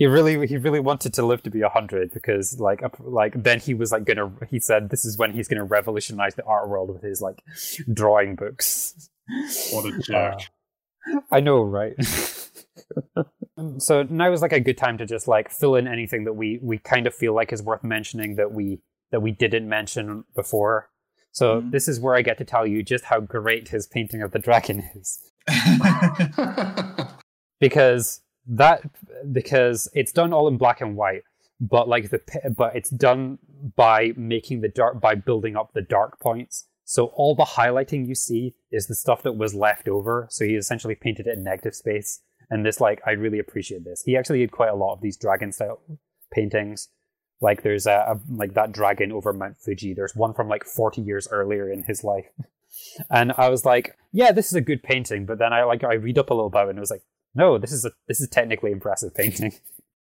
[0.00, 3.74] he really he really wanted to live to be 100 because like like then he
[3.74, 7.02] was like gonna he said this is when he's gonna revolutionize the art world with
[7.02, 7.42] his like
[7.92, 9.10] drawing books.
[9.72, 10.40] What a jerk.
[11.14, 11.94] Uh, I know, right?
[13.78, 16.58] so now is like a good time to just like fill in anything that we
[16.62, 18.80] we kind of feel like is worth mentioning that we
[19.12, 20.88] that we didn't mention before.
[21.32, 21.70] So Mhm.
[21.72, 24.38] this is where I get to tell you just how great his painting of the
[24.38, 25.30] dragon is
[27.60, 28.82] because that
[29.32, 31.22] because it's done all in black and white
[31.60, 32.20] but like the
[32.56, 33.38] but it's done
[33.76, 36.66] by making the dark by building up the dark points.
[36.84, 40.26] So all the highlighting you see is the stuff that was left over.
[40.30, 42.20] So he essentially painted it in negative space.
[42.48, 44.02] And this like i really appreciate this.
[44.04, 45.82] He actually did quite a lot of these dragon style
[46.32, 46.88] paintings.
[47.42, 49.92] Like there's a, a like that dragon over mount fuji.
[49.92, 52.26] There's one from like 40 years earlier in his life.
[53.10, 55.26] And i was like yeah this is a good painting.
[55.26, 57.02] But then i like i read up a little about it and it was like
[57.34, 59.52] no this is a this is technically impressive painting.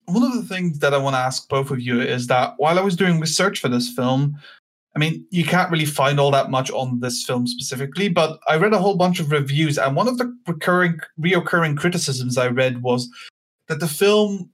[0.06, 2.78] One of the things that I want to ask both of you is that while
[2.78, 4.38] I was doing research for this film,
[4.96, 8.56] I mean, you can't really find all that much on this film specifically, but I
[8.56, 12.82] read a whole bunch of reviews, and one of the recurring, reoccurring criticisms I read
[12.82, 13.08] was
[13.68, 14.50] that the film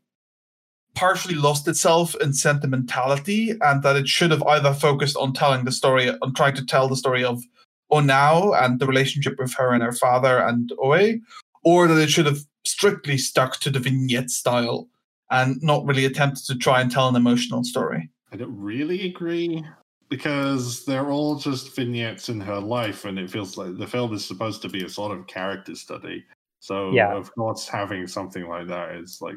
[0.95, 5.73] partially lost itself in sentimentality, and that it should have either focused on telling the
[5.73, 7.41] story, on trying to tell the story of
[7.93, 11.15] Onao and the relationship with her and her father and Oe,
[11.65, 14.89] or that it should have strictly stuck to the vignette style
[15.31, 18.11] and not really attempted to try and tell an emotional story.
[18.33, 19.65] I don't really agree
[20.09, 24.25] because they're all just vignettes in her life, and it feels like the film is
[24.25, 26.25] supposed to be a sort of character study.
[26.61, 27.15] So, Yeah.
[27.15, 29.37] of course, having something like that is like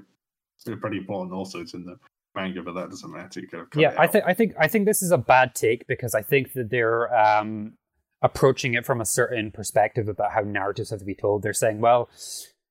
[0.82, 1.34] pretty important.
[1.34, 1.98] Also, it's in the
[2.36, 3.40] manga, but that doesn't matter.
[3.40, 6.14] You could yeah i think i think i think this is a bad take because
[6.14, 7.74] i think that they're um
[8.22, 11.82] approaching it from a certain perspective about how narratives have to be told they're saying
[11.82, 12.10] well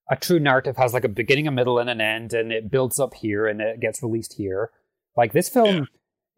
[0.08, 3.00] a true narrative has like a beginning a middle and an end and it builds
[3.00, 4.70] up here and it gets released here.
[5.16, 5.84] Like this film Yeah.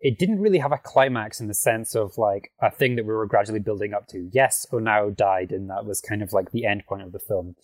[0.01, 3.13] it didn't really have a climax in the sense of like a thing that we
[3.13, 4.29] were gradually building up to.
[4.33, 7.57] Yes onao died and that was kind of like the end point of the film.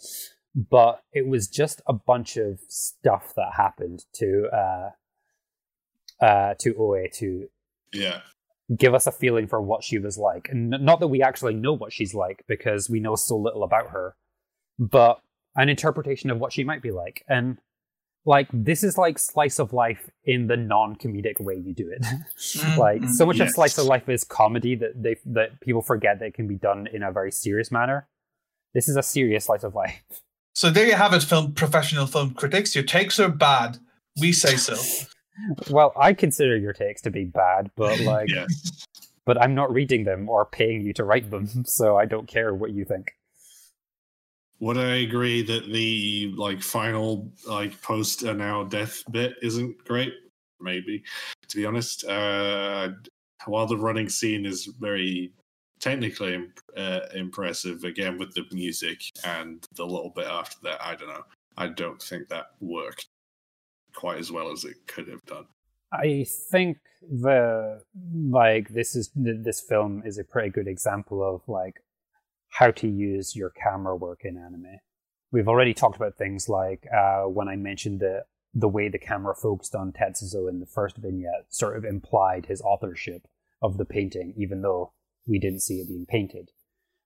[0.55, 4.90] But it was just a bunch of stuff that happened to uh
[6.24, 7.48] uh to oe to
[7.93, 8.20] yeah,
[8.76, 10.48] give us a feeling for what she was like.
[10.51, 13.90] And not that we actually know what she's like because we know so little about
[13.90, 14.16] her,
[14.78, 15.20] but
[15.56, 17.24] an interpretation of what she might be like.
[17.28, 17.59] And
[18.26, 22.02] like this is like slice of life in the non-comedic way you do it.
[22.78, 23.12] like mm-hmm.
[23.12, 26.35] so much of slice of life is comedy that they that people forget that it
[26.35, 28.09] can be done in a very serious manner.
[28.72, 30.02] This is a serious slice of life.
[30.55, 32.74] So there you have it, film professional film critics.
[32.74, 33.78] Your takes are bad.
[34.20, 34.76] We say so.
[35.68, 38.47] Well, I consider your takes to be bad, but like yeah.
[39.26, 42.55] but I'm not reading them or paying you to write them, so I don't care
[42.55, 43.16] what you think.
[44.60, 50.14] Would I agree that the like final like post Onao death bit isn't great?
[50.60, 51.02] Maybe.
[51.48, 52.90] To be honest, uh,
[53.47, 55.32] while the running scene is very
[55.81, 61.09] technically uh, impressive, again with the music and the little bit after that, I don't
[61.09, 61.24] know.
[61.56, 63.06] I don't think that worked
[63.94, 65.47] quite as well as it could have done.
[65.93, 67.82] I think the
[68.28, 71.84] like this is this film is a pretty good example of like
[72.55, 74.78] how to use your camera work in anime.
[75.32, 78.24] We've already talked about things like uh, when I mentioned the
[78.56, 82.62] the way the camera focused on Tetsuzo in the first vignette sort of implied his
[82.62, 83.26] authorship
[83.60, 84.93] of the painting, even though
[85.26, 86.52] we didn't see it being painted.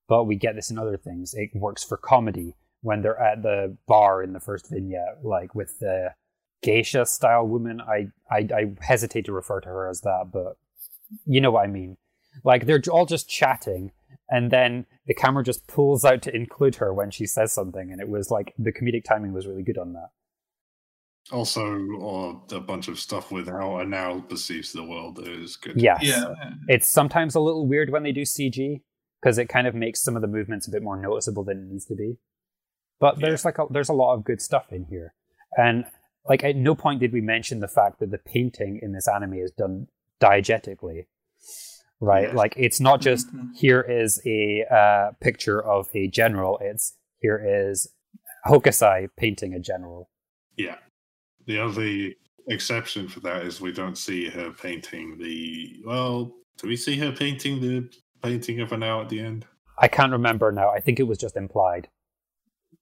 [0.07, 1.33] But we get this in other things.
[1.33, 5.79] It works for comedy when they're at the bar in the first vignette, like with
[5.79, 6.11] the
[6.63, 7.81] geisha style woman.
[7.81, 10.59] I, I I hesitate to refer to her as that, but
[11.25, 11.97] you know what I mean.
[12.45, 13.93] Like they're all just chatting,
[14.29, 18.01] and then the camera just pulls out to include her when she says something, and
[18.01, 20.09] it was like the comedic timing was really good on that.
[21.31, 21.63] Also,
[21.99, 25.81] or a bunch of stuff with how Onao perceives the world is good.
[25.81, 26.03] Yes.
[26.03, 26.33] Yeah.
[26.69, 28.81] It's sometimes a little weird when they do CG
[29.21, 31.73] because it kind of makes some of the movements a bit more noticeable than it
[31.73, 32.17] needs to be.
[33.01, 35.15] But there's like a, there's a lot of good stuff in here,
[35.57, 35.85] and
[36.29, 39.35] like at no point did we mention the fact that the painting in this anime
[39.35, 39.87] is done
[40.21, 41.07] diegetically,
[42.01, 42.29] right?
[42.29, 42.35] Yes.
[42.35, 43.55] Like it's not just Mhm.
[43.57, 46.59] here is a uh, picture of a general.
[46.63, 47.89] It's here is
[48.47, 50.11] Hokusai painting a general.
[50.57, 50.77] Yeah.
[51.47, 52.17] The only
[52.47, 55.83] exception for that is we don't see her painting the.
[55.85, 57.89] Well, do we see her painting the
[58.23, 59.47] painting of an owl at the end?
[59.79, 60.71] I can't remember now.
[60.71, 61.89] I think it was just implied.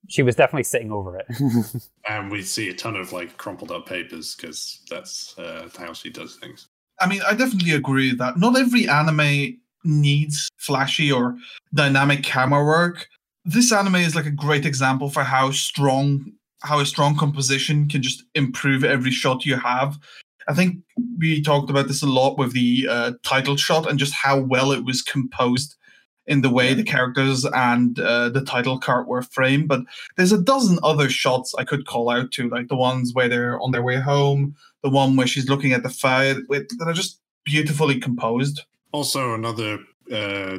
[0.08, 1.26] She was definitely sitting over it.
[2.08, 6.08] And we see a ton of like crumpled up papers because that's uh, how she
[6.10, 6.68] does things.
[7.00, 8.38] I mean, I definitely agree with that.
[8.38, 11.36] Not every anime needs flashy or
[11.74, 13.08] dynamic camera work.
[13.44, 16.32] This anime is like a great example for how strong
[16.62, 19.98] how a strong composition can just improve every shot you have.
[20.48, 20.78] I think
[21.18, 24.72] we talked about this a lot with the uh, title shot and just how well
[24.72, 25.76] it was composed
[26.26, 29.68] in the way the characters and uh, the title card were framed.
[29.68, 29.82] But
[30.16, 33.60] there's a dozen other shots I could call out to, like the ones where they're
[33.60, 36.92] on their way home, the one where she's looking at the fire, with, that are
[36.92, 38.62] just beautifully composed.
[38.92, 39.78] Also, another
[40.12, 40.58] uh,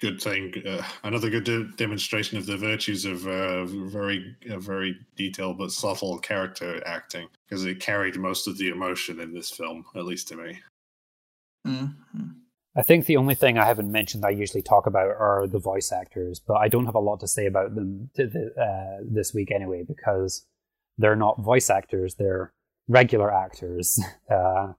[0.00, 4.96] good thing, uh, another good de- demonstration of the virtues of uh, very, uh, very
[5.16, 9.84] detailed but subtle character acting, because it carried most of the emotion in this film,
[9.94, 10.58] at least to me.
[11.66, 12.41] Mm-hmm.
[12.74, 15.92] I think the only thing I haven't mentioned I usually talk about are the voice
[15.92, 19.84] actors, but I don't have a lot to say about them uh, this week anyway
[19.86, 20.46] because
[20.96, 22.52] they're not voice actors; they're
[22.88, 24.00] regular actors.
[24.30, 24.72] Uh,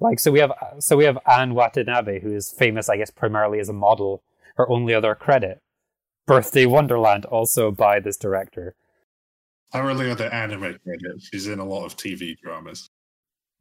[0.00, 3.58] like so, we have so we have Anne Watanabe, who is famous, I guess, primarily
[3.58, 4.22] as a model.
[4.54, 5.60] Her only other credit,
[6.24, 8.76] Birthday Wonderland, also by this director.
[9.72, 11.20] Her only other anime credit.
[11.20, 12.90] She's in a lot of TV dramas.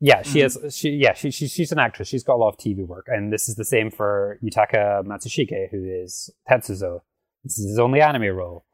[0.03, 0.41] Yeah, she Mhm.
[0.63, 0.75] has.
[0.75, 2.07] She yeah, she, she she's an actress.
[2.07, 5.69] She's got a lot of TV work, and this is the same for Yutaka Matsushige,
[5.69, 7.01] who is Tetsuzo.
[7.43, 8.65] This is his only anime role,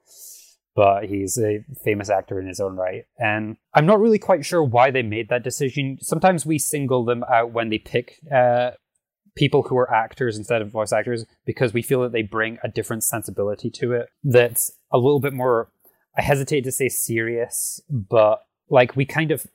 [0.76, 3.06] but he's a famous actor in his own right.
[3.20, 5.98] And I'm not really quite sure why they made that decision.
[6.02, 8.72] Sometimes we single them out when they pick uh,
[9.36, 12.68] people who are actors instead of voice actors because we feel that they bring a
[12.70, 14.08] different sensibility to it.
[14.24, 15.70] That's a little bit more.
[16.18, 19.46] I hesitate to say serious, but like we kind of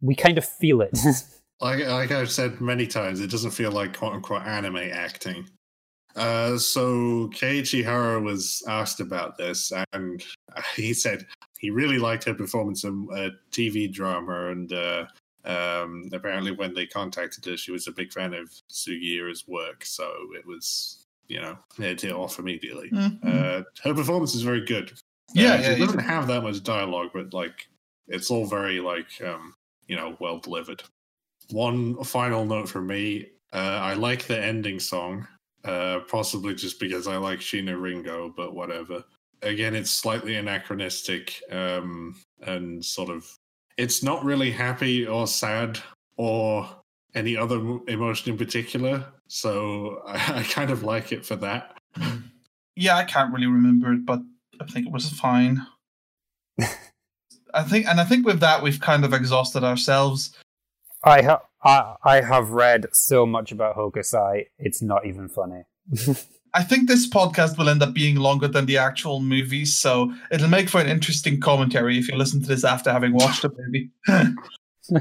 [0.00, 0.96] we kind of feel it.
[1.60, 5.48] Like, like I've said many times, it doesn't feel like quote unquote anime acting.
[6.14, 10.24] Uh, so Keiichi Hara was asked about this, and
[10.76, 11.26] he said
[11.58, 15.06] he really liked her performance in a TV drama, and uh,
[15.44, 20.08] um, apparently when they contacted her, she was a big fan of Sugiura's work, so
[20.36, 22.88] it was you know it hit off immediately.
[22.90, 23.18] Mhm.
[23.24, 24.92] Uh, her performance is very good.
[25.34, 25.86] yeah, Uh, yeah, she yeah.
[25.86, 27.66] doesn't have that much dialogue, but like
[28.08, 29.54] it's all very like um,
[29.86, 30.82] you know well delivered.
[31.50, 35.26] One final note from me: uh, I like the ending song,
[35.64, 39.04] uh, possibly just because I like Sheena Ringo, but whatever.
[39.42, 43.26] Again, it's slightly anachronistic um, and sort of.
[43.76, 45.78] It's not really happy or sad
[46.16, 46.68] or
[47.14, 51.78] any other emotion in particular, so I, I kind of like it for that.
[52.74, 54.20] Yeah, I can't really remember it, but
[54.60, 55.66] I think it was fine.
[57.54, 60.36] I think, and I think with that, we've kind of exhausted ourselves.
[61.04, 65.62] I have I, I have read so much about Hokusai, it's not even funny.
[66.54, 70.48] I think this podcast will end up being longer than the actual movie, so it'll
[70.48, 73.90] make for an interesting commentary if you listen to this after having watched the movie.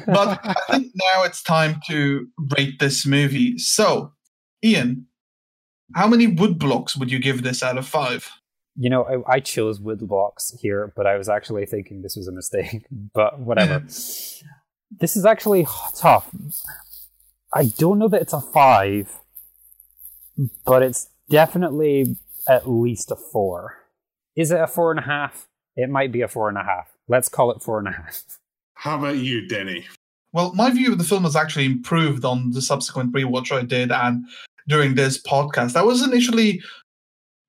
[0.08, 3.58] but I think now it's time to rate this movie.
[3.58, 4.12] So,
[4.64, 5.08] Ian,
[5.96, 8.30] how many wood blocks would you give this out of five?
[8.78, 12.32] You know, I, I chose Woodblocks here, but I was actually thinking this was a
[12.32, 12.86] mistake.
[13.14, 13.80] But whatever.
[15.00, 15.68] this is actually
[15.98, 16.30] tough.
[17.54, 19.20] I don't know that it's a five,
[20.66, 22.18] but it's definitely
[22.48, 23.78] at least a four.
[24.36, 25.48] Is it a four and a half?
[25.76, 26.92] It might be a four and a half.
[27.08, 28.24] Let's call it four and a half.
[28.76, 29.86] How about you, Denny?
[30.34, 33.92] Well, my view of the film has actually improved on the subsequent rewatch I did
[33.92, 34.26] and
[34.68, 35.76] during this podcast.
[35.76, 36.62] I was initially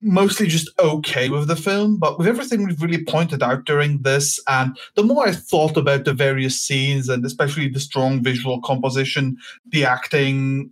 [0.00, 4.40] mostly just okay with the film, but with everything we've really pointed out during this,
[4.48, 9.36] and the more I thought about the various scenes and especially the strong visual composition,
[9.66, 10.70] the acting,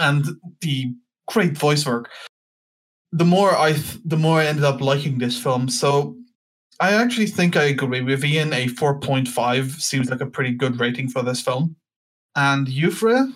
[0.00, 0.26] and
[0.60, 0.92] the
[1.28, 2.10] great voice work,
[3.12, 5.68] the more I th- the more I ended up liking this film.
[5.68, 6.16] So
[6.80, 8.52] I actually think I agree with Ian.
[8.52, 11.76] A 4.5 seems like a pretty good rating for this film.
[12.34, 13.28] And Freya?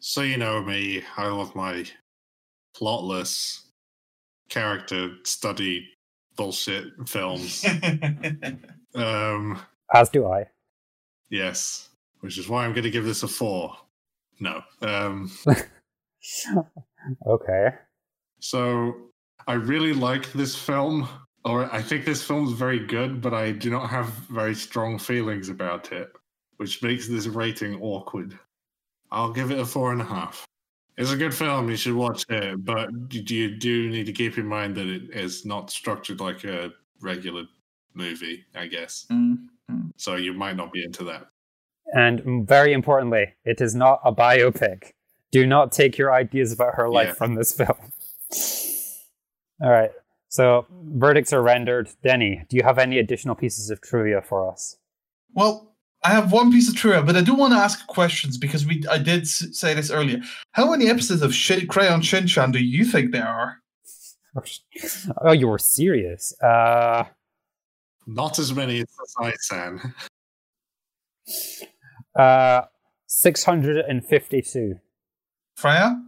[0.00, 1.84] So you know me, I love my
[2.76, 3.61] plotless
[4.52, 5.88] character study
[6.36, 7.64] bullshit films.
[8.94, 9.58] um
[9.94, 10.46] As do I.
[11.30, 11.88] yes,
[12.20, 13.74] which is why I'm going to give this a 4.
[14.40, 14.62] No.
[14.82, 15.30] Um
[17.26, 17.68] Okay.
[18.38, 18.94] so
[19.48, 21.08] I really like this film
[21.44, 25.48] or I think this film's very good, but I do not have very strong feelings
[25.48, 26.12] about it,
[26.58, 28.38] which makes this rating awkward.
[29.10, 30.44] I'll give it a four and a half.
[30.98, 31.70] It's a good film.
[31.70, 35.10] You should watch it, but you you do need to keep in mind that it
[35.10, 36.70] is not structured like a
[37.00, 37.44] regular
[37.94, 38.44] movie.
[38.54, 39.48] I guess Mm.
[39.96, 40.16] so.
[40.16, 41.28] You might not be into that.
[41.94, 44.92] And very importantly, it is not a biopic.
[45.30, 47.14] Do not take your ideas about her life Yeah.
[47.14, 47.92] from this film.
[49.62, 49.90] All right.
[50.28, 51.90] So verdicts are rendered.
[52.02, 54.76] Denny, do you have any additional pieces of trivia for us?
[55.34, 55.71] Well,
[56.04, 58.82] I have one piece of trivia, but I do want to ask questions because we
[58.90, 60.20] I did say this earlier.
[60.52, 63.58] How many episodes of Shin- Crayon Shinchan do you think there are?
[65.20, 66.32] Oh, you were serious.
[66.42, 67.04] Uh,
[68.06, 68.86] Not as many as
[69.18, 69.94] Sai-san.
[72.18, 72.62] uh,
[73.06, 74.76] 652.
[75.56, 76.02] Freya?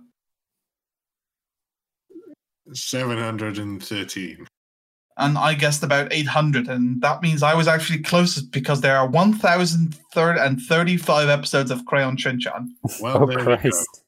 [2.72, 4.46] 713.
[5.16, 9.06] And I guessed about 800, and that means I was actually closest because there are
[9.08, 12.66] 1,035 episodes of Crayon Shinchan.
[13.00, 13.56] Well, Oh, there we go.
[13.56, 14.02] Christ.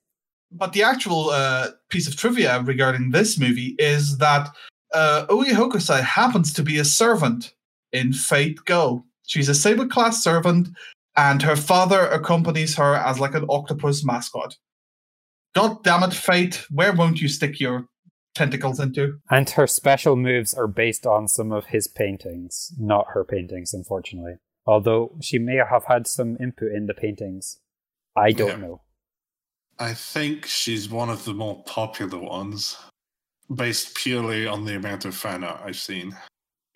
[0.52, 4.48] But the actual uh, piece of trivia regarding this movie is that
[4.94, 7.52] uh, Oi Hokusai happens to be a servant
[7.92, 9.04] in Fate Go.
[9.26, 10.68] She's a Saber class servant,
[11.16, 14.56] and her father accompanies her as like an octopus mascot.
[15.54, 17.86] God damn it, Fate, where won't you stick your
[18.36, 19.18] tentacles into?
[19.30, 24.34] And her special moves are based on some of his paintings, not her paintings, unfortunately.
[24.66, 27.58] Although she may have had some input in the paintings.
[28.16, 28.66] I don't Yeah.
[28.66, 28.82] know.
[29.78, 32.76] I think she's one of the more popular ones,
[33.54, 36.16] based purely on the amount of fan art I've seen.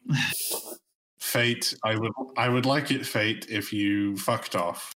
[1.19, 4.93] Fate, I would, I would like it, Fate, if you fucked off.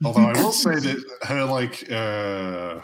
[0.04, 2.80] Although I will say that her like, uh,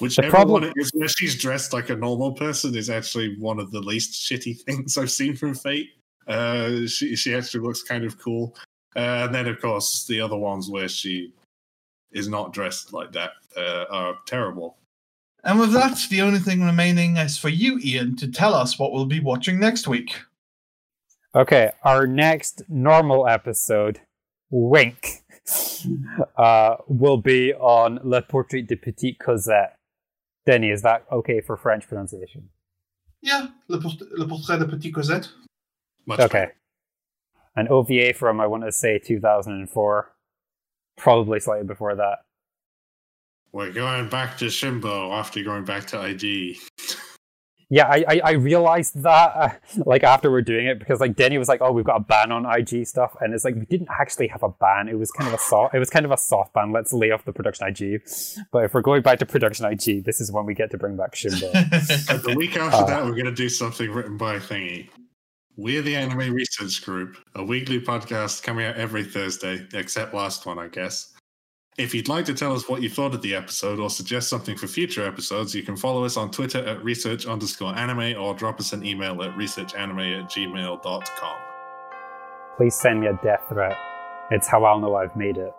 [0.00, 3.58] whichever problem- one it is where she's dressed like a normal person is actually one
[3.58, 5.90] of the least shitty things I've seen from Fate.
[6.26, 8.56] Uh, she she actually looks kind of cool.
[8.94, 11.32] Uh, and then of course the other ones where she
[12.12, 14.78] is not dressed like that uh, are terrible.
[15.44, 18.92] And with that, the only thing remaining is for you, Ian, to tell us what
[18.92, 20.16] we'll be watching next week.
[21.36, 24.00] Okay, our next normal episode,
[24.50, 25.22] Wink,
[26.36, 29.76] uh, will be on Le Portrait de Petite Cosette.
[30.44, 32.48] Denny, is that okay for French pronunciation?
[33.22, 35.28] Yeah, Le, Port- Le Portrait de Petite Cosette.
[36.06, 36.48] Much Okay.
[37.56, 40.12] An OVA from, I want to say, 2004.
[40.98, 42.18] Probably slightly before that.
[43.52, 46.58] We're going back to Shimbo after going back to IG.
[47.68, 49.48] Yeah, I, I, I realized that uh,
[49.84, 52.30] like after we're doing it because like Denny was like, "Oh, we've got a ban
[52.30, 54.88] on IG stuff," and it's like we didn't actually have a ban.
[54.88, 55.74] It was kind of a soft.
[55.74, 56.70] It was kind of a soft ban.
[56.70, 58.02] Let's lay off the production IG.
[58.52, 60.96] But if we're going back to production IG, this is when we get to bring
[60.96, 61.50] back Shimbo.
[62.22, 62.86] The week after Uh.
[62.86, 64.88] that, we're going to do something written by Thingy.
[65.56, 70.58] We're the Anime Research Group, a weekly podcast coming out every Thursday, except last one,
[70.60, 71.14] I guess.
[71.78, 74.56] If you'd like to tell us what you thought of the episode or suggest something
[74.56, 78.58] for future episodes, you can follow us on Twitter at research underscore anime or drop
[78.60, 81.36] us an email at researchanime at gmail.com.
[82.56, 83.76] Please send me a death threat.
[84.30, 85.52] It's how I'll know I've made it.